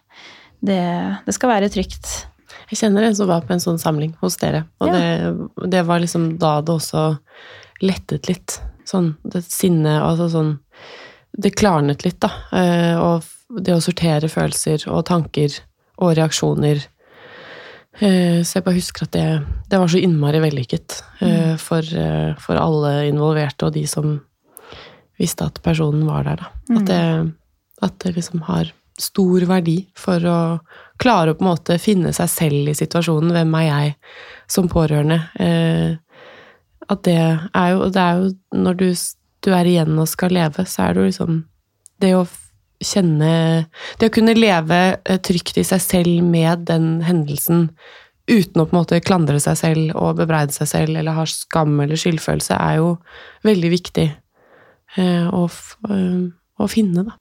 det, 0.64 1.18
det 1.26 1.34
skal 1.34 1.50
være 1.50 1.70
trygt. 1.72 2.26
Jeg 2.70 2.80
kjenner 2.80 3.04
en 3.04 3.16
som 3.16 3.28
var 3.28 3.42
på 3.42 3.52
en 3.52 3.60
sånn 3.60 3.80
samling 3.80 4.16
hos 4.22 4.36
dere, 4.38 4.66
og 4.82 4.88
Ja. 4.88 4.94
det, 4.94 5.70
det 5.70 5.86
var 5.86 6.00
liksom 6.00 6.38
da 6.38 6.60
det 6.62 6.76
også 6.76 7.20
lettet 7.82 8.28
litt. 8.30 8.60
Sånn 8.88 9.16
det 9.28 9.44
sinnet, 9.44 10.02
altså 10.02 10.30
sånn 10.32 10.54
Det 11.38 11.52
klarnet 11.60 12.02
litt, 12.06 12.20
da. 12.24 12.30
Eh, 12.52 12.96
Og 12.98 13.24
det 13.64 13.74
å 13.76 13.82
sortere 13.84 14.28
følelser 14.32 14.88
og 14.90 15.06
tanker 15.06 15.54
og 16.00 16.16
reaksjoner. 16.18 16.80
Eh, 18.00 18.42
Så 18.44 18.56
jeg 18.58 18.64
bare 18.66 18.76
husker 18.80 19.04
at 19.06 19.12
det, 19.12 19.44
det 19.70 19.78
var 19.80 19.88
så 19.88 20.02
innmari 20.02 20.40
vellykket 20.42 21.02
eh, 21.22 21.56
for, 21.58 21.82
eh, 21.82 22.34
for 22.40 22.56
alle 22.58 23.08
involverte 23.10 23.66
og 23.68 23.74
de 23.74 23.86
som 23.88 24.22
visste 25.20 25.46
at 25.46 25.62
personen 25.66 26.06
var 26.06 26.24
der, 26.24 26.36
da. 26.42 26.50
At 26.78 26.86
det, 26.86 27.34
at 27.82 28.00
det 28.04 28.16
liksom 28.16 28.42
har 28.48 28.72
stor 28.98 29.46
verdi 29.46 29.88
for 29.98 30.18
å 30.26 30.60
klare 30.98 31.34
å 31.34 31.38
på 31.38 31.46
en 31.46 31.52
måte 31.52 31.78
finne 31.82 32.10
seg 32.14 32.30
selv 32.30 32.70
i 32.70 32.74
situasjonen. 32.78 33.32
Hvem 33.34 33.56
er 33.60 33.66
jeg 33.68 33.96
som 34.50 34.68
pårørende? 34.70 35.20
Eh, 35.40 35.98
at 36.92 37.04
det 37.08 37.20
er 37.20 37.70
jo 37.74 37.90
Det 37.92 38.02
er 38.02 38.20
jo 38.22 38.60
når 38.64 38.80
du, 38.80 38.88
du 39.46 39.54
er 39.54 39.70
igjen 39.70 40.00
og 40.00 40.10
skal 40.10 40.36
leve, 40.36 40.66
så 40.66 40.88
er 40.88 40.94
det 40.94 41.02
jo 41.02 41.12
liksom 41.12 41.40
Det 42.02 42.14
å 42.16 42.26
kjenne 42.84 43.32
Det 44.00 44.10
å 44.10 44.16
kunne 44.18 44.38
leve 44.38 44.82
eh, 45.04 45.20
trygt 45.20 45.58
i 45.58 45.66
seg 45.68 45.82
selv 45.84 46.24
med 46.24 46.68
den 46.70 47.02
hendelsen 47.08 47.72
uten 48.28 48.62
å 48.62 48.66
på 48.68 48.76
en 48.76 48.82
måte 48.82 49.00
klandre 49.00 49.40
seg 49.40 49.56
selv 49.56 49.94
og 49.96 50.18
bebreide 50.20 50.52
seg 50.52 50.68
selv 50.68 50.98
eller 51.00 51.16
ha 51.16 51.24
skam 51.32 51.78
eller 51.80 51.96
skyldfølelse, 51.96 52.58
er 52.60 52.82
jo 52.82 52.90
veldig 53.48 53.70
viktig 53.72 54.08
eh, 55.00 55.30
å, 55.32 55.46
eh, 55.88 56.26
å 56.60 56.68
finne, 56.68 57.06
da. 57.08 57.16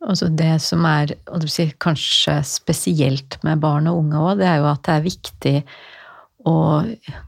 Altså 0.00 0.30
det 0.32 0.54
som 0.64 0.84
er 0.88 1.12
sier, 1.52 1.74
kanskje 1.80 2.38
spesielt 2.48 3.36
med 3.44 3.60
barn 3.60 3.88
og 3.90 4.00
unge 4.00 4.20
òg, 4.20 4.38
det 4.40 4.46
er 4.48 4.60
jo 4.62 4.68
at 4.70 4.84
det 4.86 4.94
er 4.94 5.04
viktig 5.04 5.54
å 6.48 6.54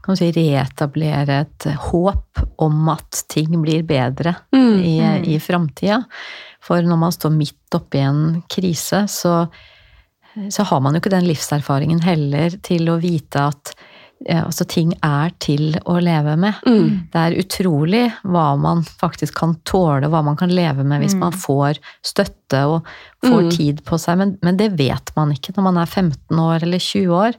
kan 0.03 0.17
si, 0.17 0.31
reetablere 0.33 1.41
et 1.45 1.67
håp 1.89 2.41
om 2.63 2.89
at 2.89 3.23
ting 3.29 3.51
blir 3.61 3.83
bedre 3.85 4.35
Mm, 4.53 4.79
i, 4.81 4.95
i 5.35 5.39
framtida. 5.39 6.03
For 6.63 6.81
når 6.81 6.97
man 6.97 7.11
står 7.13 7.33
midt 7.35 7.75
oppi 7.77 7.99
en 8.01 8.41
krise, 8.49 9.03
så, 9.11 9.47
så 10.49 10.63
har 10.69 10.79
man 10.81 10.95
jo 10.95 11.01
ikke 11.03 11.11
den 11.13 11.27
livserfaringen 11.29 12.01
heller 12.05 12.55
til 12.65 12.89
å 12.89 12.95
vite 13.03 13.43
at 13.51 13.73
eh, 14.25 14.39
altså, 14.41 14.65
ting 14.65 14.93
er 15.03 15.33
til 15.43 15.75
å 15.85 15.97
leve 16.01 16.37
med. 16.39 16.61
Mm. 16.65 16.87
Det 17.13 17.19
er 17.25 17.37
utrolig 17.43 18.05
hva 18.23 18.47
man 18.57 18.81
faktisk 18.87 19.35
kan 19.41 19.57
tåle, 19.67 20.07
hva 20.09 20.23
man 20.25 20.39
kan 20.39 20.53
leve 20.55 20.85
med 20.87 21.03
hvis 21.03 21.17
Mm. 21.17 21.19
man 21.27 21.37
får 21.37 21.77
støtte 22.01 22.63
og 22.71 22.87
får 23.27 23.41
Mm. 23.43 23.51
tid 23.57 23.83
på 23.85 23.99
seg, 23.99 24.17
men, 24.17 24.37
men 24.41 24.57
det 24.57 24.71
vet 24.79 25.11
man 25.15 25.31
ikke 25.35 25.53
når 25.57 25.63
man 25.69 25.77
er 25.83 25.85
15 25.91 26.39
år 26.39 26.63
eller 26.63 26.79
20 26.79 27.13
år. 27.13 27.37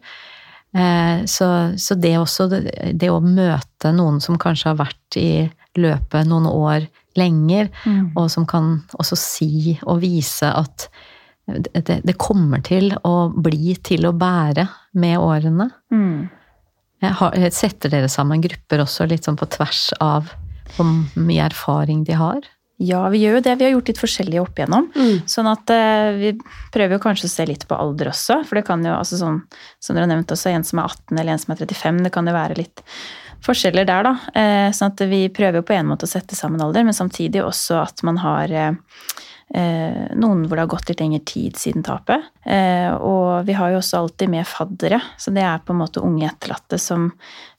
Eh, 0.74 1.24
Så, 1.30 1.46
så 1.78 1.94
det 1.94 2.16
også, 2.18 2.48
det 2.50 2.98
det 2.98 3.10
å 3.10 3.20
møte 3.22 3.92
noen 3.94 4.20
som 4.20 4.36
kanskje 4.38 4.72
har 4.72 4.80
vært 4.80 5.16
i 5.16 5.50
løpet 5.76 6.26
noen 6.26 6.46
år 6.50 6.88
lenger, 7.16 7.68
Mm. 7.86 8.12
og 8.16 8.30
som 8.30 8.46
kan 8.46 8.82
også 8.98 9.16
si 9.16 9.78
og 9.86 10.00
vise 10.02 10.46
at 10.50 10.88
det, 11.46 12.00
det 12.04 12.16
kommer 12.18 12.62
til 12.64 12.90
å 13.04 13.28
bli 13.30 13.74
til 13.84 14.06
å 14.06 14.12
bære 14.16 14.68
med 14.94 15.18
årene. 15.18 15.70
Mm. 15.92 16.28
Har, 17.02 17.34
setter 17.50 17.90
dere 17.90 18.08
sammen 18.08 18.40
grupper 18.40 18.80
også 18.80 19.06
litt 19.06 19.24
sånn 19.24 19.36
på 19.36 19.46
tvers 19.52 19.92
av 20.00 20.30
hvor 20.76 20.86
mye 21.20 21.44
erfaring 21.44 22.04
de 22.04 22.12
har? 22.16 22.40
Ja, 22.82 23.04
vi 23.12 23.20
gjør 23.22 23.38
jo 23.38 23.42
det. 23.46 23.54
Vi 23.60 23.66
har 23.68 23.74
gjort 23.76 23.90
litt 23.92 24.00
forskjellig 24.02 24.40
opp 24.42 24.58
igjennom. 24.58 24.88
Mm. 24.98 25.20
Sånn 25.30 25.46
at 25.46 25.70
eh, 25.70 26.08
vi 26.18 26.32
prøver 26.74 26.96
jo 26.96 27.02
kanskje 27.04 27.28
å 27.28 27.34
se 27.34 27.46
litt 27.46 27.68
på 27.70 27.76
alder 27.78 28.10
også. 28.10 28.40
For 28.48 28.58
det 28.58 28.64
kan 28.66 28.82
jo, 28.82 28.96
altså 28.96 29.18
sånn, 29.20 29.44
som 29.78 29.94
dere 29.94 30.08
har 30.08 30.10
nevnt 30.10 30.34
også, 30.34 30.50
en 30.50 30.66
som 30.66 30.82
er 30.82 30.88
18 30.90 31.20
eller 31.20 31.36
en 31.36 31.44
som 31.44 31.54
er 31.54 31.62
35, 31.62 32.02
det 32.08 32.12
kan 32.14 32.26
jo 32.26 32.34
være 32.34 32.58
litt 32.58 32.82
forskjeller 33.44 33.86
der, 33.88 34.08
da. 34.08 34.14
Eh, 34.40 34.68
sånn 34.74 34.92
at 34.92 35.04
vi 35.10 35.26
prøver 35.34 35.60
jo 35.60 35.68
på 35.68 35.76
en 35.76 35.88
måte 35.90 36.08
å 36.08 36.10
sette 36.10 36.36
sammen 36.38 36.62
alder, 36.64 36.86
men 36.86 36.96
samtidig 36.96 37.44
også 37.44 37.82
at 37.82 38.02
man 38.06 38.18
har 38.24 38.52
eh, 38.52 38.72
eh, 38.72 39.23
noen 39.54 40.46
hvor 40.48 40.56
det 40.56 40.62
har 40.64 40.70
gått 40.72 40.88
litt 40.88 41.00
lengre 41.02 41.20
tid 41.28 41.58
siden 41.60 41.84
tapet. 41.86 42.24
Eh, 42.42 42.90
og 42.96 43.44
vi 43.46 43.54
har 43.54 43.70
jo 43.70 43.78
også 43.78 44.00
alltid 44.00 44.32
med 44.32 44.48
faddere, 44.48 44.98
så 45.20 45.30
det 45.36 45.44
er 45.44 45.60
på 45.62 45.74
en 45.74 45.82
måte 45.82 46.02
unge 46.02 46.26
etterlatte 46.26 46.78
som, 46.80 47.10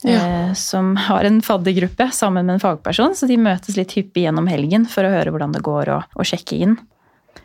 eh, 0.04 0.52
som 0.52 0.94
har 1.06 1.24
en 1.24 1.40
faddergruppe 1.46 2.10
sammen 2.12 2.46
med 2.46 2.58
en 2.58 2.64
fagperson, 2.64 3.14
så 3.16 3.28
de 3.30 3.38
møtes 3.40 3.78
litt 3.78 3.94
hyppig 3.96 4.26
gjennom 4.26 4.50
helgen 4.50 4.84
for 4.90 5.06
å 5.06 5.14
høre 5.14 5.32
hvordan 5.32 5.54
det 5.56 5.64
går, 5.64 5.92
og, 5.94 6.18
og 6.18 6.28
sjekke 6.28 6.58
inn. 6.66 6.76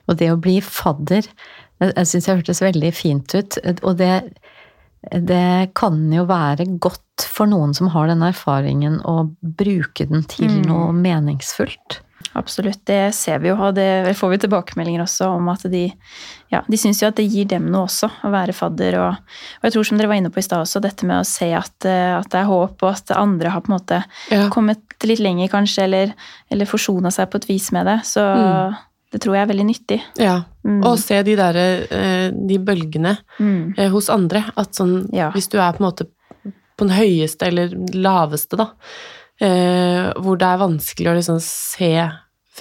Og 0.10 0.18
det 0.20 0.32
å 0.34 0.40
bli 0.42 0.58
fadder, 0.66 1.28
jeg, 1.80 1.94
jeg 1.96 2.08
syns 2.10 2.28
det 2.28 2.36
hørtes 2.42 2.62
veldig 2.66 2.92
fint 2.98 3.36
ut. 3.38 3.58
Og 3.86 3.96
det, 4.02 4.14
det 5.32 5.72
kan 5.78 6.02
jo 6.12 6.26
være 6.30 6.66
godt 6.82 7.28
for 7.30 7.50
noen 7.50 7.74
som 7.78 7.92
har 7.94 8.10
den 8.10 8.24
erfaringen, 8.26 9.00
å 9.06 9.30
bruke 9.42 10.10
den 10.10 10.26
til 10.26 10.50
Mm. 10.50 10.64
noe 10.68 10.92
meningsfullt. 10.98 12.02
Absolutt, 12.36 12.86
det 12.88 13.14
ser 13.14 13.40
vi 13.44 13.50
jo, 13.50 13.56
og 13.60 13.76
det 13.76 14.16
får 14.16 14.30
vi 14.30 14.38
tilbakemeldinger 14.46 15.02
også 15.04 15.28
om 15.36 15.50
at 15.52 15.66
de 15.72 15.92
ja, 16.52 16.62
de 16.68 16.78
syns 16.80 17.02
jo 17.02 17.08
at 17.08 17.16
det 17.16 17.26
gir 17.32 17.46
dem 17.48 17.66
noe 17.72 17.86
også, 17.88 18.10
å 18.28 18.30
være 18.32 18.54
fadder. 18.56 18.98
Og, 19.00 19.16
og 19.16 19.64
jeg 19.68 19.72
tror 19.76 19.86
som 19.88 19.98
dere 20.00 20.08
var 20.12 20.16
inne 20.20 20.32
på 20.32 20.40
i 20.40 20.44
stad 20.44 20.64
også, 20.66 20.82
dette 20.84 21.08
med 21.08 21.22
å 21.22 21.26
se 21.28 21.48
at, 21.56 21.86
eh, 21.88 22.12
at 22.18 22.30
det 22.32 22.40
er 22.42 22.50
håp, 22.50 22.82
og 22.84 22.90
at 22.92 23.12
andre 23.16 23.50
har 23.54 23.62
på 23.62 23.72
en 23.72 23.78
måte 23.80 24.04
Ja. 24.32 24.50
kommet 24.50 24.80
litt 25.08 25.20
lenger 25.24 25.48
kanskje, 25.52 25.84
eller, 25.84 26.14
eller 26.52 26.66
forsona 26.66 27.12
seg 27.12 27.30
på 27.32 27.40
et 27.42 27.48
vis 27.48 27.72
med 27.72 27.86
det. 27.88 28.00
Så 28.04 28.22
Mm. 28.22 28.76
det 29.12 29.22
tror 29.22 29.36
jeg 29.36 29.42
er 29.44 29.54
veldig 29.54 29.66
nyttig. 29.68 30.02
ja. 30.20 30.42
Mm. 30.64 30.84
Og 30.86 31.00
se 31.00 31.24
de 31.24 31.36
der, 31.36 31.56
eh, 31.90 32.30
de 32.32 32.58
bølgene 32.60 33.18
Mm. 33.40 33.74
eh, 33.78 33.90
hos 33.90 34.10
andre. 34.10 34.44
At 34.58 34.74
sånn, 34.76 35.10
Ja. 35.12 35.32
hvis 35.32 35.50
du 35.50 35.58
er 35.58 35.72
på 35.74 35.82
en 35.84 35.92
måte 35.92 36.06
på 36.78 36.88
den 36.88 36.90
høyeste 36.98 37.48
eller 37.48 37.70
laveste, 37.94 38.58
da, 38.58 38.70
hvor 39.42 40.38
det 40.38 40.46
er 40.48 40.60
vanskelig 40.62 41.10
å 41.10 41.16
liksom 41.18 41.40
se 41.42 41.96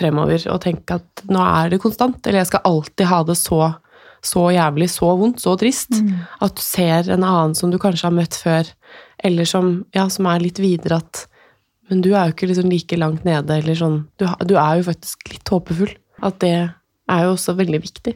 fremover 0.00 0.46
og 0.52 0.60
tenke 0.64 0.98
at 1.00 1.24
nå 1.30 1.40
er 1.44 1.72
det 1.72 1.80
konstant, 1.82 2.20
eller 2.24 2.42
jeg 2.42 2.50
skal 2.52 2.66
alltid 2.68 3.08
ha 3.10 3.20
det 3.28 3.36
så, 3.38 3.60
så 4.24 4.46
jævlig, 4.54 4.88
så 4.92 5.10
vondt, 5.18 5.42
så 5.42 5.56
trist. 5.60 5.96
Mm. 5.98 6.22
At 6.46 6.56
du 6.56 6.62
ser 6.64 7.10
en 7.10 7.26
annen 7.26 7.56
som 7.58 7.72
du 7.72 7.78
kanskje 7.82 8.08
har 8.08 8.16
møtt 8.16 8.38
før, 8.38 8.70
eller 9.24 9.48
som, 9.48 9.72
ja, 9.96 10.06
som 10.12 10.28
er 10.30 10.46
litt 10.46 10.62
videre 10.62 11.02
at 11.02 11.26
Men 11.90 12.04
du 12.04 12.12
er 12.14 12.28
jo 12.28 12.34
ikke 12.36 12.46
liksom 12.46 12.68
like 12.70 12.96
langt 13.00 13.24
nede, 13.26 13.50
eller 13.50 13.74
sånn. 13.74 13.96
Du, 14.14 14.22
du 14.46 14.52
er 14.54 14.76
jo 14.78 14.84
faktisk 14.86 15.24
litt 15.32 15.50
håpefull. 15.50 15.90
At 16.22 16.36
det 16.38 16.52
er 17.10 17.24
jo 17.24 17.32
også 17.32 17.56
veldig 17.58 17.80
viktig. 17.82 18.12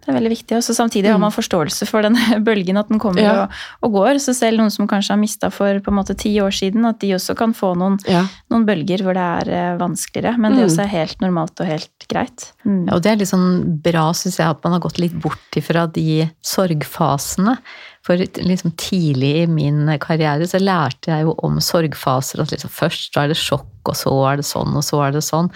Det 0.00 0.08
er 0.08 0.16
veldig 0.16 0.30
viktig. 0.32 0.56
Og 0.56 0.62
samtidig 0.64 1.10
har 1.12 1.18
man 1.20 1.30
forståelse 1.34 1.86
for 1.86 2.00
denne 2.06 2.38
bølgen, 2.46 2.78
at 2.80 2.88
den 2.88 2.98
kommer 2.98 3.20
Mm. 3.20 3.26
Ja. 3.26 3.42
og, 3.42 3.50
og 3.84 3.92
går. 3.98 4.18
Så 4.24 4.32
selv 4.34 4.56
noen 4.58 4.70
som 4.72 4.88
kanskje 4.88 5.12
har 5.12 5.20
mista 5.20 5.50
for 5.52 5.78
på 5.84 5.92
en 5.92 5.98
måte 5.98 6.16
ti 6.16 6.32
år 6.40 6.50
siden, 6.56 6.86
at 6.88 6.98
de 7.00 7.10
også 7.18 7.36
kan 7.36 7.52
få 7.52 7.74
noen, 7.76 7.98
Ja. 8.08 8.22
noen 8.50 8.64
bølger 8.66 9.02
hvor 9.04 9.12
det 9.14 9.26
er 9.48 9.50
eh, 9.52 9.76
vanskeligere. 9.78 10.38
Men 10.38 10.52
det 10.56 10.62
Mm. 10.64 10.68
også 10.70 10.82
er 10.86 10.92
helt 10.94 11.20
normalt 11.20 11.60
og 11.60 11.66
helt 11.66 12.06
greit. 12.08 12.52
Mm. 12.64 12.86
Ja, 12.88 12.94
og 12.96 13.02
det 13.02 13.12
er 13.12 13.16
litt 13.16 13.28
sånn 13.28 13.82
bra, 13.82 14.06
syns 14.16 14.38
jeg, 14.40 14.48
at 14.48 14.64
man 14.64 14.72
har 14.72 14.80
gått 14.80 14.98
litt 14.98 15.18
bort 15.20 15.52
ifra 15.60 15.84
de 15.92 16.30
sorgfasene. 16.42 17.58
For 18.06 18.16
liksom 18.16 18.72
tidlig 18.80 19.42
i 19.42 19.46
min 19.46 19.84
karriere 20.00 20.46
så 20.48 20.56
lærte 20.56 21.10
jeg 21.12 21.26
jo 21.26 21.34
om 21.44 21.58
sorgfaser. 21.60 22.40
At 22.40 22.52
liksom 22.54 22.72
først 22.72 23.12
så 23.12 23.24
er 23.24 23.28
det 23.28 23.36
sjokk, 23.36 23.68
og 23.84 23.96
så 23.98 24.12
er 24.30 24.40
det 24.40 24.46
sånn, 24.48 24.72
og 24.78 24.84
så 24.86 25.02
er 25.04 25.12
det 25.12 25.20
sånn. 25.26 25.50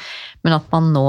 Men 0.45 0.59
at 0.59 0.67
man 0.73 0.91
nå 0.93 1.05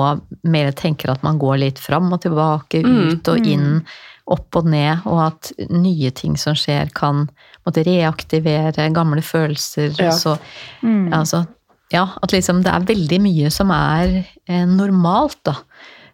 mer 0.48 0.72
tenker 0.72 1.12
at 1.12 1.24
man 1.28 1.40
går 1.42 1.58
litt 1.60 1.80
fram 1.84 2.08
og 2.16 2.22
tilbake, 2.24 2.84
Mm, 2.86 3.02
ut 3.12 3.28
og 3.28 3.46
inn, 3.52 3.84
opp 4.32 4.56
og 4.56 4.66
ned, 4.66 5.04
og 5.06 5.20
at 5.28 5.52
nye 5.70 6.10
ting 6.12 6.38
som 6.40 6.56
skjer, 6.56 6.90
kan 6.96 7.28
måtte 7.66 7.84
reaktivere 7.86 8.88
gamle 8.96 9.22
følelser. 9.22 9.92
Ja. 10.00 10.12
så 10.12 10.38
Mm. 10.82 11.12
Altså, 11.14 11.46
ja, 11.92 12.08
at 12.24 12.32
liksom 12.32 12.64
det 12.64 12.72
er 12.72 12.80
veldig 12.88 13.20
mye 13.22 13.52
som 13.52 13.70
er 13.72 14.26
eh, 14.48 14.66
normalt, 14.66 15.38
da. 15.44 15.56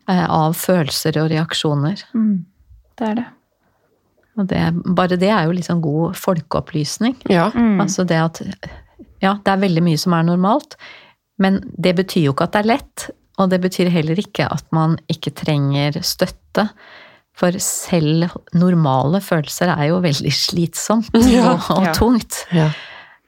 eh, 0.09 0.25
av 0.29 0.53
følelser 0.57 1.21
og 1.21 1.29
reaksjoner. 1.29 2.03
Mm. 2.13 2.45
Det 2.97 3.07
er 3.07 3.15
det. 3.15 3.25
Og 4.39 4.47
det, 4.47 4.61
bare 4.95 5.17
det 5.19 5.29
er 5.29 5.45
jo 5.49 5.55
liksom 5.57 5.81
god 5.83 6.15
folkeopplysning. 6.15 7.17
Ja. 7.29 7.49
Mm. 7.55 7.81
Altså 7.83 8.05
det 8.07 8.19
at 8.21 8.41
Ja, 9.21 9.35
det 9.43 9.51
er 9.53 9.59
veldig 9.61 9.83
mye 9.85 9.99
som 10.01 10.13
er 10.17 10.23
normalt, 10.25 10.75
men 11.41 11.59
det 11.77 11.95
betyr 11.99 12.23
jo 12.29 12.31
ikke 12.33 12.47
at 12.47 12.55
det 12.55 12.61
er 12.63 12.69
lett. 12.71 13.03
Og 13.41 13.49
det 13.51 13.59
betyr 13.63 13.89
heller 13.93 14.17
ikke 14.21 14.47
at 14.53 14.65
man 14.75 14.95
ikke 15.09 15.31
trenger 15.37 15.99
støtte. 16.05 16.67
For 17.37 17.55
selv 17.63 18.27
normale 18.57 19.21
følelser 19.23 19.71
er 19.73 19.87
jo 19.91 19.99
veldig 20.03 20.33
slitsomt 20.35 21.13
Ja. 21.31 21.53
og, 21.53 21.69
og 21.77 21.85
Ja. 21.87 21.93
tungt. 21.97 22.41
Ja. 22.55 22.69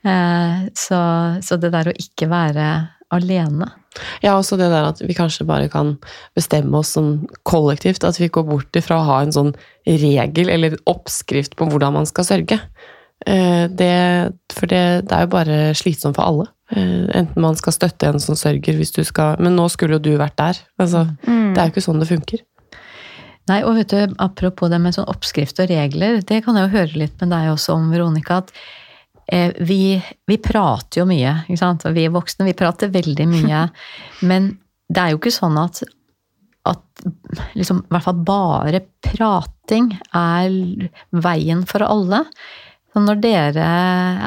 Eh, 0.04 0.66
så, 0.76 1.00
så 1.46 1.58
det 1.62 1.72
der 1.74 1.88
å 1.92 1.96
ikke 1.96 2.28
være 2.32 2.68
alene 3.14 3.70
Ja, 4.24 4.34
også 4.38 4.58
det 4.58 4.70
der 4.74 4.88
at 4.90 5.02
vi 5.06 5.14
kanskje 5.18 5.46
bare 5.46 5.70
kan 5.70 5.98
bestemme 6.36 6.80
oss 6.80 6.94
som 6.96 7.28
kollektivt, 7.46 8.04
at 8.04 8.18
vi 8.20 8.30
går 8.34 8.48
bort 8.48 8.80
ifra 8.80 8.98
å 9.02 9.06
ha 9.08 9.20
en 9.22 9.34
sånn 9.36 9.54
regel 9.86 10.50
eller 10.50 10.78
oppskrift 10.90 11.56
på 11.60 11.68
hvordan 11.70 11.94
man 12.00 12.10
skal 12.10 12.26
sørge. 12.26 12.60
Eh, 13.28 13.68
Det, 13.70 14.34
for 14.52 14.68
det, 14.68 14.84
det 15.10 15.16
er 15.18 15.28
jo 15.28 15.34
bare 15.36 15.60
slitsomt 15.78 16.16
for 16.18 16.26
alle. 16.26 16.48
Eh, 16.76 17.06
Enten 17.20 17.42
man 17.42 17.56
skal 17.56 17.74
støtte 17.76 18.10
en 18.10 18.20
som 18.20 18.36
sørger, 18.36 18.76
hvis 18.80 18.92
du 18.96 19.04
skal 19.04 19.38
Men 19.40 19.56
nå 19.56 19.70
skulle 19.70 20.00
jo 20.00 20.00
du 20.00 20.18
vært 20.18 20.38
der. 20.38 20.58
Altså, 20.80 21.06
Mm. 21.28 21.54
Det 21.54 21.62
er 21.62 21.68
jo 21.70 21.72
ikke 21.76 21.86
sånn 21.86 22.00
det 22.02 22.10
funker. 22.10 22.40
Nei, 23.48 23.60
og 23.68 23.76
vet 23.76 23.90
du, 23.92 24.16
apropos 24.24 24.70
det 24.72 24.80
med 24.82 24.96
sånn 24.96 25.06
oppskrift 25.12 25.60
og 25.60 25.68
regler, 25.70 26.22
det 26.24 26.44
kan 26.46 26.56
jeg 26.56 26.70
jo 26.70 26.78
høre 26.78 26.98
litt 26.98 27.20
med 27.22 27.30
deg 27.30 27.50
også 27.52 27.74
om, 27.76 27.90
Veronica, 27.92 28.38
at 28.38 28.52
vi, 29.28 29.82
vi 30.28 30.38
prater 30.44 31.02
jo 31.02 31.06
mye, 31.10 31.36
ikke 31.48 31.60
sant? 31.62 31.86
Vi 31.96 32.08
voksne, 32.12 32.48
vi 32.50 32.56
prater 32.58 32.92
veldig 32.94 33.28
mye. 33.32 33.66
men 34.30 34.54
det 34.94 35.02
er 35.02 35.14
jo 35.14 35.22
ikke 35.22 35.32
sånn 35.34 35.56
at, 35.62 35.80
at 36.70 37.06
liksom, 37.58 37.86
i 37.86 37.94
hvert 37.96 38.06
fall 38.10 38.20
bare 38.28 38.84
prating 39.06 39.94
er 40.14 40.90
veien 41.24 41.64
for 41.70 41.86
alle. 41.88 42.26
Så 42.94 43.02
når 43.02 43.18
dere 43.24 43.64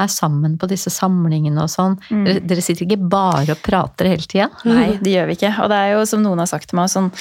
er 0.02 0.08
sammen 0.10 0.56
på 0.58 0.66
disse 0.66 0.90
samlingene 0.90 1.62
og 1.62 1.70
sånn, 1.70 1.92
dere, 2.10 2.40
dere 2.42 2.64
sitter 2.66 2.82
ikke 2.82 2.98
bare 3.12 3.54
og 3.54 3.60
prater 3.62 4.08
hele 4.10 4.26
tida? 4.26 4.48
Nei, 4.66 4.96
det 4.98 5.12
gjør 5.12 5.28
vi 5.30 5.36
ikke. 5.38 5.52
Og 5.62 5.70
det 5.70 5.76
er 5.84 5.92
jo 5.92 6.00
som 6.10 6.24
noen 6.24 6.42
har 6.42 6.48
sagt 6.50 6.66
til 6.72 6.80
meg, 6.80 6.90
sånn 6.90 7.12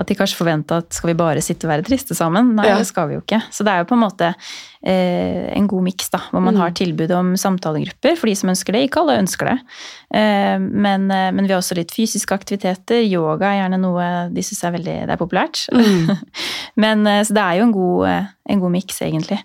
at 0.00 0.08
de 0.08 0.16
kanskje 0.16 0.38
forventer 0.40 0.80
at 0.80 0.96
skal 0.96 1.10
vi 1.12 1.16
bare 1.20 1.42
sitte 1.44 1.68
og 1.68 1.74
være 1.74 1.84
triste 1.84 2.16
sammen? 2.16 2.54
Nei, 2.56 2.70
Ja. 2.70 2.78
det 2.80 2.88
skal 2.88 3.10
vi 3.10 3.18
jo 3.18 3.20
ikke. 3.20 3.42
Så 3.52 3.68
det 3.68 3.74
er 3.74 3.84
jo 3.84 3.90
på 3.92 3.98
en 3.98 4.04
måte 4.06 4.30
eh, 4.32 4.38
en 4.84 5.66
god 5.70 5.84
miks, 5.86 6.10
da. 6.12 6.20
Hvor 6.28 6.42
man 6.44 6.58
har 6.60 6.74
tilbud 6.76 7.12
om 7.16 7.32
samtalegrupper 7.40 8.18
for 8.20 8.28
de 8.28 8.34
som 8.36 8.50
ønsker 8.52 8.76
det. 8.76 8.82
Ikke 8.84 9.00
alle 9.00 9.16
ønsker 9.22 9.48
det. 9.48 9.56
Eh, 10.14 10.58
men, 10.60 11.10
eh, 11.10 11.30
men 11.32 11.46
vi 11.46 11.54
har 11.54 11.62
også 11.62 11.76
litt 11.78 11.94
fysiske 11.94 12.36
aktiviteter. 12.36 13.02
Yoga 13.02 13.50
er 13.50 13.62
gjerne 13.62 13.80
noe 13.82 14.08
de 14.34 14.44
syns 14.44 14.64
er 14.64 14.76
veldig 14.76 14.98
det 15.08 15.14
er 15.14 15.20
populært. 15.20 15.64
men 16.84 17.06
eh, 17.10 17.22
så 17.24 17.34
det 17.34 17.44
er 17.44 17.58
jo 17.58 17.68
en 17.68 17.74
god, 17.74 18.04
eh, 18.10 18.28
en 18.54 18.62
god 18.62 18.74
miks, 18.76 19.00
egentlig. 19.06 19.40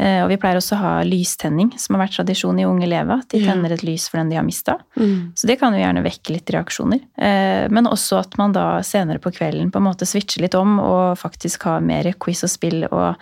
Eh, 0.00 0.22
og 0.24 0.30
vi 0.32 0.38
pleier 0.40 0.58
også 0.60 0.76
å 0.76 0.80
ha 0.80 0.92
lystenning, 1.04 1.72
som 1.80 1.96
har 1.96 2.06
vært 2.06 2.18
tradisjon 2.18 2.60
i 2.60 2.66
Unge 2.68 2.88
Leve. 2.88 3.20
At 3.20 3.32
de 3.32 3.42
tenner 3.44 3.74
et 3.74 3.84
lys 3.86 4.08
for 4.10 4.20
den 4.20 4.32
de 4.32 4.38
har 4.38 4.46
mista. 4.46 4.78
Mm. 4.96 5.32
Så 5.36 5.48
det 5.50 5.58
kan 5.60 5.76
jo 5.76 5.82
gjerne 5.82 6.04
vekke 6.04 6.36
litt 6.36 6.52
reaksjoner. 6.54 7.02
Eh, 7.20 7.68
Men 7.70 7.88
også 7.88 8.20
at 8.20 8.36
man 8.40 8.54
da 8.56 8.82
senere 8.86 9.20
på 9.22 9.32
kvelden 9.34 9.70
på 9.70 9.80
en 9.80 9.86
måte 9.86 10.08
switcher 10.08 10.44
litt 10.44 10.56
om 10.58 10.78
og 10.80 11.18
faktisk 11.20 11.68
har 11.68 11.84
mer 11.84 12.08
quiz 12.20 12.44
og 12.46 12.52
spill. 12.52 12.84
Og 12.88 13.14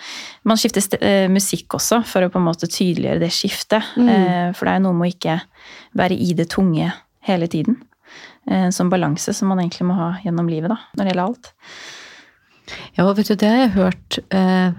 man 0.49 0.61
skifter 0.61 0.99
eh, 1.03 1.27
musikk 1.59 1.75
også 1.75 2.03
for 2.07 2.23
å 2.23 2.31
på 2.31 2.39
en 2.39 2.47
måte 2.47 2.69
tydeliggjøre 2.69 3.21
det 3.21 3.33
skiftet. 3.33 3.83
Mm. 3.97 4.55
For 4.55 4.65
det 4.65 4.73
er 4.73 4.79
jo 4.79 4.87
noe 4.87 4.97
med 4.99 5.09
å 5.09 5.15
ikke 5.15 5.41
være 5.99 6.15
i 6.15 6.35
det 6.35 6.49
tunge 6.51 6.93
hele 7.27 7.49
tiden. 7.49 7.83
Eh, 8.49 8.67
En 8.69 8.73
sånn 8.73 8.91
balanse 8.91 9.33
som 9.35 9.49
man 9.49 9.59
egentlig 9.61 9.87
må 9.87 9.95
ha 9.95 10.19
gjennom 10.25 10.49
livet, 10.49 10.71
da, 10.71 10.79
når 10.95 11.05
det 11.05 11.13
gjelder 11.13 11.27
alt. 11.27 11.53
Ja, 12.97 13.07
og 13.07 13.17
vet 13.17 13.29
du, 13.29 13.35
det 13.35 13.49
har 13.49 13.63
jeg 13.63 13.77
hørt 13.77 14.19
eh, 14.31 14.73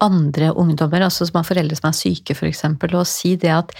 andre 0.00 0.52
ungdommer, 0.52 1.04
altså 1.06 1.26
som 1.26 1.38
har 1.40 1.46
foreldre 1.46 1.76
som 1.76 1.90
er 1.90 1.96
syke 1.96 2.34
f.eks., 2.34 2.64
og 2.64 3.06
si 3.06 3.36
det 3.36 3.52
at 3.54 3.74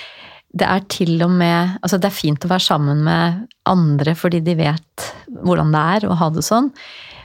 det 0.54 0.66
er 0.70 0.84
til 0.86 1.18
og 1.24 1.32
med 1.34 1.80
Altså 1.82 1.98
det 1.98 2.06
er 2.06 2.14
fint 2.14 2.44
å 2.46 2.48
være 2.52 2.62
sammen 2.62 3.00
med 3.02 3.40
andre 3.66 4.12
fordi 4.14 4.38
de 4.38 4.54
vet 4.54 5.06
hvordan 5.42 5.72
det 5.74 5.80
er 5.96 6.06
å 6.06 6.14
ha 6.14 6.28
det 6.30 6.44
sånn, 6.46 6.68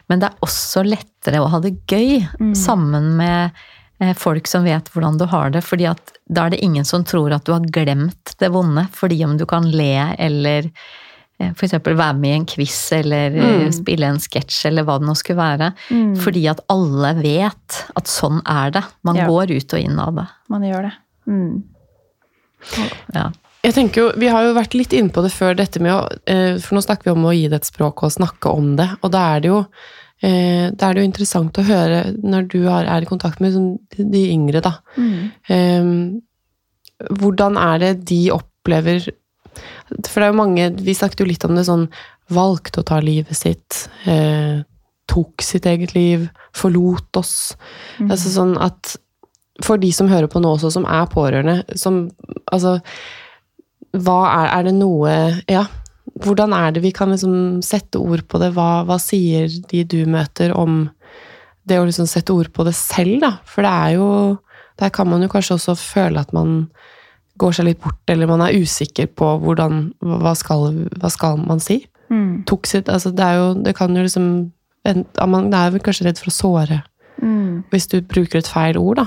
men 0.09 0.21
det 0.21 0.31
er 0.31 0.41
også 0.41 0.81
lettere 0.81 1.37
å 1.43 1.51
ha 1.53 1.59
det 1.61 1.75
gøy 1.85 2.23
sammen 2.57 3.11
med 3.19 3.51
eh, 3.51 3.67
folk 4.15 4.47
som 4.47 4.63
vet 4.63 4.87
hvordan 4.93 5.17
du 5.19 5.25
har 5.27 5.51
det, 5.51 5.61
fordi 5.65 5.89
at 5.89 6.13
da 6.29 6.45
er 6.45 6.55
det 6.55 6.63
ingen 6.63 6.85
som 6.87 7.03
tror 7.07 7.33
at 7.35 7.45
du 7.47 7.51
har 7.55 7.65
glemt 7.67 8.33
det 8.39 8.51
vonde, 8.53 8.85
fordi 8.95 9.17
om 9.25 9.37
du 9.37 9.45
kan 9.49 9.67
le 9.67 10.15
eller 10.17 10.69
f.eks. 11.39 11.55
for 11.55 11.65
eksempel 11.67 11.95
være 11.99 12.17
med 12.19 12.29
i 12.29 12.37
en 12.37 12.45
quiz 12.51 12.77
eller 12.95 13.35
mm. 13.35 13.67
spille 13.75 14.07
en 14.07 14.19
sketsj 14.19 14.65
eller 14.67 14.87
hva 14.87 14.97
det 14.99 15.07
nå 15.07 15.15
skulle 15.15 15.39
være. 15.39 15.69
Fordi 16.19 16.45
at 16.51 16.63
alle 16.71 17.13
vet 17.21 17.77
at 17.95 18.11
sånn 18.11 18.41
er 18.43 18.73
det. 18.75 18.83
Man 19.07 19.19
Ja. 19.19 19.27
går 19.27 19.55
ut 19.55 19.73
og 19.73 19.79
inn 19.79 19.99
av 19.99 20.15
det. 20.15 20.27
Man 20.51 20.65
gjør 20.67 20.89
det. 20.89 20.95
Mm. 21.27 21.63
Ja. 23.15 23.29
Jeg 23.63 23.75
tenker 23.75 24.01
jo, 24.01 24.11
Vi 24.19 24.27
har 24.31 24.43
jo 24.43 24.55
vært 24.55 24.75
litt 24.75 24.93
inne 24.95 25.11
på 25.11 25.23
det 25.23 25.31
før, 25.31 25.55
dette 25.55 25.79
med 25.83 25.91
å 25.91 26.07
eh, 26.27 26.57
For 26.59 26.75
nå 26.75 26.83
snakker 26.83 27.09
vi 27.09 27.15
om 27.15 27.27
å 27.27 27.35
gi 27.35 27.47
det 27.51 27.61
et 27.61 27.71
språk 27.71 28.03
og 28.03 28.11
snakke 28.15 28.51
om 28.51 28.75
det. 28.79 28.89
Og 29.03 29.11
da 29.11 29.23
er 29.35 29.43
det 29.43 29.51
jo, 29.51 29.63
eh, 30.21 30.69
da 30.71 30.89
er 30.89 30.95
det 30.95 31.03
jo 31.03 31.09
interessant 31.09 31.59
å 31.59 31.67
høre 31.67 32.01
når 32.23 32.49
du 32.51 32.59
har, 32.67 32.87
er 32.87 33.05
i 33.05 33.09
kontakt 33.09 33.41
med 33.43 33.55
de 33.97 34.23
yngre, 34.31 34.61
da. 34.65 34.77
Mm. 34.97 35.29
Eh, 35.55 35.93
hvordan 37.19 37.57
er 37.59 37.79
det 37.79 37.91
de 38.09 38.21
opplever 38.35 39.05
For 40.03 40.19
det 40.19 40.25
er 40.25 40.33
jo 40.33 40.39
mange 40.39 40.65
Vi 40.83 40.95
snakket 40.95 41.21
jo 41.23 41.27
litt 41.29 41.45
om 41.47 41.55
det 41.55 41.63
sånn 41.67 41.85
Valgte 42.29 42.83
å 42.83 42.85
ta 42.85 42.99
livet 43.01 43.33
sitt. 43.33 43.87
Eh, 44.05 44.59
tok 45.09 45.41
sitt 45.41 45.65
eget 45.65 45.95
liv. 45.95 46.27
Forlot 46.53 47.17
oss. 47.17 47.55
Altså 48.05 48.29
sånn 48.29 48.53
at 48.61 48.93
For 49.65 49.81
de 49.81 49.89
som 49.95 50.11
hører 50.11 50.29
på 50.29 50.41
nå 50.43 50.51
også, 50.53 50.69
som 50.75 50.85
er 50.85 51.09
pårørende, 51.09 51.63
som 51.79 52.03
Altså 52.53 52.77
Hva 53.97 54.19
er, 54.27 54.51
er 54.59 54.69
det 54.69 54.75
noe 54.77 55.15
Ja. 55.49 55.65
Hvordan 56.19 56.53
er 56.55 56.71
det 56.75 56.81
vi 56.83 56.91
kan 56.95 57.09
liksom 57.13 57.61
sette 57.65 57.99
ord 57.99 58.25
på 58.27 58.39
det? 58.41 58.53
Hva, 58.55 58.83
hva 58.87 58.97
sier 59.01 59.47
de 59.69 59.83
du 59.83 60.05
møter 60.09 60.53
om 60.55 60.89
det 61.69 61.77
å 61.79 61.85
liksom 61.85 62.07
sette 62.09 62.33
ord 62.33 62.49
på 62.55 62.65
det 62.65 62.73
selv, 62.75 63.19
da? 63.21 63.31
For 63.45 63.61
det 63.65 63.71
er 63.71 63.97
jo 63.99 64.39
Der 64.79 64.89
kan 64.95 65.09
man 65.09 65.21
jo 65.21 65.27
kanskje 65.27 65.57
også 65.57 65.75
føle 65.75 66.21
at 66.21 66.31
man 66.33 66.69
går 67.37 67.51
seg 67.55 67.65
litt 67.67 67.81
bort, 67.83 67.99
eller 68.07 68.27
man 68.27 68.41
er 68.41 68.55
usikker 68.55 69.07
på 69.11 69.33
hvordan 69.43 69.93
Hva 69.99 70.33
skal, 70.35 70.85
hva 70.99 71.09
skal 71.11 71.37
man 71.37 71.59
si? 71.59 71.81
Mm. 72.09 72.45
Sitt 72.65 72.89
Altså, 72.89 73.11
det 73.11 73.23
er 73.25 73.35
jo 73.37 73.53
Det 73.63 73.75
kan 73.75 73.95
jo 73.95 74.01
liksom 74.01 74.51
Man 75.27 75.53
er 75.53 75.69
vel 75.71 75.83
kanskje 75.83 76.07
redd 76.07 76.17
for 76.17 76.31
å 76.31 76.37
såre 76.37 76.83
Mm. 77.21 77.65
hvis 77.69 77.87
du 77.91 77.99
bruker 77.99 78.39
et 78.39 78.47
feil 78.47 78.77
ord, 78.79 78.95
da. 78.95 79.05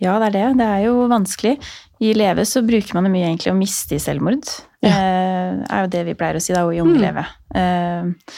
Ja, 0.00 0.14
det 0.18 0.30
er 0.30 0.32
det. 0.32 0.58
Det 0.60 0.66
er 0.66 0.78
jo 0.86 1.06
vanskelig. 1.10 1.58
I 2.00 2.12
Leve 2.16 2.46
så 2.48 2.62
bruker 2.64 2.94
man 2.96 3.04
det 3.04 3.12
mye 3.12 3.26
egentlig 3.28 3.52
å 3.52 3.58
miste 3.58 3.96
i 3.96 4.00
selvmord. 4.00 4.46
Ja. 4.82 4.90
Eh, 4.90 5.64
er 5.68 5.82
jo 5.84 5.90
det 5.92 6.04
vi 6.06 6.14
pleier 6.14 6.38
å 6.38 6.40
si 6.42 6.54
da, 6.56 6.62
og 6.64 6.72
i 6.74 6.80
Unge 6.80 6.96
Mm. 6.96 7.02
Leve. 7.02 7.26
Eh, 7.54 8.32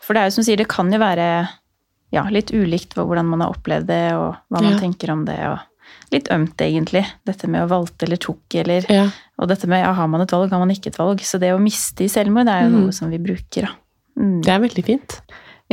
for 0.00 0.14
det 0.14 0.20
er 0.22 0.26
jo 0.30 0.34
som 0.34 0.44
sier, 0.44 0.56
det 0.58 0.68
kan 0.68 0.90
jo 0.92 0.98
være 0.98 1.48
ja, 2.12 2.24
litt 2.30 2.50
ulikt 2.54 2.94
hvordan 2.94 3.26
man 3.26 3.40
har 3.40 3.54
opplevd 3.54 3.86
det, 3.86 4.12
og 4.14 4.34
hva 4.50 4.60
man 4.62 4.72
Ja. 4.74 4.78
tenker 4.78 5.10
om 5.12 5.24
det. 5.24 5.38
og 5.46 5.58
Litt 6.12 6.28
ømt, 6.30 6.56
egentlig. 6.58 7.04
Dette 7.26 7.48
med 7.48 7.62
å 7.62 7.68
valte 7.68 8.04
eller 8.06 8.16
tok, 8.16 8.42
eller 8.54 8.84
Ja. 8.88 9.08
Og 9.38 9.48
dette 9.48 9.66
med 9.66 9.82
ja, 9.84 9.92
har 9.92 10.06
man 10.08 10.20
et 10.20 10.30
valg, 10.30 10.50
har 10.50 10.58
man 10.58 10.70
ikke 10.70 10.88
et 10.88 10.98
valg. 10.98 11.18
Så 11.20 11.38
det 11.40 11.50
å 11.52 11.58
miste 11.60 12.04
i 12.04 12.08
selvmord, 12.08 12.46
det 12.46 12.54
er 12.54 12.62
jo 12.68 12.70
Mm. 12.76 12.82
noe 12.84 12.92
som 12.92 13.10
vi 13.10 13.18
bruker, 13.18 13.62
da. 13.62 13.68
Mm. 14.18 14.42
Det 14.42 14.48
er 14.52 14.60
veldig 14.60 14.84
fint. 14.84 15.20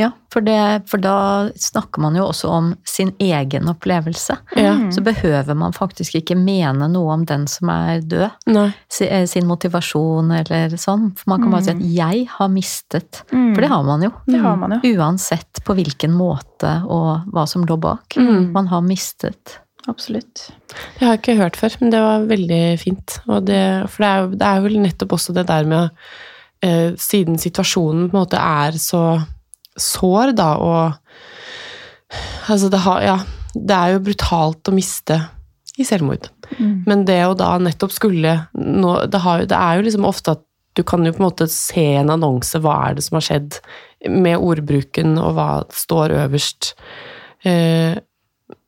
Ja, 0.00 0.08
for, 0.32 0.40
det, 0.40 0.88
for 0.88 1.02
da 1.02 1.50
snakker 1.60 2.00
man 2.00 2.16
jo 2.16 2.24
også 2.30 2.48
om 2.48 2.70
sin 2.88 3.10
egen 3.20 3.68
opplevelse. 3.68 4.38
Ja. 4.56 4.72
Mm. 4.78 4.86
Så 4.94 5.02
behøver 5.04 5.56
man 5.58 5.74
faktisk 5.76 6.16
ikke 6.16 6.36
mene 6.38 6.88
noe 6.88 7.12
om 7.12 7.26
den 7.28 7.44
som 7.50 7.68
er 7.72 8.00
død. 8.00 8.38
Nei. 8.54 8.70
Eh, 9.04 9.26
Sin 9.28 9.46
motivasjon 9.50 10.32
eller 10.38 10.72
sånn. 10.80 11.10
For 11.18 11.34
man 11.34 11.44
kan 11.44 11.52
bare 11.52 11.66
si 11.66 11.74
at 11.74 11.84
'jeg 11.84 12.28
har 12.38 12.48
mistet'. 12.48 13.22
Mm. 13.32 13.52
For 13.54 13.60
det 13.60 13.68
har 13.68 13.82
man 13.84 14.02
jo. 14.02 14.12
Det 14.26 14.40
har 14.40 14.56
man 14.56 14.80
jo. 14.80 14.94
Uansett 14.96 15.60
på 15.64 15.76
hvilken 15.76 16.16
måte 16.16 16.72
og 16.88 17.28
hva 17.28 17.46
som 17.46 17.66
lå 17.66 17.76
bak. 17.76 18.16
Mm. 18.16 18.52
Man 18.52 18.66
har 18.68 18.80
mistet. 18.80 19.58
Absolutt. 19.88 20.52
Det 20.98 21.04
har 21.04 21.16
jeg 21.16 21.20
ikke 21.20 21.40
hørt 21.42 21.56
før, 21.56 21.76
men 21.80 21.90
det 21.90 22.00
var 22.00 22.26
veldig 22.30 22.78
fint. 22.80 23.20
Og 23.28 23.44
det, 23.44 23.90
for 23.90 24.04
det 24.04 24.08
er, 24.08 24.18
jo, 24.22 24.36
det 24.38 24.48
er 24.48 24.60
vel 24.62 24.78
nettopp 24.80 25.12
også 25.12 25.34
det 25.34 25.46
der 25.46 25.64
med 25.68 25.90
eh, 26.62 26.94
Siden 26.96 27.36
situasjonen 27.36 28.08
på 28.08 28.16
en 28.16 28.22
måte 28.22 28.38
er 28.38 28.78
så 28.78 29.20
sår, 29.80 30.36
da, 30.38 30.54
og 30.60 30.98
Altså, 32.50 32.68
det 32.68 32.82
har 32.84 33.00
Ja, 33.00 33.14
det 33.54 33.72
er 33.76 33.94
jo 33.94 34.02
brutalt 34.04 34.68
å 34.68 34.74
miste 34.76 35.16
i 35.80 35.84
selvmord. 35.88 36.26
Mm. 36.58 36.82
Men 36.84 37.04
det 37.08 37.20
å 37.24 37.36
da 37.38 37.54
nettopp 37.56 37.94
skulle 37.94 38.34
nå, 38.52 38.96
det, 39.08 39.20
har, 39.24 39.46
det 39.48 39.56
er 39.56 39.78
jo 39.78 39.86
liksom 39.86 40.04
ofte 40.08 40.34
at 40.36 40.42
du 40.76 40.82
kan 40.88 41.04
jo 41.04 41.12
på 41.12 41.20
en 41.20 41.28
måte 41.28 41.48
se 41.52 41.84
en 42.00 42.12
annonse, 42.12 42.60
hva 42.60 42.74
er 42.88 42.96
det 42.96 43.04
som 43.04 43.18
har 43.18 43.26
skjedd 43.26 43.58
med 44.08 44.40
ordbruken, 44.40 45.18
og 45.20 45.36
hva 45.36 45.48
står 45.72 46.14
øverst. 46.22 46.72
Eh, 47.48 47.96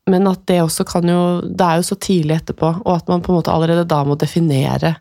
men 0.07 0.27
at 0.29 0.43
det 0.45 0.59
også 0.61 0.85
kan 0.85 1.07
jo 1.09 1.41
Det 1.41 1.65
er 1.65 1.79
jo 1.79 1.85
så 1.87 1.95
tidlig 1.97 2.35
etterpå, 2.35 2.69
og 2.85 2.91
at 2.95 3.07
man 3.09 3.23
på 3.25 3.31
en 3.31 3.39
måte 3.39 3.53
allerede 3.53 3.87
da 3.89 4.03
må 4.05 4.15
definere, 4.15 4.95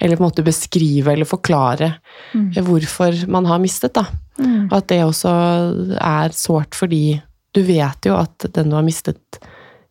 eller 0.00 0.16
på 0.16 0.24
en 0.24 0.28
måte 0.30 0.44
beskrive 0.44 1.12
eller 1.12 1.28
forklare 1.28 1.94
Mm. 2.34 2.52
hvorfor 2.64 3.26
man 3.28 3.46
har 3.46 3.58
mistet, 3.58 3.94
da. 3.94 4.04
Mm. 4.38 4.68
Og 4.70 4.76
at 4.76 4.86
det 4.88 5.00
også 5.04 5.30
er 6.00 6.28
sårt 6.32 6.74
fordi 6.74 7.20
du 7.54 7.62
vet 7.62 8.06
jo 8.06 8.14
at 8.14 8.46
den 8.54 8.70
du 8.70 8.76
har 8.76 8.82
mistet, 8.86 9.18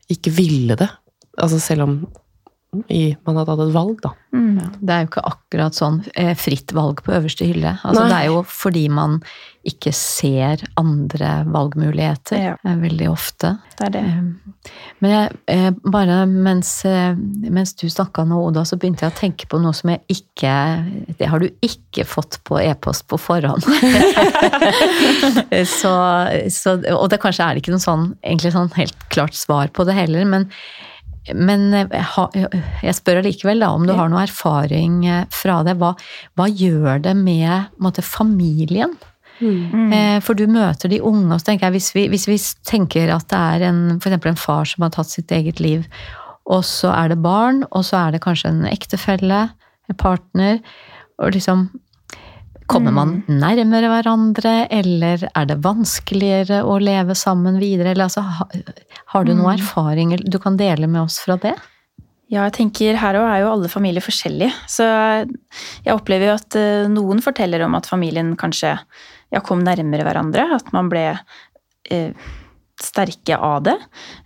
ikke 0.10 0.32
ville 0.32 0.76
det. 0.76 0.88
Altså 1.38 1.60
selv 1.60 1.82
om 1.84 2.08
i, 2.94 3.16
man 3.26 3.40
hadde 3.40 3.50
hatt 3.56 3.64
et 3.66 3.74
valg, 3.74 3.96
da. 4.04 4.12
Mm. 4.30 4.60
Det 4.78 4.94
er 4.94 5.00
jo 5.02 5.08
ikke 5.10 5.24
akkurat 5.26 5.74
sånn 5.74 6.04
eh, 6.14 6.36
fritt 6.38 6.70
valg 6.78 7.00
på 7.02 7.16
øverste 7.18 7.48
hylle. 7.50 7.72
Altså, 7.82 8.04
det 8.12 8.18
er 8.20 8.28
jo 8.30 8.44
fordi 8.46 8.84
man 8.94 9.16
ikke 9.70 9.90
ser 9.94 10.62
andre 10.80 11.32
valgmuligheter 11.50 12.38
Ja. 12.40 12.54
eh, 12.64 12.76
veldig 12.80 13.08
ofte. 13.10 13.56
Det 13.80 13.88
er 13.88 13.96
det. 13.96 14.04
Eh, 14.06 14.70
Men 15.02 15.12
jeg, 15.16 15.34
eh, 15.50 15.72
bare 15.90 16.20
mens, 16.30 16.76
mens 17.50 17.74
du 17.80 17.88
snakka 17.90 18.22
nå, 18.30 18.38
Oda, 18.52 18.62
så 18.70 18.78
begynte 18.78 19.08
jeg 19.08 19.16
å 19.16 19.20
tenke 19.20 19.50
på 19.50 19.58
noe 19.64 19.74
som 19.74 19.90
jeg 19.90 20.04
ikke 20.20 20.54
Det 21.18 21.26
har 21.32 21.42
du 21.42 21.50
ikke 21.66 22.06
fått 22.06 22.38
på 22.46 22.60
e-post 22.62 23.08
på 23.10 23.18
forhånd. 23.20 23.66
så, 25.80 25.94
så, 26.54 26.76
og 26.96 27.08
det 27.12 27.20
kanskje 27.24 27.46
er 27.50 27.58
det 27.58 27.64
ikke 27.64 27.74
noe 27.76 27.84
sånn, 27.84 28.12
egentlig 28.22 28.54
sånn 28.56 28.72
helt 28.78 29.08
klart 29.14 29.38
svar 29.38 29.72
på 29.74 29.86
det 29.90 29.98
heller, 29.98 30.28
men, 30.30 30.48
men 31.36 31.70
jeg, 31.76 32.96
spør 32.96 33.22
allikevel 33.22 33.64
om 33.68 33.86
du 33.88 33.94
har 33.98 34.10
noe 34.12 34.24
erfaring 34.26 35.04
eh, 35.06 35.26
fra 35.34 35.60
det. 35.68 35.78
Hva, 35.82 35.94
hva 36.40 36.48
gjør 36.50 37.04
det 37.06 37.16
med 37.20 37.76
måte, 37.82 38.06
familien? 38.06 38.96
Mm. 39.40 39.92
Eh, 39.94 40.18
For 40.26 40.38
du 40.38 40.46
møter 40.52 40.92
de 40.92 41.02
unge, 41.02 41.30
og 41.32 41.42
så 41.42 41.52
tenker 41.52 41.70
jeg 41.70 41.78
hvis 41.78 41.92
vi, 41.96 42.08
hvis 42.12 42.28
vi 42.30 42.40
tenker 42.68 43.12
at 43.14 43.28
det 43.32 43.40
er 43.40 43.68
en, 43.70 43.84
for 44.04 44.16
en 44.16 44.40
far 44.40 44.68
som 44.70 44.86
har 44.86 44.96
tatt 44.96 45.12
sitt 45.12 45.32
eget 45.36 45.62
liv, 45.64 45.86
og 46.50 46.64
så 46.66 46.92
er 46.96 47.12
det 47.12 47.22
barn, 47.24 47.64
og 47.70 47.86
så 47.86 48.06
er 48.06 48.16
det 48.16 48.24
kanskje 48.26 48.52
en 48.52 48.66
ektefelle, 48.70 49.44
en 49.90 50.00
partner, 50.00 50.60
og 51.20 51.36
liksom 51.36 51.68
Kommer 52.70 52.94
man 52.94 53.16
nærmere 53.28 53.90
hverandre, 53.90 54.54
eller 54.70 55.26
er 55.30 55.50
det 55.50 55.58
vanskeligere 55.66 56.62
å 56.68 56.78
leve 56.82 57.16
sammen 57.18 57.58
videre? 57.62 57.96
Eller 57.96 58.06
altså, 58.06 58.24
har 59.14 59.26
du 59.26 59.34
noen 59.34 59.56
erfaringer 59.58 60.22
du 60.22 60.38
kan 60.42 60.60
dele 60.60 60.88
med 60.88 61.02
oss 61.08 61.20
fra 61.24 61.40
det? 61.42 61.56
Ja, 62.30 62.44
jeg 62.46 62.60
tenker 62.60 63.00
her 63.02 63.18
òg 63.18 63.26
er 63.26 63.40
jo 63.42 63.54
alle 63.56 63.72
familier 63.74 64.06
forskjellige. 64.06 64.54
Så 64.70 64.86
jeg 64.86 65.96
opplever 65.96 66.30
jo 66.30 66.36
at 66.38 66.58
eh, 66.60 66.90
noen 66.92 67.24
forteller 67.26 67.64
om 67.66 67.74
at 67.80 67.90
familien 67.90 68.36
kanskje 68.38 68.76
ja, 68.78 69.42
kom 69.42 69.64
nærmere 69.66 70.06
hverandre. 70.06 70.46
At 70.60 70.70
man 70.76 70.92
ble 70.94 71.08
eh, 71.90 72.30
sterke 72.80 73.38
av 73.38 73.64
det 73.66 73.76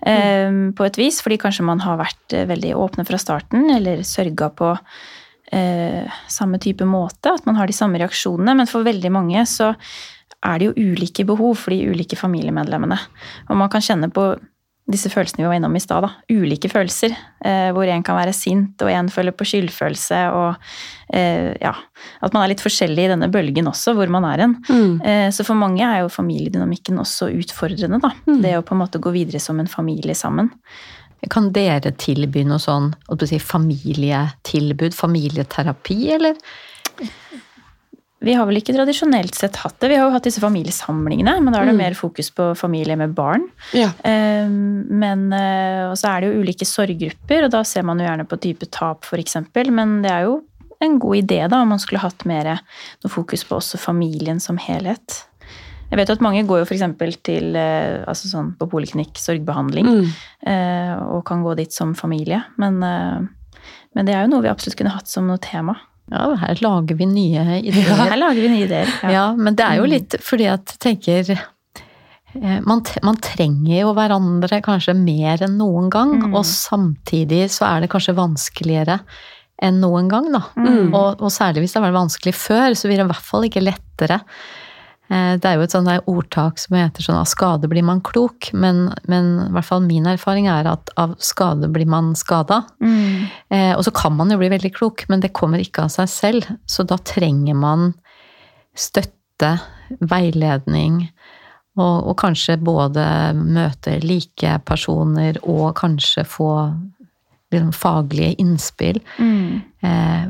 eh, 0.05 0.51
på 0.75 0.87
et 0.87 0.99
vis. 0.99 1.21
Fordi 1.23 1.39
kanskje 1.41 1.65
man 1.67 1.83
har 1.85 2.01
vært 2.01 2.35
eh, 2.35 2.47
veldig 2.49 2.75
åpne 2.75 3.07
fra 3.07 3.19
starten, 3.21 3.69
eller 3.71 4.03
sørga 4.07 4.51
på 4.51 4.73
eh, 5.53 6.17
samme 6.31 6.59
type 6.61 6.87
måte. 6.89 7.33
At 7.33 7.45
man 7.49 7.59
har 7.59 7.69
de 7.69 7.77
samme 7.77 8.01
reaksjonene. 8.01 8.57
Men 8.59 8.69
for 8.69 8.85
veldig 8.85 9.13
mange 9.13 9.45
så 9.49 9.73
er 10.43 10.59
det 10.59 10.71
jo 10.71 10.89
ulike 10.91 11.25
behov 11.27 11.55
for 11.61 11.75
de 11.75 11.93
ulike 11.93 12.19
familiemedlemmene. 12.19 12.97
Og 13.49 13.59
man 13.59 13.71
kan 13.71 13.83
kjenne 13.83 14.11
på 14.13 14.33
disse 14.91 15.07
følelsene 15.07 15.45
vi 15.45 15.47
var 15.47 15.55
innom 15.55 15.75
i 15.77 15.79
stad, 15.79 16.03
da. 16.03 16.09
Ulike 16.33 16.67
følelser. 16.67 17.13
Eh, 17.43 17.69
hvor 17.75 17.87
en 17.87 18.03
kan 18.03 18.17
være 18.17 18.33
sint, 18.35 18.81
og 18.83 18.91
en 18.91 19.07
føler 19.11 19.35
på 19.35 19.47
skyldfølelse. 19.47 20.19
Og 20.35 21.15
eh, 21.15 21.53
ja, 21.63 21.71
at 22.19 22.35
man 22.35 22.43
er 22.43 22.51
litt 22.51 22.63
forskjellig 22.63 23.05
i 23.05 23.11
denne 23.13 23.29
bølgen 23.31 23.69
også, 23.71 23.95
hvor 23.95 24.11
man 24.11 24.27
er 24.27 24.43
hen. 24.43 24.57
Eh, 25.07 25.29
så 25.31 25.45
for 25.47 25.59
mange 25.59 25.85
er 25.87 26.03
jo 26.03 26.11
familiedynamikken 26.11 26.99
også 26.99 27.31
utfordrende, 27.31 28.01
da. 28.03 28.11
Det 28.43 28.57
å 28.59 28.65
på 28.67 28.75
en 28.75 28.83
måte 28.83 29.01
gå 29.03 29.15
videre 29.15 29.39
som 29.43 29.63
en 29.63 29.71
familie 29.71 30.17
sammen. 30.19 30.51
Kan 31.31 31.51
dere 31.55 31.93
tilby 31.95 32.43
noe 32.47 32.59
sånn 32.59 32.91
si, 33.27 33.39
familietilbud, 33.39 34.95
familieterapi, 34.97 35.99
eller? 36.17 36.35
Vi 38.23 38.33
har 38.37 38.47
vel 38.47 38.61
ikke 38.61 38.75
tradisjonelt 38.75 39.35
sett 39.35 39.57
hatt 39.59 39.75
det. 39.81 39.89
Vi 39.91 39.97
har 39.99 40.07
jo 40.07 40.13
hatt 40.13 40.23
disse 40.23 40.39
familiesamlingene, 40.39 41.33
men 41.43 41.51
da 41.51 41.59
er 41.59 41.67
det 41.67 41.75
mer 41.75 41.95
fokus 41.97 42.29
på 42.31 42.53
familie 42.55 42.95
med 42.99 43.11
barn. 43.17 43.49
Ja. 43.75 43.89
Eh, 43.99 44.47
Men 44.47 45.25
eh, 45.35 45.89
og 45.89 45.97
så 45.99 46.13
er 46.13 46.23
det 46.23 46.29
jo 46.31 46.45
ulike 46.45 46.67
sorggrupper, 46.67 47.49
og 47.49 47.51
da 47.51 47.65
ser 47.67 47.83
man 47.83 47.99
jo 47.99 48.07
gjerne 48.07 48.27
på 48.29 48.39
type 48.45 48.69
tap, 48.71 49.03
f.eks. 49.03 49.41
Men 49.75 49.99
det 50.05 50.13
er 50.13 50.29
jo 50.29 50.39
en 50.83 50.95
god 50.99 51.19
idé 51.19 51.41
da, 51.51 51.61
om 51.61 51.75
man 51.75 51.83
skulle 51.83 52.03
hatt 52.03 52.23
mer 52.27 52.53
noe 52.55 53.11
fokus 53.11 53.43
på 53.47 53.59
også 53.59 53.79
familien 53.81 54.39
som 54.43 54.59
helhet. 54.59 55.25
Jeg 55.93 55.99
vet 56.01 56.09
jo 56.09 56.15
at 56.17 56.23
mange 56.25 56.41
går 56.49 56.63
jo 56.63 56.65
f.eks. 56.65 56.83
til 57.21 57.53
eh, 57.59 58.01
altså 58.09 58.31
sånn 58.31 58.51
på 58.57 58.65
poliklinikk, 58.71 59.13
sorgbehandling, 59.21 59.85
Mm. 59.85 60.07
eh, 60.49 60.93
og 61.13 61.21
kan 61.29 61.43
gå 61.45 61.53
dit 61.59 61.71
som 61.71 61.93
familie. 61.93 62.41
Men, 62.57 62.81
eh, 62.81 63.19
men 63.93 64.05
det 64.09 64.15
er 64.17 64.23
jo 64.25 64.31
noe 64.33 64.41
vi 64.41 64.49
absolutt 64.49 64.75
kunne 64.79 64.95
hatt 64.95 65.07
som 65.11 65.27
noe 65.29 65.37
tema. 65.37 65.75
Ja, 66.11 66.33
her 66.41 66.57
lager 66.65 66.97
vi 66.97 67.05
nye 67.07 67.45
ideer. 67.69 67.93
Her 68.09 68.17
lager 68.17 68.41
vi 68.41 68.49
nye 68.55 68.65
ideer. 68.65 68.89
Ja. 69.13 69.27
men 69.37 69.55
det 69.55 69.63
er 69.69 69.77
jo 69.79 69.85
litt 69.87 70.17
fordi 70.19 70.49
at 70.51 70.73
tenker 70.83 71.29
man, 72.65 72.81
man 73.05 73.19
trenger 73.21 73.75
jo 73.83 73.91
hverandre 73.93 74.57
kanskje 74.65 74.95
mer 74.97 75.43
enn 75.45 75.59
noen 75.59 75.91
gang, 75.93 76.15
Mm. 76.23 76.33
og 76.33 76.43
samtidig 76.49 77.45
så 77.53 77.67
er 77.69 77.81
det 77.85 77.91
kanskje 77.93 78.15
vanskeligere 78.17 78.99
enn 79.61 79.77
noen 79.79 80.09
gang, 80.09 80.31
da. 80.33 80.41
Mm. 80.57 80.89
Og, 80.97 81.21
og 81.21 81.29
særlig 81.31 81.61
hvis 81.63 81.75
det 81.75 81.79
har 81.81 81.85
vært 81.91 81.99
vanskelig 82.01 82.33
før, 82.35 82.73
så 82.75 82.89
blir 82.89 82.97
det 82.99 83.05
i 83.05 83.11
hvert 83.13 83.27
fall 83.29 83.45
ikke 83.47 83.61
lettere. 83.63 84.17
Eh, 85.11 85.35
Det 85.37 85.45
er 85.45 85.57
jo 85.57 85.65
et 85.65 85.73
sånt 85.73 85.89
der 85.89 86.03
ordtak 86.07 86.59
som 86.61 86.77
heter 86.77 87.03
sånn 87.03 87.19
av 87.19 87.27
skade 87.27 87.67
blir 87.69 87.83
man 87.83 88.01
klok, 88.01 88.51
men, 88.53 88.85
men 89.09 89.33
i 89.47 89.51
hvert 89.53 89.67
fall 89.67 89.83
min 89.85 90.07
erfaring 90.07 90.47
er 90.47 90.69
at 90.71 90.89
av 90.97 91.15
skade 91.19 91.67
blir 91.73 91.89
man 91.89 92.13
skada. 92.15 92.63
Mm. 92.79 93.27
Eh, 93.49 93.73
og 93.75 93.83
så 93.83 93.91
kan 93.95 94.15
man 94.15 94.31
jo 94.31 94.39
bli 94.39 94.51
veldig 94.53 94.73
klok, 94.75 95.05
men 95.09 95.19
det 95.23 95.33
kommer 95.35 95.59
ikke 95.59 95.85
av 95.87 95.93
seg 95.93 96.09
selv. 96.09 96.49
Så 96.65 96.85
da 96.87 96.97
trenger 96.97 97.57
man 97.59 97.93
støtte, 98.75 99.57
veiledning, 99.99 101.09
og, 101.75 102.07
og 102.07 102.15
kanskje 102.21 102.55
både 102.61 103.03
møte 103.35 103.97
like 104.05 104.59
personer 104.65 105.39
og 105.41 105.73
kanskje 105.79 106.23
få 106.29 106.49
liksom, 107.51 107.71
faglige 107.73 108.35
innspill. 108.41 109.01
Mm. 109.17 109.61
Eh, 109.81 110.27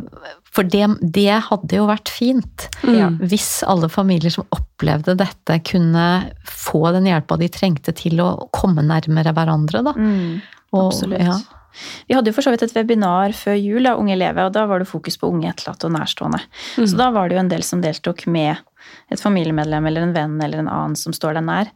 for 0.53 0.67
det, 0.69 0.85
det 1.01 1.39
hadde 1.47 1.79
jo 1.79 1.87
vært 1.89 2.11
fint. 2.13 2.67
Ja. 2.85 3.09
Hvis 3.17 3.63
alle 3.65 3.89
familier 3.89 4.33
som 4.33 4.45
opplevde 4.53 5.15
dette, 5.17 5.57
kunne 5.65 6.05
få 6.45 6.85
den 6.93 7.09
hjelpa 7.09 7.39
de 7.41 7.49
trengte 7.53 7.95
til 7.97 8.21
å 8.21 8.29
komme 8.53 8.85
nærmere 8.85 9.33
hverandre, 9.33 9.83
da. 9.89 9.95
Mm. 9.97 10.41
Og- 10.77 11.17
ja. 11.17 11.39
Vi 12.07 12.13
hadde 12.13 12.29
jo 12.29 12.35
for 12.37 12.45
så 12.45 12.51
vidt 12.53 12.61
et 12.67 12.75
webinar 12.75 13.33
før 13.33 13.57
jul, 13.57 13.87
av 13.89 13.97
Unge 13.97 14.15
Leve, 14.15 14.45
og 14.45 14.53
da 14.53 14.67
var 14.69 14.77
det 14.83 14.87
fokus 14.87 15.17
på 15.17 15.31
unge 15.33 15.49
etterlatte 15.49 15.87
og 15.89 15.95
nærstående. 15.95 16.41
Så 16.77 16.93
da 16.99 17.09
var 17.09 17.29
det 17.29 17.37
jo 17.37 17.41
en 17.41 17.49
del 17.49 17.63
som 17.65 17.81
deltok 17.81 18.27
med 18.29 18.61
et 19.09 19.19
familiemedlem 19.19 19.87
eller 19.89 20.05
en 20.05 20.13
venn 20.13 20.35
eller 20.43 20.61
en 20.61 20.69
annen 20.69 20.95
som 20.99 21.15
står 21.15 21.39
deg 21.39 21.47
nær. 21.47 21.71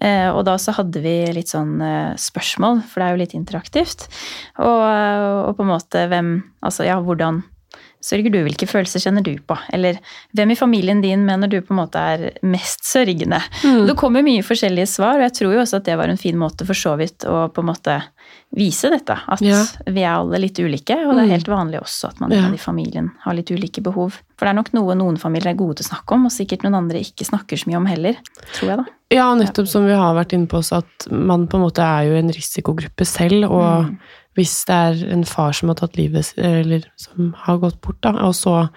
Eh, 0.00 0.30
og 0.32 0.46
da 0.48 0.56
så 0.58 0.72
hadde 0.74 1.02
vi 1.04 1.14
litt 1.36 1.52
sånn 1.52 1.76
eh, 1.84 2.16
spørsmål, 2.18 2.80
for 2.88 3.02
det 3.02 3.06
er 3.06 3.12
jo 3.12 3.20
litt 3.20 3.36
interaktivt. 3.36 4.08
Og, 4.58 4.82
og 5.50 5.52
på 5.58 5.66
en 5.66 5.74
måte 5.74 6.08
hvem 6.10 6.32
Altså 6.62 6.86
ja, 6.86 6.96
hvordan 7.02 7.42
sørger 8.02 8.32
du? 8.34 8.38
Hvilke 8.44 8.66
følelser 8.68 9.00
kjenner 9.04 9.22
du 9.26 9.32
på? 9.46 9.56
Eller 9.72 9.98
hvem 10.36 10.52
i 10.54 10.58
familien 10.58 11.00
din 11.04 11.24
mener 11.26 11.48
du 11.48 11.60
på 11.62 11.72
en 11.74 11.80
måte 11.84 12.02
er 12.02 12.24
mest 12.42 12.84
sørgende? 12.88 13.40
Det 13.62 13.96
kommer 14.00 14.24
mye 14.26 14.42
forskjellige 14.46 14.88
svar, 14.90 15.16
og 15.20 15.26
jeg 15.28 15.36
tror 15.38 15.54
jo 15.56 15.62
også 15.62 15.80
at 15.80 15.88
det 15.88 15.96
var 16.00 16.10
en 16.12 16.20
fin 16.20 16.38
måte 16.40 16.66
for 16.68 16.74
så 16.78 16.96
vidt 17.00 17.26
å 17.28 17.46
på 17.54 17.62
en 17.62 17.70
måte 17.70 17.98
vise 18.52 18.90
dette. 18.92 19.14
At 19.32 19.40
Ja. 19.40 19.62
vi 19.86 20.02
er 20.02 20.12
alle 20.18 20.38
litt 20.42 20.58
ulike, 20.60 20.92
og 21.06 21.14
det 21.16 21.24
er 21.24 21.32
helt 21.38 21.48
vanlig 21.48 21.80
også 21.80 22.08
at 22.10 22.20
man 22.20 22.30
Ja. 22.30 22.48
i 22.52 22.58
familien 22.60 23.10
har 23.24 23.34
litt 23.34 23.50
ulike 23.50 23.80
behov. 23.82 24.18
For 24.36 24.44
det 24.46 24.50
er 24.50 24.58
nok 24.60 24.72
noe 24.74 24.94
noen 24.94 25.16
familier 25.18 25.50
er 25.52 25.54
gode 25.56 25.76
til 25.78 25.86
å 25.86 25.94
snakke 25.96 26.12
om, 26.12 26.26
og 26.26 26.32
sikkert 26.32 26.62
noen 26.64 26.74
andre 26.74 26.98
ikke 27.00 27.24
snakker 27.24 27.56
så 27.56 27.66
mye 27.70 27.76
om 27.80 27.86
heller. 27.86 28.16
Tror 28.52 28.68
jeg, 28.68 28.76
da. 28.78 28.84
Ja, 29.12 29.34
nettopp 29.34 29.68
som 29.68 29.86
vi 29.86 29.92
har 29.92 30.14
vært 30.14 30.32
inne 30.32 30.48
på 30.48 30.58
også, 30.60 30.78
at 30.82 31.10
man 31.12 31.46
på 31.46 31.54
en 31.56 31.62
måte 31.64 31.80
er 31.84 32.08
jo 32.08 32.14
en 32.16 32.28
risikogruppe 32.32 33.06
selv, 33.06 33.44
og 33.50 33.96
hvis 34.34 34.64
det 34.68 34.74
er 34.74 35.00
en 35.12 35.24
far 35.28 35.52
som 35.52 35.68
har 35.68 35.76
tatt 35.80 35.96
livet 35.96 36.32
eller 36.38 36.84
som 36.96 37.34
har 37.44 37.58
gått 37.58 37.80
bort, 37.84 38.00
da, 38.02 38.14
og 38.26 38.34
så 38.34 38.68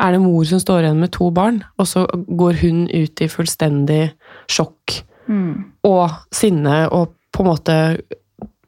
er 0.00 0.12
det 0.12 0.20
mor 0.22 0.44
som 0.48 0.60
står 0.62 0.84
igjen 0.86 1.00
med 1.02 1.12
to 1.12 1.30
barn, 1.34 1.62
og 1.78 1.86
så 1.86 2.06
går 2.28 2.60
hun 2.62 2.84
ut 2.88 3.20
i 3.20 3.28
fullstendig 3.28 4.12
sjokk 4.48 5.04
Mm. 5.30 5.64
og 5.86 6.10
sinne, 6.34 6.88
og 6.90 7.12
på 7.30 7.44
en 7.44 7.46
måte 7.52 7.74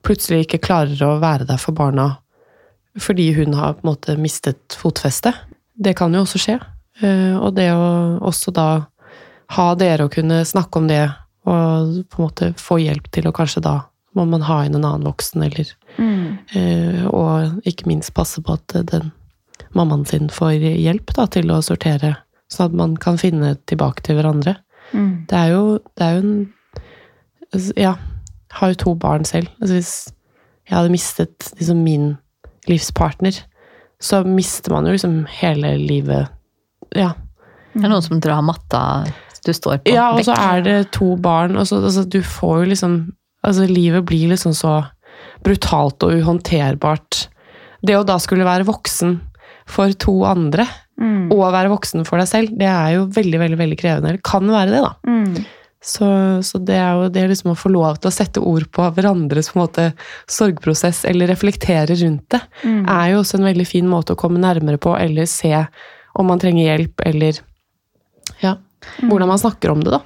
plutselig 0.04 0.44
ikke 0.44 0.60
klarer 0.62 1.00
å 1.02 1.16
være 1.18 1.46
der 1.48 1.58
for 1.58 1.74
barna 1.74 2.18
fordi 3.00 3.32
hun 3.34 3.54
har 3.54 3.72
på 3.74 3.82
en 3.82 3.88
måte 3.94 4.14
mistet 4.20 4.76
fotfestet. 4.78 5.34
Det 5.74 5.96
kan 5.96 6.12
jo 6.14 6.20
også 6.22 6.38
skje. 6.38 6.58
Eh, 7.02 7.34
Og 7.40 7.54
det 7.56 7.70
å 7.72 8.20
også 8.20 8.52
da 8.52 8.86
ha 9.56 9.74
dere 9.74 10.04
å 10.06 10.12
kunne 10.12 10.44
snakke 10.44 10.76
om 10.78 10.86
det, 10.86 11.08
og 11.46 12.04
på 12.12 12.20
en 12.20 12.28
måte 12.28 12.52
få 12.60 12.78
hjelp 12.78 13.10
til 13.10 13.26
å 13.26 13.32
kanskje 13.32 13.62
da 13.64 13.80
må 14.14 14.26
man 14.28 14.42
ha 14.42 14.62
inn 14.64 14.76
en 14.76 14.84
annen 14.84 15.08
voksen, 15.08 15.42
eller 15.42 15.72
Mm. 15.98 16.38
eh, 16.56 17.04
Og 17.06 17.62
ikke 17.68 17.86
minst 17.86 18.14
passe 18.14 18.40
på 18.42 18.54
at 18.56 18.74
den 18.90 19.10
mammaen 19.74 20.06
sin 20.06 20.28
får 20.32 20.58
hjelp 20.60 21.12
da, 21.16 21.26
til 21.26 21.50
å 21.52 21.60
sortere, 21.64 22.16
sånn 22.52 22.66
at 22.70 22.72
man 22.76 22.96
kan 22.96 23.18
finne 23.20 23.54
tilbake 23.66 24.02
til 24.02 24.16
hverandre. 24.18 24.56
Mm. 24.92 25.26
Det 25.28 25.38
er 25.38 25.52
jo, 25.54 25.78
det 25.96 26.04
er 26.06 26.14
jo 26.14 26.22
en 26.22 27.72
Ja. 27.76 27.94
har 28.52 28.68
jo 28.68 28.74
to 28.74 28.94
barn 28.94 29.24
selv. 29.24 29.48
Altså 29.60 29.74
hvis 29.74 30.12
jeg 30.68 30.76
hadde 30.76 30.90
mistet 30.92 31.52
liksom 31.58 31.82
min 31.84 32.18
livspartner, 32.68 33.42
så 34.00 34.24
mister 34.26 34.72
man 34.72 34.84
jo 34.86 34.92
liksom 34.92 35.26
hele 35.28 35.76
livet 35.78 36.28
Ja. 36.94 37.12
Det 37.74 37.84
er 37.84 37.88
noen 37.88 38.02
som 38.04 38.20
drar 38.20 38.42
matta 38.44 39.06
du 39.46 39.52
står 39.52 39.78
på. 39.82 39.92
Ja, 39.94 40.10
og 40.12 40.20
så 40.24 40.34
er 40.36 40.60
det 40.62 40.92
to 40.92 41.16
barn, 41.16 41.56
og 41.56 41.66
så 41.66 41.80
altså, 41.82 42.04
du 42.08 42.20
får 42.22 42.64
jo 42.64 42.70
liksom 42.74 43.12
Altså, 43.44 43.66
livet 43.66 44.04
blir 44.06 44.28
liksom 44.28 44.52
så 44.54 44.84
brutalt 45.44 46.02
og 46.06 46.14
uhåndterbart. 46.20 47.26
Det 47.82 47.96
å 47.98 48.04
da 48.06 48.18
skulle 48.22 48.46
være 48.46 48.66
voksen 48.68 49.20
for 49.66 49.92
to 49.98 50.22
andre, 50.28 50.66
Mm. 51.00 51.32
og 51.32 51.40
være 51.54 51.70
voksen 51.72 52.04
for 52.06 52.20
deg 52.20 52.28
selv, 52.28 52.50
det 52.60 52.66
er 52.68 52.92
jo 52.94 53.06
veldig, 53.10 53.38
veldig 53.40 53.56
veldig 53.58 53.78
krevende. 53.80 54.08
Eller 54.10 54.20
kan 54.22 54.44
være 54.46 54.70
det, 54.70 54.82
da. 54.84 54.90
Mm. 55.08 55.46
Så, 55.82 56.06
så 56.46 56.60
det 56.62 56.76
er 56.78 56.92
jo 56.94 57.08
det 57.10 57.24
liksom 57.30 57.50
å 57.50 57.58
få 57.58 57.72
lov 57.72 57.96
til 57.98 58.10
å 58.10 58.12
sette 58.14 58.38
ord 58.44 58.68
på 58.70 58.84
hverandres 58.94 59.48
på 59.50 59.56
en 59.58 59.62
måte 59.64 59.86
sorgprosess, 60.30 61.00
eller 61.08 61.26
reflektere 61.32 61.96
rundt 62.04 62.28
det, 62.36 62.42
Mm. 62.62 62.84
er 62.86 63.08
jo 63.14 63.22
også 63.22 63.40
en 63.40 63.48
veldig 63.48 63.66
fin 63.66 63.88
måte 63.88 64.14
å 64.14 64.20
komme 64.20 64.38
nærmere 64.38 64.78
på, 64.78 64.94
eller 65.00 65.26
se 65.26 65.66
om 66.14 66.26
man 66.28 66.38
trenger 66.38 66.68
hjelp, 66.68 67.00
eller 67.08 67.40
ja, 68.44 68.54
hvordan 69.00 69.28
man 69.32 69.38
snakker 69.42 69.72
om 69.72 69.80
det, 69.82 69.90
da. 69.96 70.02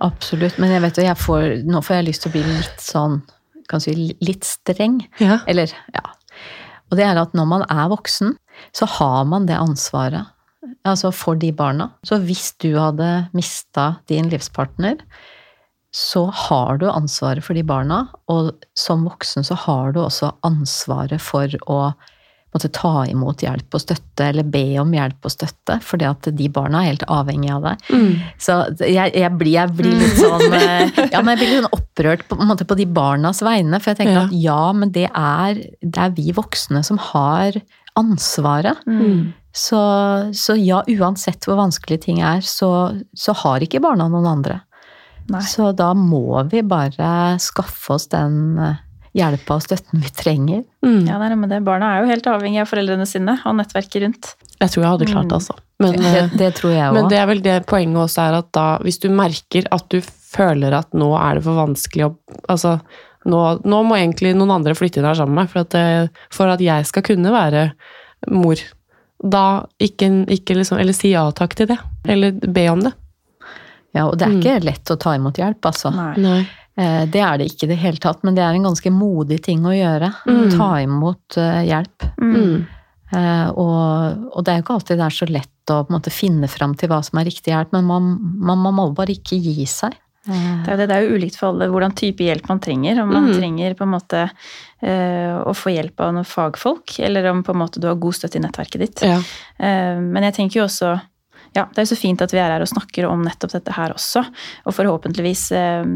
Absolutt. 0.00 0.58
Men 0.58 0.70
jeg 0.74 0.80
vet 0.82 0.96
jo, 0.98 1.04
jeg 1.06 1.16
får, 1.22 1.64
nå 1.68 1.84
får 1.84 1.96
jeg 2.00 2.08
lyst 2.08 2.22
til 2.24 2.30
å 2.32 2.34
bli 2.34 2.42
litt 2.42 2.82
sånn 2.82 3.22
kan 3.70 3.82
si 3.82 3.94
litt 3.96 4.46
streng. 4.46 5.00
Ja. 5.22 5.40
Eller, 5.50 5.72
ja. 5.94 6.04
Og 6.90 6.98
det 6.98 7.06
er 7.06 7.18
at 7.20 7.34
når 7.36 7.48
man 7.50 7.66
er 7.66 7.90
voksen, 7.92 8.36
så 8.76 8.88
har 8.98 9.24
man 9.28 9.48
det 9.48 9.58
ansvaret. 9.58 10.32
Altså 10.86 11.12
for 11.14 11.38
de 11.38 11.52
barna. 11.54 11.90
Så 12.06 12.18
hvis 12.22 12.52
du 12.62 12.72
hadde 12.78 13.28
mista 13.36 13.96
din 14.10 14.30
livspartner, 14.32 14.98
så 15.96 16.26
har 16.28 16.76
du 16.80 16.88
ansvaret 16.90 17.44
for 17.44 17.56
de 17.56 17.62
barna, 17.64 18.02
og 18.28 18.52
som 18.76 19.06
voksen 19.06 19.46
så 19.46 19.56
har 19.64 19.94
du 19.94 20.02
også 20.02 20.34
ansvaret 20.44 21.22
for 21.22 21.52
å 21.72 21.78
måtte 22.56 22.70
ta 22.74 23.04
imot 23.06 23.44
hjelp 23.44 23.76
og 23.76 23.82
støtte, 23.84 24.26
eller 24.30 24.46
be 24.50 24.64
om 24.82 24.90
hjelp 24.96 25.28
og 25.28 25.32
støtte, 25.36 25.78
fordi 25.84 26.08
at 26.08 26.28
de 26.40 26.48
barna 26.52 26.82
er 26.82 26.90
helt 26.94 27.06
avhengige 27.12 27.54
av 27.58 27.68
deg. 27.68 27.86
Mm. 27.92 28.12
Så 28.42 28.58
jeg, 28.82 29.14
jeg, 29.14 29.32
blir, 29.38 29.52
jeg 29.54 29.74
blir 29.78 29.96
litt 30.00 30.18
sånn 30.18 30.58
eh, 30.58 31.00
Ja, 31.12 31.20
men 31.22 31.34
jeg 31.34 31.42
blir 31.42 31.52
litt 31.52 31.62
sånn 31.62 31.78
opprørt 31.78 32.26
på, 32.26 32.38
på, 32.40 32.58
på 32.72 32.78
de 32.80 32.86
barnas 32.98 33.42
vegne. 33.46 33.80
For 33.82 33.92
jeg 33.92 34.02
tenker 34.02 34.16
Ja. 34.16 34.26
at 34.26 34.36
ja, 34.46 34.60
men 34.82 34.94
det 34.96 35.08
er, 35.12 35.60
det 35.84 36.06
er 36.08 36.14
vi 36.16 36.32
voksne 36.36 36.82
som 36.86 37.00
har 37.12 37.60
ansvaret. 37.96 38.80
Mm. 38.86 39.32
Så, 39.56 39.80
så 40.36 40.56
ja, 40.60 40.82
uansett 40.98 41.46
hvor 41.48 41.56
vanskelige 41.62 42.06
ting 42.10 42.20
er, 42.20 42.42
så, 42.44 42.70
så 43.16 43.32
har 43.44 43.64
ikke 43.64 43.80
barna 43.84 44.08
noen 44.12 44.28
andre. 44.28 44.60
Nei. 45.32 45.40
Så 45.42 45.72
da 45.74 45.90
må 45.96 46.42
vi 46.50 46.60
bare 46.62 47.38
skaffe 47.42 47.96
oss 47.96 48.06
den 48.12 48.58
eh, 48.62 48.82
hjelpa 49.16 49.56
og 49.56 49.64
støtten 49.64 50.02
vi 50.04 50.10
trenger. 50.14 50.64
Mm. 50.84 51.06
Ja, 51.08 51.18
det 51.20 51.30
er 51.30 51.38
med 51.40 51.52
det. 51.52 51.62
Barna 51.66 51.94
er 51.94 52.04
jo 52.04 52.10
helt 52.10 52.28
avhengig 52.30 52.60
av 52.62 52.68
foreldrene 52.70 53.06
sine 53.08 53.38
og 53.48 53.56
nettverket 53.58 54.04
rundt. 54.04 54.34
Jeg 54.60 54.72
tror 54.72 54.82
jeg 54.82 54.92
hadde 54.92 55.08
klart 55.10 55.30
det, 55.30 55.38
altså. 55.40 55.56
Men, 55.82 55.96
Det, 56.00 56.12
eh, 56.20 56.36
det 56.40 56.52
tror 56.56 56.72
jeg 56.72 56.92
men 56.96 57.08
det 57.12 57.18
er 57.20 57.26
vel 57.28 57.42
det 57.44 57.56
poenget 57.68 58.00
også 58.00 58.22
er 58.22 58.38
at 58.38 58.46
da, 58.56 58.78
hvis 58.80 58.96
du 59.02 59.10
merker 59.12 59.66
at 59.76 59.84
du 59.92 59.98
føler 60.00 60.72
at 60.72 60.96
nå 60.96 61.10
er 61.20 61.36
det 61.36 61.44
for 61.44 61.58
vanskelig 61.58 62.06
å 62.08 62.14
Altså, 62.48 62.78
nå, 63.28 63.40
nå 63.66 63.82
må 63.84 63.98
egentlig 63.98 64.32
noen 64.36 64.54
andre 64.54 64.74
flytte 64.78 65.00
inn 65.00 65.08
her 65.08 65.18
sammen 65.18 65.34
med 65.34 65.44
meg, 65.44 65.52
for 65.52 65.64
at, 65.64 65.74
det, 65.74 66.26
for 66.32 66.52
at 66.52 66.62
jeg 66.62 66.86
skal 66.88 67.04
kunne 67.06 67.32
være 67.34 67.64
mor. 68.32 68.60
Da 69.16 69.42
ikke, 69.82 70.10
ikke 70.30 70.58
liksom 70.58 70.78
Eller 70.78 70.94
si 70.96 71.10
ja 71.14 71.24
takk 71.34 71.56
til 71.58 71.68
det. 71.72 71.78
Eller 72.06 72.36
be 72.36 72.68
om 72.70 72.84
det. 72.84 72.92
Ja, 73.96 74.04
og 74.06 74.18
det 74.20 74.28
er 74.28 74.36
ikke 74.36 74.60
lett 74.66 74.92
å 74.92 74.98
ta 75.00 75.14
imot 75.16 75.40
hjelp, 75.40 75.64
altså. 75.70 75.90
Nei. 75.94 76.12
Nei. 76.20 76.40
Eh, 76.76 77.06
Det 77.08 77.20
er 77.24 77.38
det 77.38 77.46
ikke 77.52 77.64
i 77.64 77.72
det 77.74 77.78
hele 77.80 77.96
tatt, 78.02 78.22
men 78.24 78.34
det 78.36 78.42
er 78.44 78.54
en 78.54 78.66
ganske 78.68 78.90
modig 78.92 79.42
ting 79.42 79.64
å 79.64 79.72
gjøre. 79.74 80.10
Mm. 80.28 80.50
Ta 80.58 80.70
imot 80.84 81.36
eh, 81.40 81.62
hjelp. 81.70 82.08
Mm. 82.20 82.66
Eh, 83.12 83.48
Og, 83.56 84.26
og 84.36 84.44
det 84.44 84.52
er 84.52 84.58
jo 84.58 84.64
ikke 84.66 84.74
alltid 84.80 84.98
det 84.98 85.06
er 85.06 85.14
så 85.20 85.28
lett 85.30 85.52
å 85.72 85.80
på 85.84 85.90
en 85.90 85.96
måte, 85.98 86.10
finne 86.14 86.46
fram 86.48 86.74
til 86.78 86.88
hva 86.92 87.00
som 87.02 87.18
er 87.18 87.24
riktig 87.26 87.50
hjelp, 87.54 87.72
men 87.72 87.84
man, 87.88 88.10
man, 88.22 88.58
man 88.58 88.74
må 88.76 88.84
bare 88.94 89.14
ikke 89.16 89.38
gi 89.40 89.64
seg. 89.66 89.94
Det 90.26 90.34
er, 90.34 90.72
jo 90.72 90.76
det, 90.80 90.86
det 90.90 90.94
er 90.96 91.04
jo 91.06 91.16
ulikt 91.20 91.36
for 91.38 91.52
alle 91.52 91.68
hvordan 91.70 91.92
type 91.94 92.24
hjelp 92.26 92.48
man 92.50 92.58
trenger. 92.58 92.98
Om 93.02 93.12
man 93.14 93.26
Mm. 93.28 93.34
trenger 93.38 93.74
på 93.78 93.84
en 93.86 93.92
måte 93.92 94.22
uh, 94.82 95.34
å 95.46 95.52
få 95.54 95.70
hjelp 95.70 96.00
av 96.02 96.12
noen 96.16 96.26
fagfolk, 96.26 96.96
eller 96.98 97.28
om 97.30 97.44
på 97.46 97.54
en 97.54 97.60
måte 97.62 97.78
du 97.82 97.86
har 97.86 97.94
god 98.02 98.14
støtte 98.18 98.38
i 98.40 98.42
nettverket 98.42 98.82
ditt. 98.82 99.02
Ja. 99.06 99.20
Uh, 99.62 100.02
men 100.02 100.26
jeg 100.26 100.34
tenker 100.34 100.60
jo 100.60 100.64
også 100.66 100.96
Ja, 101.54 101.62
det 101.70 101.78
er 101.78 101.86
jo 101.86 101.92
så 101.94 102.00
fint 102.00 102.20
at 102.26 102.34
vi 102.34 102.38
er 102.42 102.50
her 102.52 102.60
og 102.60 102.68
snakker 102.68 103.06
om 103.08 103.22
nettopp 103.24 103.54
dette 103.54 103.72
her 103.72 103.94
også. 103.94 104.24
Og 104.66 104.74
forhåpentligvis 104.76 105.44
eh, 105.56 105.86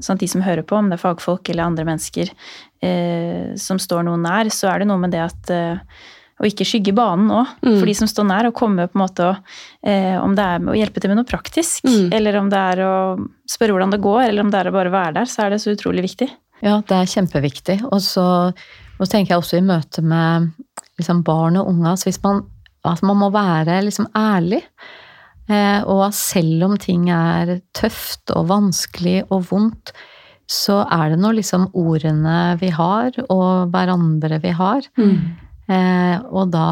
sånn 0.00 0.14
at 0.18 0.20
de 0.22 0.28
som 0.28 0.42
hører 0.42 0.62
på, 0.66 0.76
om 0.78 0.88
det 0.90 0.98
er 0.98 1.02
fagfolk 1.04 1.48
eller 1.50 1.64
andre 1.68 1.84
mennesker 1.88 2.30
eh, 2.82 3.56
som 3.58 3.78
står 3.82 4.06
noen 4.06 4.22
nær, 4.26 4.50
så 4.54 4.70
er 4.72 4.80
det 4.82 4.88
noe 4.90 5.00
med 5.02 5.10
det 5.14 5.22
at 5.24 5.50
eh, 5.54 5.80
å 6.38 6.46
ikke 6.46 6.66
skygge 6.68 6.92
banen 6.94 7.30
òg, 7.34 7.46
Mm. 7.66 7.78
for 7.80 7.86
de 7.90 7.94
som 7.98 8.06
står 8.06 8.26
nær, 8.28 8.46
og 8.46 8.54
komme 8.54 8.84
på 8.86 8.94
en 8.94 9.02
måte 9.02 9.24
og 9.26 9.36
eh, 9.82 10.14
Om 10.22 10.34
det 10.38 10.44
er 10.44 10.58
å 10.70 10.76
hjelpe 10.78 11.00
til 11.02 11.10
med 11.10 11.18
noe 11.18 11.26
praktisk, 11.26 11.82
Mm. 11.84 12.12
eller 12.14 12.36
om 12.38 12.48
det 12.52 12.58
er 12.58 12.82
å 12.86 12.92
spørre 13.50 13.74
hvordan 13.74 13.90
det 13.90 14.00
går, 14.04 14.28
eller 14.28 14.42
om 14.44 14.50
det 14.50 14.60
er 14.60 14.70
å 14.70 14.76
bare 14.76 14.90
være 14.94 15.14
der, 15.14 15.24
så 15.26 15.46
er 15.46 15.50
det 15.50 15.60
så 15.60 15.74
utrolig 15.74 16.02
viktig. 16.06 16.28
Ja, 16.62 16.80
det 16.80 16.94
er 16.94 17.10
kjempeviktig. 17.10 17.80
Og 17.92 18.00
så, 18.02 18.52
og 18.98 19.02
så 19.06 19.10
tenker 19.10 19.34
jeg 19.34 19.42
også 19.42 19.58
i 19.58 19.66
møte 19.66 20.02
med 20.02 20.52
liksom, 20.98 21.22
barn 21.26 21.56
og 21.56 21.68
unge 21.70 21.90
altså 21.90 22.10
man, 22.24 22.44
at 22.84 23.02
man 23.02 23.16
må 23.18 23.30
være 23.34 23.82
liksom, 23.86 24.06
ærlig. 24.14 24.62
Eh, 25.48 25.80
og 25.88 26.12
selv 26.16 26.66
om 26.66 26.76
ting 26.80 27.08
er 27.12 27.58
tøft 27.76 28.32
og 28.36 28.50
vanskelig 28.50 29.22
og 29.32 29.48
vondt, 29.50 29.94
så 30.48 30.80
er 30.84 31.12
det 31.12 31.20
nå 31.20 31.34
liksom 31.36 31.68
ordene 31.76 32.56
vi 32.60 32.70
har, 32.72 33.12
og 33.28 33.72
hverandre 33.72 34.40
vi 34.44 34.52
har. 34.56 34.86
Mm. 35.00 35.16
Eh, 35.68 36.16
og 36.32 36.52
da 36.54 36.68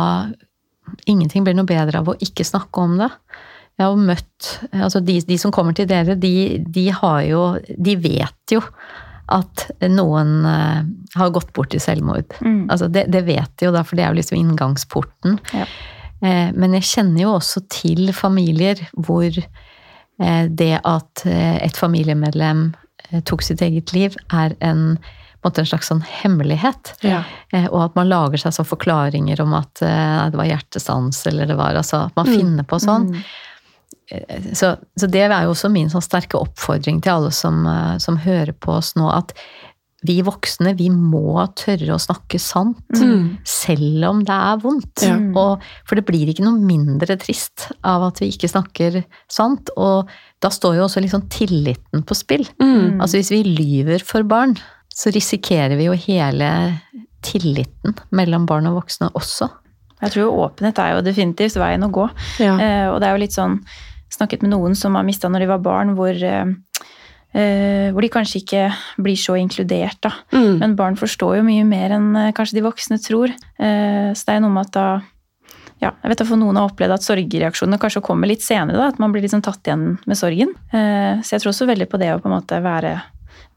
Ingenting 1.11 1.43
blir 1.43 1.57
noe 1.59 1.67
bedre 1.67 1.99
av 1.99 2.07
å 2.13 2.15
ikke 2.23 2.45
snakke 2.47 2.79
om 2.79 2.93
det. 3.01 3.09
Jeg 3.77 3.89
har 3.89 3.97
møtt 3.99 4.51
altså 4.71 5.01
de, 5.03 5.17
de 5.27 5.39
som 5.41 5.51
kommer 5.53 5.75
til 5.75 5.89
dere, 5.91 6.15
de, 6.15 6.61
de 6.63 6.85
har 6.95 7.25
jo 7.27 7.41
De 7.75 7.97
vet 7.99 8.55
jo 8.55 8.63
at 9.35 9.65
noen 9.91 10.47
eh, 10.47 10.87
har 11.19 11.33
gått 11.35 11.51
bort 11.57 11.75
i 11.75 11.81
selvmord. 11.83 12.39
Mm. 12.39 12.69
Altså 12.71 12.87
det, 12.87 13.09
det 13.11 13.25
vet 13.27 13.51
de 13.59 13.67
jo 13.67 13.73
da, 13.75 13.83
for 13.83 13.99
det 13.99 14.07
er 14.07 14.15
jo 14.15 14.21
liksom 14.21 14.39
inngangsporten. 14.39 15.41
Ja. 15.51 15.67
Eh, 16.25 16.49
men 16.57 16.73
jeg 16.79 16.87
kjenner 16.89 17.23
jo 17.27 17.35
også 17.37 17.61
til 17.69 18.09
familier 18.17 18.81
hvor 18.97 19.27
eh, 19.29 20.45
det 20.49 20.81
at 20.85 21.27
eh, 21.29 21.59
et 21.67 21.77
familiemedlem 21.77 22.71
tok 23.29 23.43
sitt 23.45 23.61
eget 23.63 23.93
liv, 23.95 24.17
er 24.35 24.57
en, 24.65 24.97
en 25.47 25.67
slags 25.69 25.87
sånn 25.93 26.01
hemmelighet. 26.03 26.95
Ja. 27.07 27.21
Eh, 27.53 27.69
Og 27.71 27.85
at 27.85 27.95
man 27.99 28.09
lager 28.11 28.41
seg 28.41 28.57
sånn 28.57 28.67
forklaringer 28.67 29.41
om 29.45 29.53
at 29.55 29.75
det 29.79 30.35
var 30.41 30.49
hjertestans, 30.49 31.21
eller 31.31 31.47
det 31.47 31.55
var 31.61 31.77
altså 31.79 32.07
At 32.09 32.17
man 32.17 32.27
Mm. 32.27 32.35
finner 32.39 32.65
på 32.67 32.81
sånn. 32.83 33.13
Mm. 33.13 33.23
Så, 34.55 34.73
så 34.99 35.07
det 35.11 35.23
er 35.27 35.45
jo 35.45 35.51
også 35.53 35.69
min 35.71 35.89
sånn 35.91 36.03
sterke 36.03 36.39
oppfordring 36.39 37.01
til 37.03 37.13
alle 37.13 37.31
som, 37.35 37.65
som 38.03 38.17
hører 38.23 38.53
på 38.55 38.73
oss 38.79 38.93
nå, 38.97 39.07
at 39.11 39.33
vi 40.05 40.19
voksne, 40.25 40.75
vi 40.77 40.91
må 40.93 41.41
tørre 41.57 41.95
å 41.95 42.01
snakke 42.01 42.39
sant. 42.43 42.85
Mm. 42.93 43.39
Selv 43.49 44.09
om 44.11 44.21
det 44.27 44.37
er 44.37 44.61
vondt. 44.63 45.05
Ja. 45.07 45.17
Og, 45.41 45.65
for 45.89 45.99
det 45.99 46.05
blir 46.09 46.29
ikke 46.31 46.45
noe 46.45 46.61
mindre 46.61 47.17
trist 47.21 47.71
av 47.87 48.05
at 48.11 48.21
vi 48.21 48.29
ikke 48.35 48.51
snakker 48.53 49.01
sant. 49.33 49.73
Og 49.81 50.11
da 50.45 50.53
står 50.53 50.79
jo 50.79 50.87
også 50.87 51.03
liksom 51.05 51.27
tilliten 51.33 52.05
på 52.07 52.19
spill. 52.19 52.45
Mm. 52.61 53.01
Altså 53.01 53.19
hvis 53.19 53.33
vi 53.33 53.43
lyver 53.49 54.05
for 54.05 54.27
barn, 54.29 54.57
så 54.93 55.13
risikerer 55.15 55.77
vi 55.81 55.89
jo 55.89 55.97
hele 56.07 56.51
tilliten 57.27 57.97
mellom 58.15 58.47
barn 58.49 58.69
og 58.71 58.83
voksne 58.83 59.11
også. 59.17 59.49
Jeg 60.03 60.13
tror 60.13 60.41
åpenhet 60.45 60.79
er 60.79 60.95
jo 60.95 61.05
definitivt 61.05 61.57
veien 61.61 61.85
å 61.87 61.93
gå. 61.93 62.07
Ja. 62.43 62.57
Eh, 62.61 62.87
og 62.93 63.01
det 63.01 63.09
er 63.09 63.17
jo 63.17 63.25
litt 63.25 63.37
sånn 63.37 63.61
Snakket 64.17 64.45
med 64.45 64.53
noen 64.53 64.77
som 64.79 64.95
har 64.95 65.03
mista 65.05 65.29
når 65.29 65.43
de 65.43 65.47
var 65.51 65.63
barn, 65.65 65.91
hvor, 65.99 66.15
eh, 66.15 66.47
eh, 66.47 66.85
hvor 67.93 68.01
de 68.01 68.09
kanskje 68.09 68.41
ikke 68.43 68.63
blir 69.03 69.17
så 69.21 69.35
inkludert, 69.37 69.99
da. 70.03 70.13
Mm. 70.33 70.59
Men 70.63 70.77
barn 70.79 70.97
forstår 70.97 71.37
jo 71.39 71.43
mye 71.45 71.65
mer 71.69 71.91
enn 71.99 72.17
eh, 72.17 72.33
kanskje 72.33 72.57
de 72.61 72.63
voksne 72.65 72.99
tror. 73.03 73.29
Eh, 73.59 74.13
så 74.17 74.25
det 74.29 74.35
er 74.37 74.41
noe 74.41 74.51
med 74.55 74.67
at 74.71 74.73
da 74.73 74.87
ja, 75.83 75.91
jeg 76.01 76.09
vet 76.09 76.21
at 76.25 76.29
for 76.31 76.41
Noen 76.41 76.57
har 76.57 76.71
opplevd 76.71 76.95
at 76.95 77.05
sorgreaksjonene 77.05 77.77
kanskje 77.83 78.01
kommer 78.07 78.31
litt 78.31 78.41
senere. 78.41 78.79
da, 78.81 78.87
At 78.89 78.99
man 79.03 79.13
blir 79.13 79.21
liksom 79.27 79.43
tatt 79.45 79.61
igjen 79.69 79.99
med 80.09 80.17
sorgen. 80.17 80.55
Eh, 80.73 81.21
så 81.21 81.35
jeg 81.37 81.43
tror 81.45 81.53
også 81.53 81.67
veldig 81.69 81.89
på 81.93 82.01
det 82.01 82.15
å 82.15 82.21
på 82.23 82.31
en 82.31 82.37
måte 82.39 82.63
være, 82.65 82.95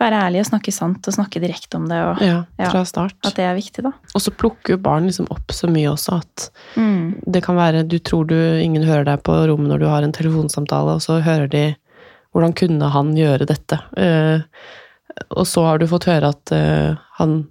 være 0.03 0.19
ærlig 0.27 0.41
og 0.43 0.49
snakke 0.49 0.73
sant 0.75 1.07
og 1.07 1.15
snakke 1.15 1.39
direkte 1.39 1.79
om 1.79 1.87
det. 1.87 2.01
og 2.03 2.19
ja, 2.21 2.41
Ja. 2.59 2.69
fra 2.73 2.83
start. 2.83 3.15
At 3.23 3.35
det 3.39 3.45
er 3.47 3.55
viktig, 3.55 3.83
da. 3.87 3.93
Og 4.13 4.19
så 4.19 4.31
plukker 4.35 4.75
jo 4.75 4.77
barn 4.83 5.07
liksom 5.07 5.31
opp 5.31 5.47
så 5.55 5.71
mye 5.71 5.93
også 5.95 6.17
at 6.19 6.49
Mm. 6.75 7.21
det 7.31 7.41
kan 7.43 7.55
være 7.55 7.87
du 7.87 7.97
tror 7.99 8.27
du 8.27 8.35
ingen 8.59 8.83
hører 8.83 9.05
deg 9.05 9.23
på 9.23 9.31
rommet 9.47 9.69
når 9.71 9.79
du 9.79 9.87
har 9.87 10.03
en 10.03 10.11
telefonsamtale, 10.11 10.95
og 10.95 11.01
så 11.01 11.21
hører 11.23 11.47
de 11.49 11.75
hvordan 12.33 12.53
kunne 12.55 12.89
han 12.93 13.13
gjøre 13.17 13.45
dette? 13.49 13.79
Eh, 13.97 14.41
og 15.35 15.45
så 15.49 15.63
har 15.65 15.79
du 15.81 15.87
fått 15.87 16.05
høre 16.09 16.29
at 16.29 16.51
eh, 16.55 16.95
han 17.17 17.47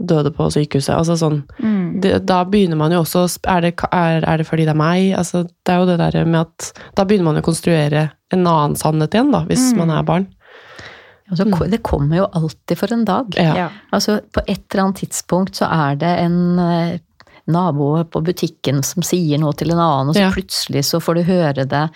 døde 0.00 0.30
på 0.32 0.46
sykehuset. 0.48 0.94
Altså 0.96 1.16
sånn 1.20 1.42
Mm. 1.60 2.00
det, 2.00 2.24
Da 2.26 2.44
begynner 2.44 2.76
man 2.76 2.90
jo 2.92 3.02
også 3.02 3.26
er 3.44 3.60
det, 3.60 3.74
er, 3.92 4.22
er 4.24 4.36
det 4.38 4.46
fordi 4.46 4.64
det 4.64 4.72
er 4.72 4.78
meg? 4.80 5.10
Altså, 5.18 5.42
det 5.44 5.74
er 5.74 5.78
jo 5.82 5.86
det 5.90 5.98
der 6.00 6.24
med 6.24 6.40
at 6.40 6.72
Da 6.96 7.04
begynner 7.04 7.24
man 7.24 7.34
jo 7.36 7.42
å 7.42 7.48
konstruere 7.50 8.10
en 8.32 8.46
annen 8.46 8.76
sannhet 8.76 9.10
igjen, 9.12 9.30
da, 9.32 9.42
hvis 9.44 9.72
Mm. 9.74 9.76
man 9.78 9.90
er 9.90 10.02
barn. 10.02 10.26
Altså, 11.30 11.44
Mm. 11.46 11.70
Det 11.70 11.82
kommer 11.82 12.16
jo 12.16 12.26
alltid 12.32 12.78
for 12.78 12.92
en 12.92 13.04
dag. 13.04 13.34
Ja. 13.36 13.54
Ja. 13.54 13.68
Altså, 13.92 14.20
på 14.32 14.40
et 14.48 14.64
eller 14.72 14.84
annet 14.84 14.96
tidspunkt 15.02 15.54
så 15.54 15.68
er 15.70 15.96
det 15.96 16.18
en 16.24 16.58
eh, 16.58 16.98
nabo 17.46 18.02
på 18.04 18.22
butikken 18.24 18.82
som 18.84 19.02
sier 19.02 19.38
noe 19.38 19.52
til 19.52 19.70
en 19.72 19.78
annen, 19.78 20.08
og 20.08 20.14
så 20.14 20.20
Ja. 20.20 20.30
plutselig 20.30 20.84
så 20.84 21.00
får 21.00 21.14
du 21.16 21.22
høre 21.24 21.66
det 21.68 21.90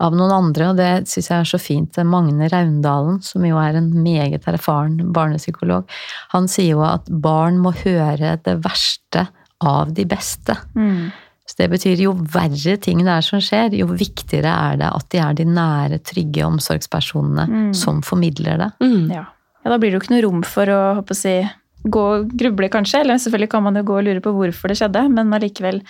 av 0.00 0.14
noen 0.14 0.30
andre, 0.30 0.68
og 0.70 0.76
det 0.78 0.90
syns 1.10 1.28
jeg 1.30 1.38
er 1.42 1.48
så 1.50 1.58
fint. 1.58 1.96
Magne 2.06 2.46
Raundalen, 2.52 3.20
som 3.24 3.42
jo 3.46 3.56
er 3.58 3.74
en 3.80 3.88
meget 4.04 4.44
erfaren 4.46 5.00
barnepsykolog, 5.12 5.88
han 6.34 6.46
sier 6.50 6.76
jo 6.76 6.84
at 6.86 7.08
barn 7.10 7.58
må 7.58 7.72
høre 7.84 8.36
det 8.44 8.58
verste 8.62 9.26
av 9.64 9.90
de 9.94 10.04
beste. 10.06 10.54
Mm. 10.78 11.08
Så 11.48 11.56
det 11.62 11.70
betyr 11.72 11.96
jo 12.04 12.12
verre 12.30 12.76
ting 12.84 13.00
det 13.02 13.10
er 13.10 13.24
som 13.24 13.40
skjer, 13.42 13.72
jo 13.80 13.86
viktigere 13.88 14.50
er 14.52 14.76
det 14.82 14.90
at 14.92 15.06
de 15.10 15.18
er 15.24 15.34
de 15.38 15.46
nære, 15.48 15.98
trygge 16.04 16.44
omsorgspersonene 16.46 17.48
Mm. 17.48 17.74
som 17.74 18.02
formidler 18.02 18.58
det. 18.60 18.70
Mm. 18.84 19.10
Ja. 19.10 19.24
ja, 19.64 19.70
da 19.72 19.78
blir 19.78 19.90
det 19.90 19.98
jo 19.98 20.02
ikke 20.04 20.14
noe 20.14 20.26
rom 20.28 20.42
for 20.44 20.66
å 20.70 20.80
å 21.02 21.16
si, 21.16 21.40
gå 21.88 22.00
og 22.18 22.30
gruble, 22.38 22.68
kanskje. 22.68 23.00
Eller 23.00 23.16
selvfølgelig 23.18 23.50
kan 23.50 23.62
man 23.64 23.74
jo 23.80 23.82
gå 23.88 23.96
og 23.98 24.04
lure 24.04 24.20
på 24.20 24.32
hvorfor 24.36 24.68
det 24.68 24.76
skjedde, 24.78 25.08
men 25.10 25.32
allikevel 25.34 25.80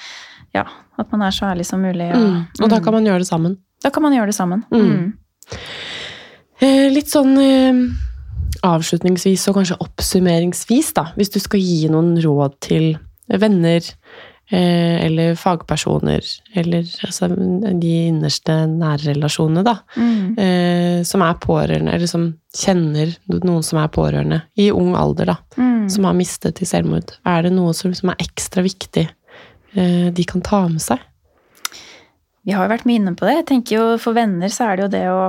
ja, 0.55 0.65
at 0.97 1.11
man 1.13 1.23
er 1.27 1.31
så 1.35 1.51
ærlig 1.53 1.67
som 1.67 1.83
mulig. 1.83 2.09
Og, 2.15 2.23
Mm. 2.23 2.63
Og 2.63 2.71
da 2.71 2.79
kan 2.81 2.93
man 2.95 3.05
gjøre 3.05 3.19
det 3.25 3.29
sammen. 3.29 3.59
Da 3.85 3.93
kan 3.95 4.05
man 4.05 4.16
gjøre 4.16 4.33
det 4.33 4.39
sammen. 4.39 4.64
Mm. 4.74 4.89
Mm. 4.89 5.59
Eh, 6.59 6.87
litt 6.91 7.11
sånn 7.12 7.37
eh, 7.39 7.83
avslutningsvis 8.66 9.47
og 9.51 9.61
kanskje 9.61 9.79
oppsummeringsvis, 9.85 10.95
da. 10.97 11.11
Hvis 11.18 11.33
du 11.35 11.39
skal 11.43 11.62
gi 11.62 11.87
noen 11.93 12.16
råd 12.22 12.57
til 12.64 12.91
venner 13.29 13.85
eh, 14.51 15.05
eller 15.05 15.37
fagpersoner, 15.39 16.24
eller 16.59 16.89
altså, 17.07 17.29
de 17.31 17.93
innerste 18.09 18.57
nære 18.72 19.12
relasjonene, 19.12 19.64
da. 19.66 19.76
Mm. 19.97 20.24
Eh, 20.35 20.97
som 21.09 21.22
er 21.24 21.39
pårørende, 21.43 21.95
eller 21.95 22.11
som 22.11 22.31
kjenner 22.59 23.14
noen 23.37 23.62
som 23.66 23.83
er 23.83 23.93
pårørende 23.95 24.43
i 24.59 24.70
ung 24.74 24.97
alder, 24.99 25.35
da. 25.35 25.39
Mm. 25.61 25.87
Som 25.93 26.09
har 26.09 26.18
mistet 26.18 26.59
til 26.59 26.68
selvmord. 26.68 27.14
Er 27.29 27.47
det 27.47 27.55
noe 27.55 27.76
som, 27.76 27.95
som 27.97 28.12
er 28.12 28.26
ekstra 28.26 28.64
viktig 28.66 29.07
eh, 29.07 30.09
de 30.14 30.26
kan 30.29 30.45
ta 30.45 30.64
med 30.66 30.83
seg? 30.85 31.05
Vi 32.49 32.55
har 32.57 32.64
jo 32.64 32.72
vært 32.72 32.86
mye 32.88 33.01
inne 33.03 33.12
på 33.18 33.26
det. 33.28 33.34
Jeg 33.42 33.46
tenker 33.53 33.76
jo 33.76 33.84
For 34.01 34.16
venner 34.16 34.49
så 34.53 34.70
er 34.70 34.78
det 34.80 34.86
jo 34.88 34.94
det 34.96 35.05
å 35.12 35.20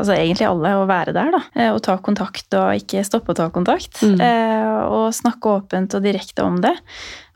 Altså 0.00 0.14
egentlig 0.16 0.46
alle 0.48 0.70
å 0.80 0.86
være 0.88 1.12
der, 1.12 1.30
da. 1.34 1.38
Eh, 1.54 1.68
Og 1.76 1.82
ta 1.84 1.98
kontakt 2.00 2.54
og 2.56 2.78
ikke 2.80 3.02
stoppe 3.04 3.34
å 3.34 3.36
ta 3.36 3.50
kontakt. 3.52 3.98
Mm. 4.00 4.14
Eh, 4.24 4.78
Og 4.88 5.10
snakke 5.12 5.50
åpent 5.52 5.92
og 5.98 6.02
direkte 6.02 6.42
om 6.46 6.56
det. 6.64 6.72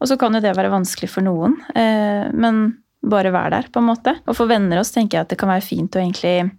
Og 0.00 0.08
så 0.08 0.16
kan 0.18 0.32
jo 0.32 0.40
det 0.40 0.54
være 0.56 0.72
vanskelig 0.72 1.10
for 1.12 1.20
noen, 1.26 1.58
eh, 1.76 2.30
men 2.32 2.78
bare 3.04 3.30
være 3.32 3.50
der, 3.58 3.68
på 3.72 3.80
en 3.82 3.90
måte. 3.90 4.14
Og 4.26 4.36
for 4.36 4.48
venner 4.48 4.80
også 4.80 4.94
tenker 4.96 5.18
jeg 5.18 5.26
at 5.26 5.28
det 5.34 5.38
kan 5.38 5.52
være 5.52 5.66
fint 5.68 5.92
å 5.96 6.00
egentlig 6.00 6.50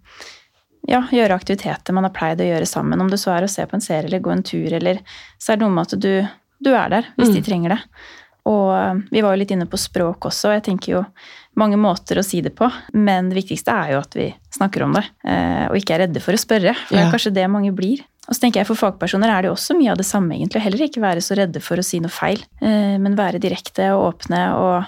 ja, 0.88 1.02
gjøre 1.10 1.34
aktiviteter 1.34 1.94
man 1.94 2.06
har 2.06 2.14
pleid 2.14 2.40
å 2.42 2.46
gjøre 2.46 2.66
sammen. 2.70 3.00
Om 3.02 3.10
det 3.10 3.18
så 3.22 3.34
er 3.36 3.42
å 3.46 3.50
se 3.50 3.66
på 3.66 3.74
en 3.78 3.84
serie 3.84 4.06
eller 4.06 4.22
gå 4.22 4.30
en 4.34 4.42
tur, 4.46 4.70
eller 4.72 5.02
så 5.38 5.52
er 5.52 5.58
det 5.60 5.66
noe 5.66 5.74
med 5.76 5.90
at 5.92 5.98
du, 6.02 6.12
du 6.62 6.72
er 6.74 6.88
der 6.94 7.10
hvis 7.18 7.34
de 7.34 7.42
Mm. 7.42 7.46
trenger 7.46 7.74
det. 7.76 7.80
Og 8.46 9.02
vi 9.12 9.20
var 9.22 9.34
jo 9.36 9.38
litt 9.38 9.52
inne 9.54 9.66
på 9.70 9.78
språk 9.78 10.26
også, 10.26 10.48
og 10.50 10.54
jeg 10.58 10.64
tenker 10.70 10.92
jo 10.96 11.02
mange 11.58 11.76
måter 11.76 12.16
å 12.18 12.24
si 12.24 12.40
det 12.40 12.54
på, 12.56 12.68
men 12.94 13.28
det 13.28 13.36
viktigste 13.42 13.72
er 13.74 13.92
jo 13.92 13.98
at 14.00 14.14
vi 14.16 14.30
snakker 14.54 14.82
om 14.86 14.94
det, 14.96 15.02
eh, 15.24 15.66
og 15.68 15.76
ikke 15.76 15.94
er 15.96 16.06
redde 16.06 16.22
for 16.24 16.32
å 16.32 16.40
spørre, 16.40 16.72
for 16.74 16.94
det 16.96 17.02
er 17.02 17.12
kanskje 17.12 17.34
det 17.36 17.50
mange 17.50 17.72
blir. 17.76 18.00
Og 18.28 18.34
så 18.36 18.40
tenker 18.44 18.60
jeg 18.62 18.66
For 18.70 18.78
fagpersoner 18.78 19.28
er 19.28 19.42
det 19.42 19.48
jo 19.50 19.56
også 19.56 19.74
mye 19.76 19.90
av 19.92 19.98
det 19.98 20.06
samme, 20.06 20.36
egentlig. 20.36 20.60
og 20.60 20.64
Heller 20.64 20.84
ikke 20.86 21.02
være 21.02 21.20
så 21.20 21.36
redde 21.36 21.60
for 21.60 21.76
å 21.76 21.84
si 21.84 21.98
noe 22.00 22.08
feil, 22.10 22.40
eh, 22.62 22.96
men 23.02 23.16
være 23.18 23.40
direkte 23.42 23.90
og 23.96 24.14
åpne, 24.14 24.42
og 24.54 24.84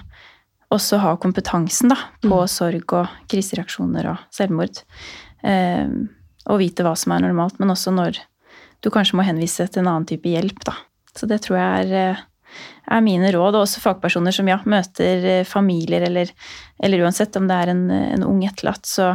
også 0.75 0.99
ha 1.03 1.17
kompetansen 1.17 1.91
da, 1.93 1.97
på 2.23 2.39
sorg 2.49 2.93
og 2.97 3.09
krisereaksjoner 3.29 4.09
og 4.11 4.19
selvmord. 4.31 4.83
Eh, 5.45 5.89
Og 6.47 6.59
vite 6.61 6.83
hva 6.85 6.95
som 6.97 7.13
er 7.13 7.21
normalt, 7.25 7.59
men 7.59 7.71
også 7.73 7.91
når 7.95 8.19
du 8.83 8.91
kanskje 8.91 9.17
må 9.17 9.25
henvise 9.25 9.65
til 9.69 9.81
en 9.81 9.89
annen 9.89 10.05
type 10.07 10.29
hjelp. 10.29 10.63
da. 10.65 10.75
Så 11.17 11.27
det 11.27 11.41
tror 11.43 11.57
jeg 11.57 11.93
er 11.97 12.19
er 12.91 13.03
mine 13.05 13.33
råd, 13.35 13.57
og 13.57 13.65
også 13.65 13.83
fagpersoner 13.85 14.35
som 14.35 14.49
ja, 14.51 14.61
møter 14.69 15.27
eh, 15.31 15.49
familier, 15.49 16.07
eller, 16.09 16.31
eller 16.83 17.05
uansett 17.07 17.37
om 17.41 17.49
det 17.51 17.59
er 17.59 17.75
en, 17.75 17.85
en 17.91 18.27
ung 18.29 18.45
etterlatt, 18.47 18.87
så 18.89 19.15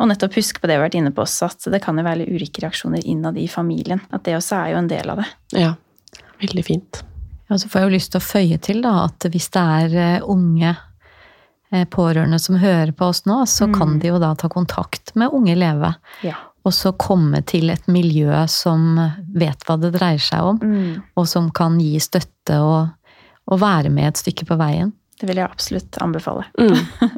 og 0.00 0.08
nettopp 0.08 0.34
huske 0.34 0.58
på 0.58 0.66
det 0.66 0.74
vi 0.74 0.80
har 0.80 0.86
vært 0.88 0.98
inne 0.98 1.12
på 1.14 1.22
også, 1.22 1.50
at 1.52 1.66
det 1.70 1.82
kan 1.84 1.98
jo 1.98 2.04
være 2.06 2.26
ulike 2.26 2.64
reaksjoner 2.64 3.04
innad 3.06 3.36
i 3.38 3.46
familien. 3.50 4.00
At 4.10 4.24
det 4.26 4.38
også 4.38 4.56
er 4.58 4.72
jo 4.72 4.78
en 4.80 4.88
del 4.90 5.12
av 5.12 5.20
det. 5.20 5.26
Ja, 5.54 5.74
veldig 6.42 6.64
fint. 6.66 7.02
Ja, 7.46 7.58
så 7.60 7.68
får 7.68 7.82
jeg 7.82 7.88
jo 7.88 7.94
lyst 7.94 8.12
til 8.14 8.22
å 8.22 8.24
føye 8.24 8.58
til 8.64 8.80
da, 8.82 8.94
at 9.04 9.28
hvis 9.30 9.50
det 9.52 9.62
er 9.76 9.96
eh, 10.00 10.24
unge 10.32 10.72
eh, 10.72 11.84
pårørende 11.92 12.40
som 12.42 12.58
hører 12.62 12.94
på 12.96 13.10
oss 13.12 13.22
nå, 13.28 13.42
så 13.50 13.68
kan 13.74 13.98
de 14.00 14.10
jo 14.10 14.20
da 14.22 14.32
ta 14.38 14.50
kontakt 14.52 15.14
med 15.20 15.34
Unge 15.36 15.58
Leve. 15.60 15.92
Ja. 16.24 16.38
Og 16.64 16.72
så 16.72 16.92
komme 16.94 17.40
til 17.46 17.70
et 17.70 17.86
miljø 17.90 18.30
som 18.46 18.96
vet 19.34 19.64
hva 19.66 19.76
det 19.82 19.92
dreier 19.96 20.20
seg 20.22 20.40
om, 20.52 20.58
Mm. 20.62 21.02
og 21.16 21.26
som 21.28 21.50
kan 21.50 21.78
gi 21.80 21.96
støtte 21.98 22.58
og, 22.62 22.88
og 23.50 23.60
være 23.60 23.90
med 23.90 24.08
et 24.12 24.16
stykke 24.22 24.46
på 24.46 24.56
veien. 24.60 24.92
Det 25.20 25.28
vil 25.28 25.36
jeg 25.38 25.50
absolutt 25.50 25.98
anbefale. 26.02 26.44
Mm. 26.58 26.86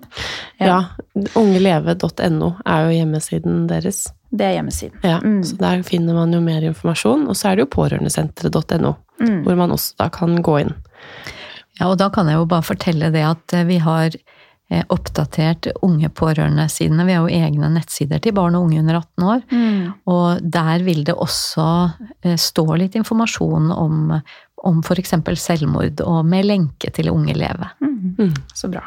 Ja. 0.60 0.66
ja. 0.66 1.28
Ungeleve.no 1.36 2.50
er 2.66 2.84
jo 2.86 2.92
hjemmesiden 2.98 3.66
deres. 3.70 4.04
Det 4.34 4.46
er 4.48 4.56
hjemmesiden. 4.58 4.98
Ja, 5.04 5.18
Mm. 5.22 5.42
Så 5.44 5.56
der 5.58 5.82
finner 5.82 6.14
man 6.14 6.32
jo 6.32 6.40
mer 6.40 6.62
informasjon. 6.62 7.26
Og 7.28 7.36
så 7.36 7.50
er 7.50 7.56
det 7.56 7.64
jo 7.66 7.72
pårørendesenteret.no, 7.76 8.94
Mm. 9.20 9.42
hvor 9.44 9.56
man 9.56 9.70
også 9.70 9.94
da 9.98 10.08
kan 10.10 10.36
gå 10.42 10.56
inn. 10.60 10.72
Ja, 11.80 11.86
og 11.90 11.98
da 11.98 12.08
kan 12.10 12.26
jeg 12.26 12.34
jo 12.38 12.46
bare 12.46 12.62
fortelle 12.62 13.10
det 13.12 13.22
at 13.24 13.52
eh, 13.52 13.64
vi 13.66 13.78
har 13.78 14.06
eh, 14.06 14.20
oppdatert 14.88 15.68
unge 15.82 16.08
pårørende 16.08 16.64
pårørendesidene. 16.64 17.04
Vi 17.06 17.12
har 17.12 17.22
jo 17.28 17.36
egne 17.36 17.68
nettsider 17.74 18.20
til 18.22 18.32
barn 18.32 18.54
og 18.56 18.64
unge 18.66 18.80
under 18.80 18.96
18 19.00 19.24
år. 19.24 19.42
Mm. 19.52 19.92
Og 20.10 20.40
der 20.50 20.82
vil 20.86 21.04
det 21.04 21.14
også 21.14 21.66
eh, 22.24 22.36
stå 22.36 22.64
litt 22.80 22.94
informasjon 22.98 23.70
om, 23.70 24.20
om 24.64 24.82
f.eks. 24.82 25.14
selvmord, 25.36 26.00
og 26.00 26.24
med 26.26 26.44
lenke 26.48 26.90
til 26.94 27.10
Unge 27.12 27.34
Leve. 27.34 27.70
Mm. 27.80 28.14
Mm. 28.18 28.34
Så 28.54 28.70
bra. 28.72 28.82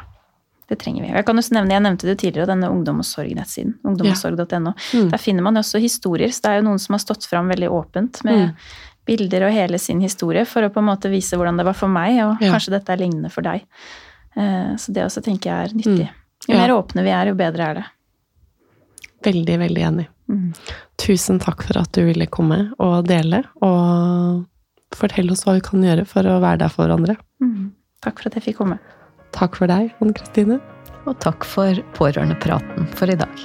Det 0.68 0.80
trenger 0.82 1.06
vi. 1.06 1.14
Jeg 1.14 1.26
kan 1.26 1.38
også 1.40 1.54
nevne, 1.56 1.72
jeg 1.78 1.86
nevnte 1.86 2.08
det 2.10 2.18
tidligere, 2.20 2.50
denne 2.50 2.70
Ungdom 2.74 3.00
og 3.00 3.08
sorg-nettsiden. 3.08 3.78
Ungdomssorg.no. 3.88 4.74
Mm. 4.76 5.10
Der 5.14 5.18
finner 5.22 5.46
man 5.46 5.62
også 5.62 5.80
historier. 5.80 6.34
Så 6.36 6.44
det 6.44 6.52
er 6.52 6.60
jo 6.60 6.68
noen 6.68 6.82
som 6.84 6.98
har 6.98 7.06
stått 7.06 7.24
fram 7.30 7.48
veldig 7.54 7.70
åpent 7.72 8.24
med 8.28 8.50
Mm. 8.50 8.54
bilder 9.08 9.46
og 9.48 9.54
hele 9.56 9.78
sin 9.80 10.02
historie 10.04 10.44
for 10.46 10.62
å 10.68 10.70
på 10.70 10.82
en 10.82 10.90
måte 10.90 11.08
vise 11.10 11.38
hvordan 11.40 11.56
det 11.56 11.64
var 11.64 11.74
for 11.74 11.88
meg, 11.88 12.18
og 12.26 12.42
Ja. 12.44 12.52
kanskje 12.52 12.72
dette 12.76 12.90
er 12.92 12.98
lignende 12.98 13.32
for 13.32 13.42
deg. 13.42 13.64
Eh, 14.38 14.76
Så 14.78 14.94
det 14.94 15.04
også 15.04 15.24
tenker 15.26 15.50
jeg 15.50 15.70
er 15.72 15.74
nyttig. 15.78 16.10
Jo 16.48 16.54
Ja. 16.54 16.60
mer 16.62 16.76
åpne 16.78 17.04
vi 17.04 17.10
er, 17.12 17.26
jo 17.32 17.36
bedre 17.36 17.64
er 17.70 17.74
det. 17.82 17.86
Veldig, 19.26 19.58
veldig 19.60 19.82
enig. 19.84 20.08
Mm. 20.30 20.54
Tusen 20.98 21.40
takk 21.40 21.64
for 21.64 21.80
at 21.80 21.92
du 21.92 22.06
ville 22.06 22.28
komme 22.28 22.72
og 22.80 23.08
dele, 23.08 23.44
og 23.62 24.46
fortelle 24.96 25.32
oss 25.32 25.44
hva 25.44 25.56
vi 25.58 25.62
kan 25.66 25.82
gjøre 25.84 26.06
for 26.08 26.22
å 26.24 26.40
være 26.40 26.60
der 26.60 26.70
for 26.70 26.86
hverandre. 26.88 27.18
Mm. 27.42 27.72
Takk 28.04 28.20
for 28.22 28.28
at 28.30 28.36
jeg 28.36 28.44
fikk 28.44 28.58
komme. 28.62 28.78
Takk 29.34 29.56
for 29.56 29.68
deg, 29.68 29.92
Anne 30.02 30.14
Kristine. 30.14 30.60
Og 31.08 31.18
takk 31.20 31.44
for 31.48 31.74
pårørendepraten 31.98 32.88
for 32.94 33.10
i 33.10 33.16
dag. 33.16 33.36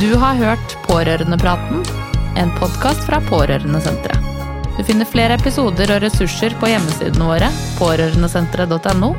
Du 0.00 0.14
har 0.16 0.36
hørt 0.38 0.76
Pårørendepraten, 0.86 1.82
en 2.38 2.50
podkast 2.60 3.02
fra 3.08 3.18
Pårørendesenteret. 3.26 4.27
Du 4.78 4.84
finner 4.86 5.08
flere 5.10 5.34
episoder 5.34 5.90
og 5.90 6.04
ressurser 6.04 6.54
på 6.60 6.68
hjemmesidene 6.70 7.26
våre 7.26 7.48
pårørendesenteret.no, 7.80 9.10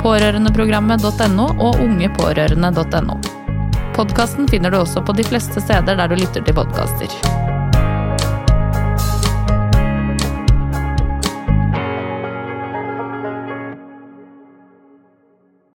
pårørendeprogrammet.no 0.00 1.48
og 1.60 1.82
ungepårørende.no. 1.84 3.18
Podkasten 3.92 4.48
finner 4.48 4.72
du 4.72 4.80
også 4.80 5.04
på 5.04 5.12
de 5.18 5.28
fleste 5.28 5.60
steder 5.60 6.00
der 6.00 6.08
du 6.08 6.16
lytter 6.16 6.40
til 6.40 6.56
podkaster. 6.56 7.61